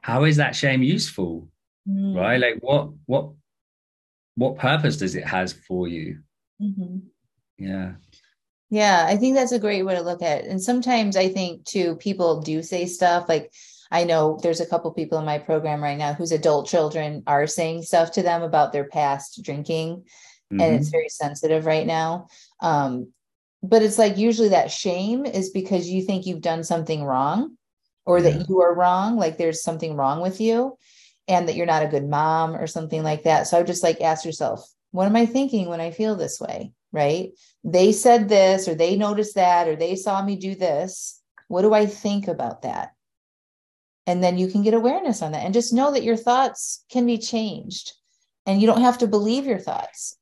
[0.02, 1.48] how is that shame useful
[1.88, 2.16] mm-hmm.
[2.16, 3.30] right like what what
[4.36, 6.18] what purpose does it has for you
[6.60, 6.98] mm-hmm.
[7.58, 7.92] yeah
[8.70, 11.64] yeah i think that's a great way to look at it and sometimes i think
[11.64, 13.52] too people do say stuff like
[13.90, 17.46] i know there's a couple people in my program right now whose adult children are
[17.46, 19.96] saying stuff to them about their past drinking
[20.52, 20.60] mm-hmm.
[20.60, 22.26] and it's very sensitive right now
[22.60, 23.12] um,
[23.62, 27.56] but it's like usually that shame is because you think you've done something wrong
[28.08, 28.44] or that yeah.
[28.48, 30.78] you are wrong, like there's something wrong with you,
[31.28, 33.46] and that you're not a good mom or something like that.
[33.46, 36.40] So I would just like ask yourself, What am I thinking when I feel this
[36.40, 36.72] way?
[36.90, 37.32] Right?
[37.64, 41.20] They said this, or they noticed that, or they saw me do this.
[41.48, 42.92] What do I think about that?
[44.08, 47.04] And then you can get awareness on that and just know that your thoughts can
[47.04, 47.92] be changed
[48.46, 50.16] and you don't have to believe your thoughts.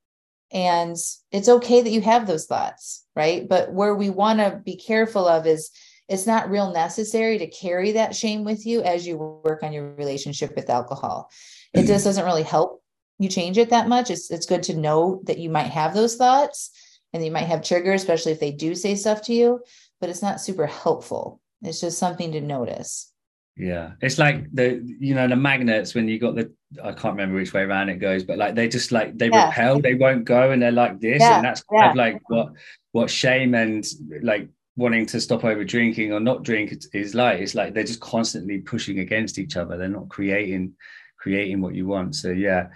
[0.51, 0.97] And
[1.31, 3.49] it's okay that you have those thoughts, right?
[3.49, 5.71] But where we want to be careful of is
[6.09, 9.95] it's not real necessary to carry that shame with you as you work on your
[9.95, 11.31] relationship with alcohol.
[11.73, 12.83] It just doesn't really help
[13.21, 14.11] you change it that much.
[14.11, 16.73] It's it's good to know that you might have those thoughts
[17.13, 19.61] and you might have triggers, especially if they do say stuff to you,
[20.01, 21.41] but it's not super helpful.
[21.63, 23.13] It's just something to notice.
[23.57, 26.53] Yeah, it's like the you know the magnets when you got the
[26.83, 29.47] I can't remember which way around it goes, but like they just like they yeah.
[29.47, 31.37] repel, they won't go, and they're like this, yeah.
[31.37, 31.91] and that's kind yeah.
[31.91, 32.53] of like what
[32.93, 33.87] what shame and
[34.23, 37.41] like wanting to stop over drinking or not drink is like.
[37.41, 39.79] It's like they're just constantly pushing against each other.
[39.79, 40.75] They're not creating
[41.17, 42.15] creating what you want.
[42.15, 42.69] So yeah,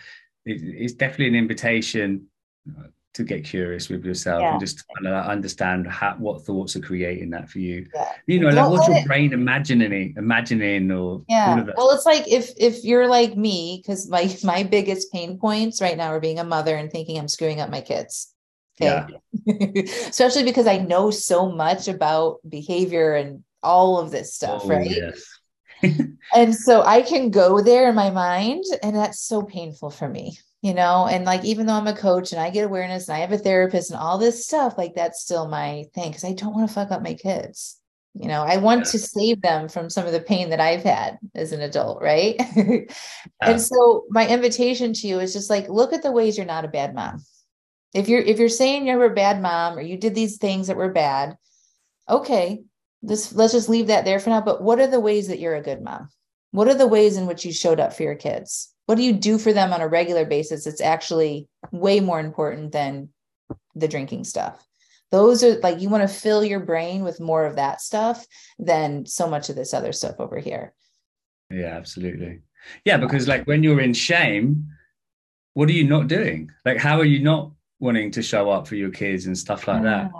[0.47, 2.27] it, it's definitely an invitation
[3.13, 4.53] to get curious with yourself yeah.
[4.53, 7.87] and just kind of understand how, what thoughts are creating that for you.
[7.93, 8.13] Yeah.
[8.27, 11.65] You know, like what's your it, brain imagining, imagining, or yeah.
[11.77, 15.97] Well, it's like if if you're like me, because my my biggest pain points right
[15.97, 18.33] now are being a mother and thinking I'm screwing up my kids.
[18.81, 19.05] Okay.
[19.47, 19.83] Yeah.
[20.09, 24.91] Especially because I know so much about behavior and all of this stuff, oh, right?
[24.91, 25.23] Yes.
[26.35, 30.39] and so I can go there in my mind, and that's so painful for me
[30.63, 33.21] you know and like even though i'm a coach and i get awareness and i
[33.21, 36.55] have a therapist and all this stuff like that's still my thing because i don't
[36.55, 37.81] want to fuck up my kids
[38.15, 38.43] you know?
[38.43, 41.61] I want to save them from some of the pain that i've had as an
[41.61, 42.41] adult right?
[43.43, 43.53] Yeah.
[43.53, 46.65] and so my invitation to you is just like look at the ways you're not
[46.65, 47.25] a bad mom.
[47.95, 50.77] If you're if you're saying you're a bad mom or you did these things that
[50.77, 51.37] were bad
[52.09, 52.63] okay
[53.03, 55.55] this let's just leave that there for now but what are the ways that you're
[55.55, 56.09] a good mom?
[56.51, 59.13] What are the ways in which you showed up for your kids what do you
[59.13, 60.67] do for them on a regular basis?
[60.67, 63.11] It's actually way more important than
[63.77, 64.67] the drinking stuff.
[65.13, 68.27] Those are like you want to fill your brain with more of that stuff
[68.59, 70.75] than so much of this other stuff over here.
[71.53, 72.41] Yeah absolutely.
[72.85, 74.67] Yeah because like when you're in shame
[75.55, 76.51] what are you not doing?
[76.65, 79.85] Like how are you not wanting to show up for your kids and stuff like
[79.85, 80.09] yeah.
[80.09, 80.11] that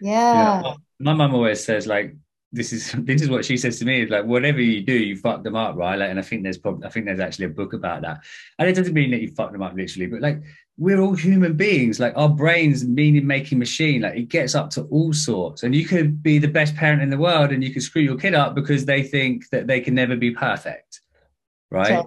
[0.00, 0.56] yeah.
[0.56, 2.14] You know, my mum always says like
[2.52, 5.16] this is this is what she says to me is like whatever you do you
[5.16, 5.96] fuck them up right?
[5.96, 8.20] Like and i think there's probably i think there's actually a book about that.
[8.58, 10.42] And it doesn't mean that you fuck them up literally but like
[10.78, 12.00] we're all human beings.
[12.00, 14.00] Like our brains meaning making machine.
[14.00, 15.62] Like it gets up to all sorts.
[15.62, 18.16] And you could be the best parent in the world and you could screw your
[18.16, 21.02] kid up because they think that they can never be perfect
[21.70, 22.04] right?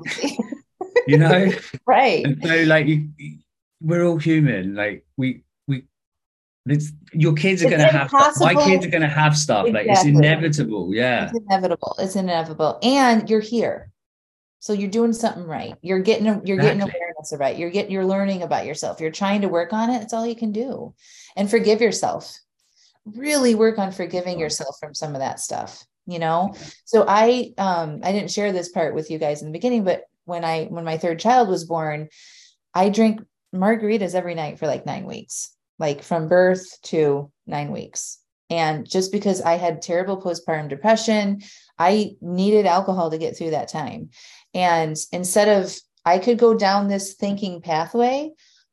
[1.08, 1.52] You know?
[1.86, 2.24] Right.
[2.24, 3.10] And so like you,
[3.82, 4.74] we're all human.
[4.74, 5.44] Like we
[6.66, 8.40] it's, your kids are going to have stuff.
[8.40, 9.90] my kids are going to have stuff exactly.
[9.90, 11.26] like it's inevitable yeah.
[11.26, 13.92] It's inevitable it's inevitable and you're here.
[14.60, 15.76] So you're doing something right.
[15.82, 16.58] You're getting you're exactly.
[16.58, 19.02] getting awareness right you're getting you're learning about yourself.
[19.02, 20.94] You're trying to work on it it's all you can do.
[21.36, 22.34] And forgive yourself.
[23.06, 26.54] Really work on forgiving yourself from some of that stuff you know?
[26.86, 30.04] So i um i didn't share this part with you guys in the beginning but
[30.26, 32.10] when i when my third child was born
[32.74, 33.22] i drank
[33.54, 38.20] margaritas every night for like nine weeks like from birth to nine weeks.
[38.50, 41.42] And just because I had terrible postpartum depression,
[41.80, 44.10] I needed alcohol to get through that time.
[44.54, 45.76] And instead of,
[46.06, 48.32] I could go down this thinking pathway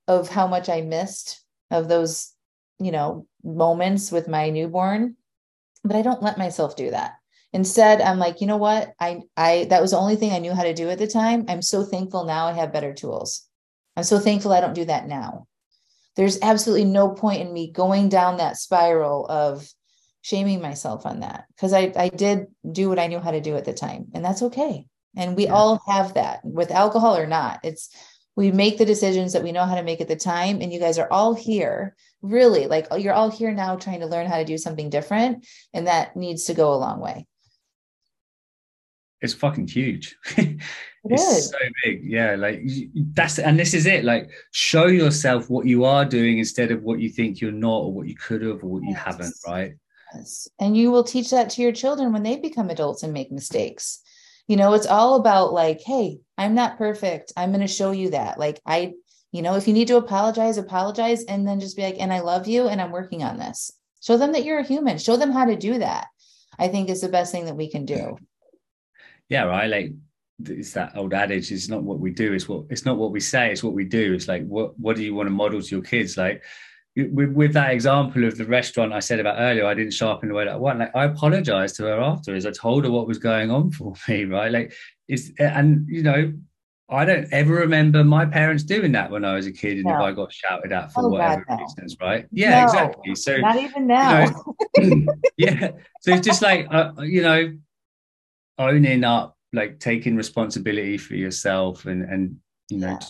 [0.09, 2.35] of how much I missed of those,
[2.79, 5.17] you know, moments with my newborn,
[5.85, 7.15] but I don't let myself do that.
[7.53, 8.93] Instead, I'm like, you know what?
[9.01, 11.47] I, I, that was the only thing I knew how to do at the time.
[11.49, 13.47] I'm so thankful now I have better tools.
[13.97, 15.47] I'm so thankful I don't do that now
[16.17, 19.69] there's absolutely no point in me going down that spiral of
[20.23, 23.57] shaming myself on that because I, I did do what I knew how to do
[23.57, 24.87] at the time, and that's okay.
[25.17, 25.55] And we yeah.
[25.55, 27.61] all have that with alcohol or not.
[27.65, 27.89] It's
[28.37, 30.81] we make the decisions that we know how to make at the time, and you
[30.81, 34.45] guys are all here, really like you're all here now trying to learn how to
[34.45, 37.27] do something different, and that needs to go a long way.
[39.21, 40.17] It's fucking huge.
[41.05, 42.03] it's so big.
[42.05, 42.63] Yeah like
[43.13, 44.05] that's and this is it.
[44.05, 47.93] Like show yourself what you are doing instead of what you think you're not or
[47.93, 48.91] what you could have or what yes.
[48.91, 49.75] you haven't right?
[50.15, 50.49] Yes.
[50.59, 54.01] and you will teach that to your children when they become adults and make mistakes.
[54.49, 57.33] You know it's all about like hey i'm not perfect.
[57.37, 58.39] I'm going to show you that.
[58.39, 58.95] Like i
[59.33, 62.21] you know if you need to apologize apologize and then just be like and i
[62.21, 63.71] love you and i'm working on this.
[64.03, 64.97] Show them that you're a human.
[64.97, 66.07] Show them how to do that
[66.59, 68.17] i think is the best thing that we can do
[69.31, 69.93] yeah right like
[70.47, 73.21] it's that old adage it's not what we do it's what it's not what we
[73.21, 75.69] say it's what we do it's like what what do you want to model to
[75.75, 76.43] your kids like
[76.97, 80.25] with, with that example of the restaurant I said about earlier, I didn't show up
[80.25, 80.81] in the way that I want.
[80.81, 83.95] Like I apologized to her after, as I told her what was going on for
[84.09, 84.51] me, right?
[84.51, 84.73] Like
[85.07, 86.33] it's and you know,
[86.91, 89.95] I don't ever remember my parents doing that when I was a kid, and No.
[89.95, 91.65] if I got shouted at for Oh, whatever God, no.
[91.65, 92.27] reasons, right?
[92.33, 93.15] Yeah, No, exactly.
[93.15, 94.27] So Not even now.
[95.39, 95.71] yeah,
[96.01, 97.57] so it's just like uh, you know,
[98.61, 102.37] owning up, like taking responsibility for yourself, and and
[102.69, 103.07] you know, Yeah.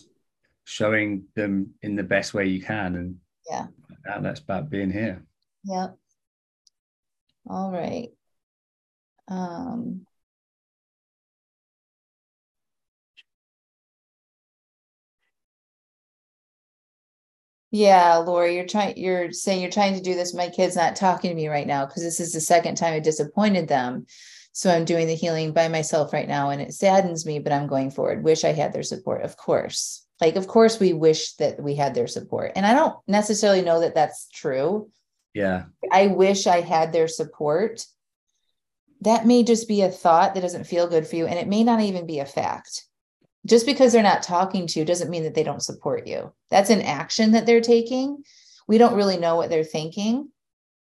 [0.65, 3.21] showing them in the best way you can, and
[3.51, 3.67] Yeah.
[4.05, 5.27] that, that's about being here.
[5.65, 5.99] Yep.
[7.47, 8.11] All right.
[9.29, 10.07] Um,
[17.71, 20.35] yeah, Lori, you're trying, you're saying you're trying to do this.
[20.35, 23.01] My kid's not talking to me right now because this is the second time I
[23.01, 24.07] disappointed them.
[24.53, 27.67] So I'm doing the healing by myself right now and it saddens me, but I'm
[27.67, 28.25] going forward.
[28.25, 30.05] Wish I had their support, of course.
[30.21, 32.53] Like, of course, we wish that we had their support.
[32.57, 34.91] And I don't necessarily know that that's true.
[35.33, 37.87] Yeah, I wish I had their support.
[39.03, 41.65] That may just be a thought that doesn't feel good for you, and it may
[41.65, 42.85] not even be a fact.
[43.47, 46.33] Just because they're not talking to you doesn't mean that they don't support you.
[46.51, 48.25] That's an action that they're taking.
[48.67, 50.31] We don't really know what they're thinking,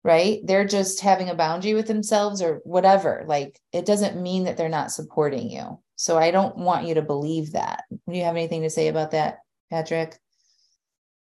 [0.04, 0.40] right?
[0.44, 3.24] They're just having a boundary with themselves or whatever.
[3.28, 5.80] Like it doesn't mean that they're not supporting you.
[5.96, 7.84] So I don't want you to believe that.
[7.90, 9.40] Do you have anything to say about that,
[9.70, 10.18] Patrick?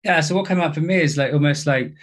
[0.03, 0.19] yeah.
[0.19, 1.93] So what came up for me is like almost like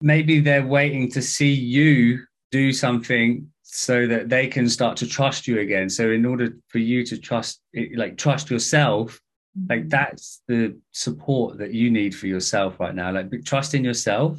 [0.00, 5.46] maybe they're waiting to see you do something so that they can start to trust
[5.46, 5.88] you again.
[5.90, 7.60] So in order for you to trust,
[7.96, 9.20] like trust yourself,
[9.68, 9.88] like mm-hmm.
[9.88, 13.12] that's the support that you need for yourself right now.
[13.12, 14.38] Like trust in yourself,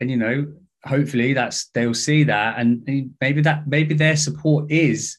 [0.00, 0.52] and you know,
[0.86, 5.18] hopefully that's they'll see that, and maybe that maybe their support is.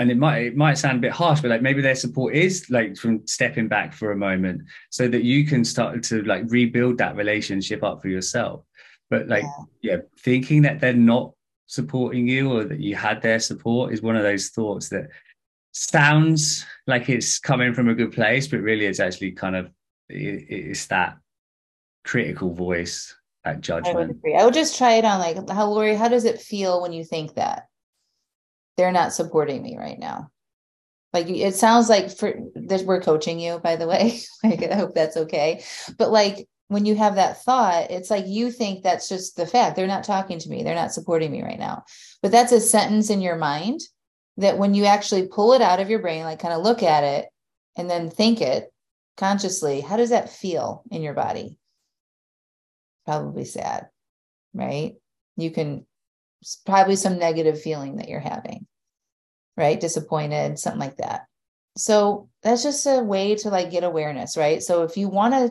[0.00, 2.68] And it might it might sound a bit harsh, but like maybe their support is
[2.68, 6.98] like from stepping back for a moment, so that you can start to like rebuild
[6.98, 8.64] that relationship up for yourself.
[9.10, 9.44] But like,
[9.82, 11.32] yeah, thinking that they're not
[11.66, 15.08] supporting you or that you had their support is one of those thoughts that
[15.72, 19.66] sounds like it's coming from a good place, but really it's actually kind of
[20.08, 21.16] it, it's that
[22.04, 24.34] critical voice, that I would agree.
[24.34, 27.04] I would just try it on like how Lori, how does it feel when you
[27.04, 27.64] think that
[28.76, 30.30] they're not supporting me right now?
[31.12, 34.20] Like it sounds like for that we're coaching you, by the way.
[34.44, 35.62] like I hope that's okay.
[35.98, 39.76] But like when you have that thought, it's like you think that's just the fact.
[39.76, 41.84] They're not talking to me, they're not supporting me right now.
[42.22, 43.80] But that's a sentence in your mind
[44.38, 47.04] that when you actually pull it out of your brain, like kind of look at
[47.04, 47.26] it
[47.76, 48.72] and then think it
[49.16, 51.58] consciously, how does that feel in your body?
[53.04, 53.88] Probably sad,
[54.52, 54.94] right?
[55.36, 55.86] You can
[56.64, 58.66] probably some negative feeling that you're having,
[59.56, 59.80] right?
[59.80, 61.26] Disappointed, something like that.
[61.76, 64.62] So that's just a way to like get awareness, right?
[64.62, 65.50] So if you want to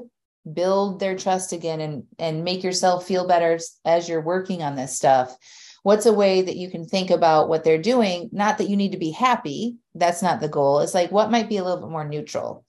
[0.52, 4.96] build their trust again and and make yourself feel better as you're working on this
[4.96, 5.36] stuff,
[5.84, 8.30] what's a way that you can think about what they're doing?
[8.32, 10.80] Not that you need to be happy, that's not the goal.
[10.80, 12.66] It's like what might be a little bit more neutral.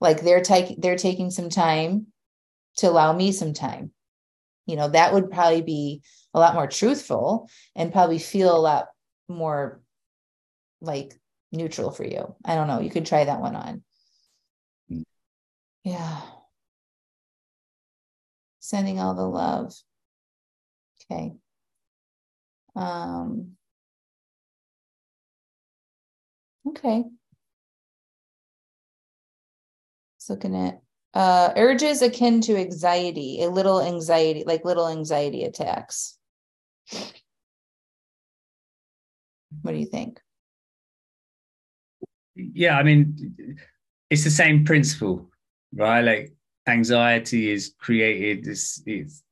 [0.00, 2.08] Like they're taking they're taking some time
[2.78, 3.92] to allow me some time.
[4.68, 6.02] You know, that would probably be
[6.34, 8.88] a lot more truthful and probably feel a lot
[9.26, 9.80] more
[10.82, 11.18] like
[11.50, 12.36] neutral for you.
[12.44, 12.80] I don't know.
[12.80, 13.82] You could try that one on.
[14.90, 15.04] Mm.
[15.84, 16.20] Yeah.
[18.60, 19.74] Sending all the love.
[21.10, 21.32] Okay.
[22.76, 23.56] Um
[26.66, 27.04] Okay.
[30.28, 30.82] Looking at
[31.14, 36.18] uh urges akin to anxiety, a little anxiety, like little anxiety attacks.
[39.62, 40.20] What do you think?
[42.34, 43.56] Yeah, I mean,
[44.10, 45.30] it's the same principle,
[45.74, 46.02] right?
[46.02, 46.32] Like
[46.66, 49.22] anxiety is created, it's, it's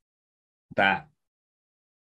[0.77, 1.09] that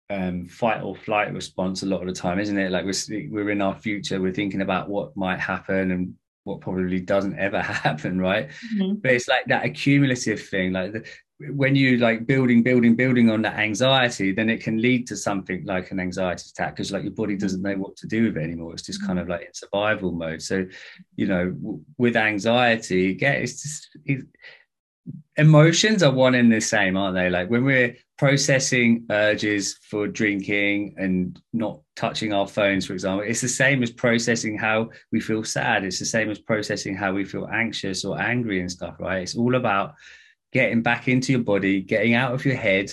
[0.08, 2.70] um, fight or flight response a lot of the time, isn't it?
[2.70, 6.14] Like we're we're in our future, we're thinking about what might happen and
[6.46, 8.48] what probably doesn't ever happen, right?
[8.74, 8.94] Mm-hmm.
[8.96, 11.04] But it's like that accumulative thing, like the,
[11.38, 15.64] when you like building, building, building on that anxiety, then it can lead to something
[15.66, 17.40] like an anxiety attack because like your body mm-hmm.
[17.40, 18.72] doesn't know what to do with it anymore.
[18.72, 19.30] It's just kind mm-hmm.
[19.30, 20.40] of like in survival mode.
[20.40, 20.66] So,
[21.16, 24.24] you know, w- with anxiety, yeah, it's just it,
[25.36, 27.28] emotions are one and the same, aren't they?
[27.28, 33.40] Like when we're processing urges for drinking and not touching our phones, for example, it's
[33.42, 35.84] the same as processing how we feel sad.
[35.84, 39.22] It's the same as processing how we feel anxious or angry and stuff, right?
[39.22, 39.94] It's all about
[40.52, 42.90] getting back into your body, getting out of your head,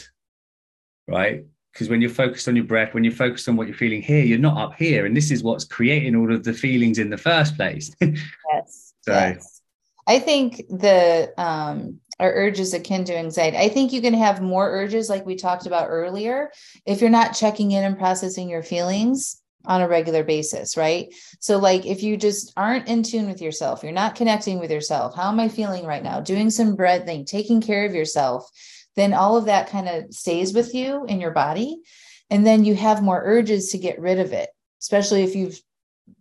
[1.07, 1.45] right?
[1.71, 4.23] Because when you're focused on your breath, when you're focused on what you're feeling here,
[4.23, 5.05] you're not up here.
[5.05, 7.95] And this is what's creating all of the feelings in the first place.
[8.01, 8.93] Yes.
[9.01, 9.61] So- yes.
[10.05, 13.57] I think the um our urges akin to anxiety.
[13.57, 16.51] I think you can have more urges like we talked about earlier
[16.85, 21.13] if you're not checking in and processing your feelings on a regular basis, right?
[21.39, 25.15] So, like, if you just aren't in tune with yourself, you're not connecting with yourself.
[25.15, 26.19] How am I feeling right now?
[26.19, 28.49] Doing some breathing, taking care of yourself,
[28.95, 31.81] then all of that kind of stays with you in your body.
[32.29, 34.49] And then you have more urges to get rid of it,
[34.81, 35.59] especially if you've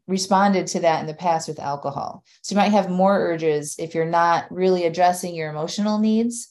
[0.07, 2.25] responded to that in the past with alcohol.
[2.43, 6.49] So, you might have more urges if you're not really addressing your emotional needs,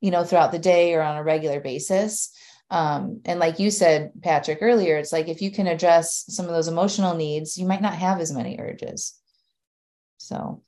[0.00, 2.32] you know, throughout the day or on a regular basis
[2.70, 6.52] um, and like you said patrick earlier it's like if you can address some of
[6.52, 9.14] those emotional needs you might not have as many urges
[10.18, 10.62] so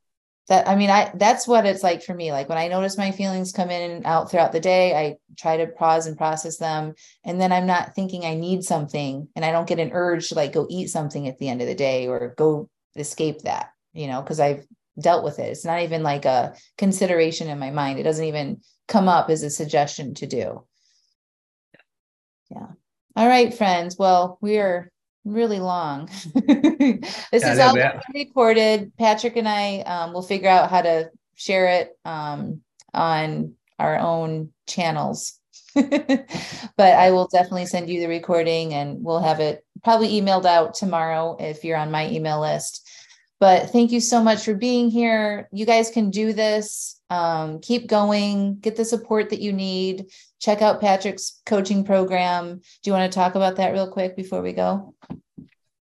[0.51, 2.31] that i mean i that's what it's like for me.
[2.33, 5.57] Like when i notice my feelings come in and out throughout the day i try
[5.57, 6.93] to pause and process them.
[7.25, 10.35] And then i'm not thinking i need something and i don't get an urge to
[10.35, 14.09] like go eat something at the end of the day or go escape that you
[14.09, 14.67] know because i've
[15.01, 15.51] dealt with it.
[15.51, 17.99] It's not even like a consideration in my mind.
[17.99, 20.65] It doesn't even come up as a suggestion to do.
[22.51, 22.69] Yeah.
[23.17, 23.97] All right, friends.
[23.99, 24.90] Well, we are
[25.25, 26.07] really long.
[26.35, 27.77] this yeah, is all
[28.15, 28.93] recorded.
[28.99, 34.53] Patrick and I um, will figure out how to share it um, on our own
[34.67, 35.39] channels.
[35.75, 36.31] but
[36.79, 41.37] I will definitely send you the recording and we'll have it probably emailed out tomorrow
[41.39, 42.89] if you're on my email list.
[43.39, 45.49] But thank you so much for being here.
[45.53, 47.00] You guys can do this.
[47.11, 50.07] Um, keep going, get the support that you need.
[50.39, 52.57] Check out Patrick's coaching program.
[52.57, 54.95] Do you want to talk about that real quick before we go?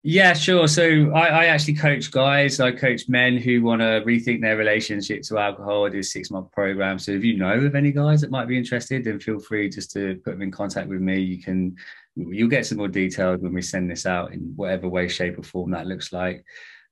[0.08, 0.68] Yeah, sure.
[0.68, 2.60] So I, I, actually coach guys.
[2.60, 5.84] I coach men who want to rethink their relationship to alcohol.
[5.84, 7.00] I do a six month program.
[7.00, 9.90] So if you know of any guys that might be interested, then feel free just
[9.94, 11.18] to put them in contact with me.
[11.18, 11.74] You can,
[12.14, 15.42] you'll get some more details when we send this out in whatever way, shape, or
[15.42, 16.44] form that looks like.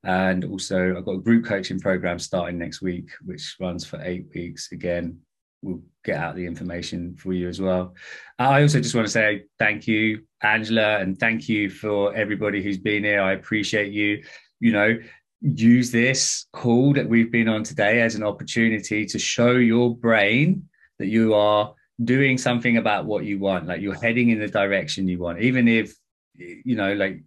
[0.05, 4.27] And also, I've got a group coaching program starting next week, which runs for eight
[4.35, 4.71] weeks.
[4.73, 5.19] Again,
[5.63, 7.95] we'll get out the information for you as well.
[8.39, 12.63] Uh, I also just want to say thank you, Angela, and thank you for everybody
[12.63, 13.21] who's been here.
[13.21, 14.23] I appreciate you.
[14.61, 14.99] You know,
[15.41, 20.69] use this call that we've been on today as an opportunity to show your brain
[20.99, 25.09] that you are doing something about what you want, like you're heading in the direction
[25.09, 25.95] you want, even if
[26.37, 27.23] you know, like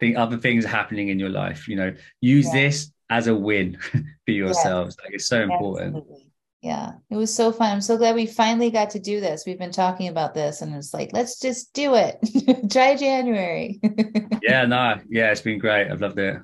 [0.00, 1.68] think other things happening in your life.
[1.68, 2.62] You know, use yeah.
[2.62, 3.78] this as a win
[4.24, 4.96] for yourselves.
[4.98, 5.04] Yeah.
[5.04, 5.96] Like it's so important.
[5.96, 6.26] Absolutely.
[6.62, 7.72] Yeah, it was so fun.
[7.72, 9.44] I'm so glad we finally got to do this.
[9.46, 12.18] We've been talking about this, and it's like, let's just do it.
[12.68, 13.80] Dry January.
[14.42, 15.90] yeah, no, yeah, it's been great.
[15.90, 16.36] I've loved it.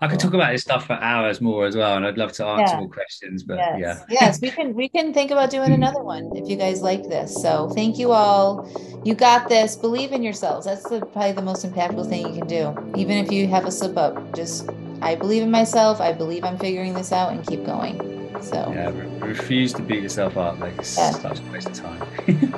[0.00, 0.38] I could talk oh.
[0.38, 2.80] about this stuff for hours more as well, and I'd love to answer yeah.
[2.80, 3.42] more questions.
[3.42, 3.78] But yes.
[3.78, 7.04] yeah, yes, we can we can think about doing another one if you guys like
[7.04, 7.34] this.
[7.34, 8.68] So thank you all.
[9.04, 9.76] You got this.
[9.76, 10.66] Believe in yourselves.
[10.66, 12.92] That's the, probably the most impactful thing you can do.
[12.96, 14.68] Even if you have a slip up, just
[15.02, 16.00] I believe in myself.
[16.00, 18.16] I believe I'm figuring this out, and keep going.
[18.42, 20.58] So yeah, re- refuse to beat yourself up.
[20.58, 21.10] Like it's yeah.
[21.12, 22.02] such a waste of time.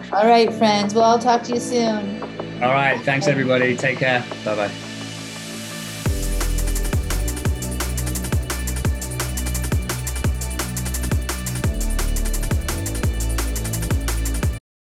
[0.13, 0.95] all right, friends.
[0.95, 2.23] Well, I'll talk to you soon.
[2.63, 3.01] All right.
[3.03, 3.77] Thanks, everybody.
[3.77, 4.25] Take care.
[4.45, 4.88] Bye bye.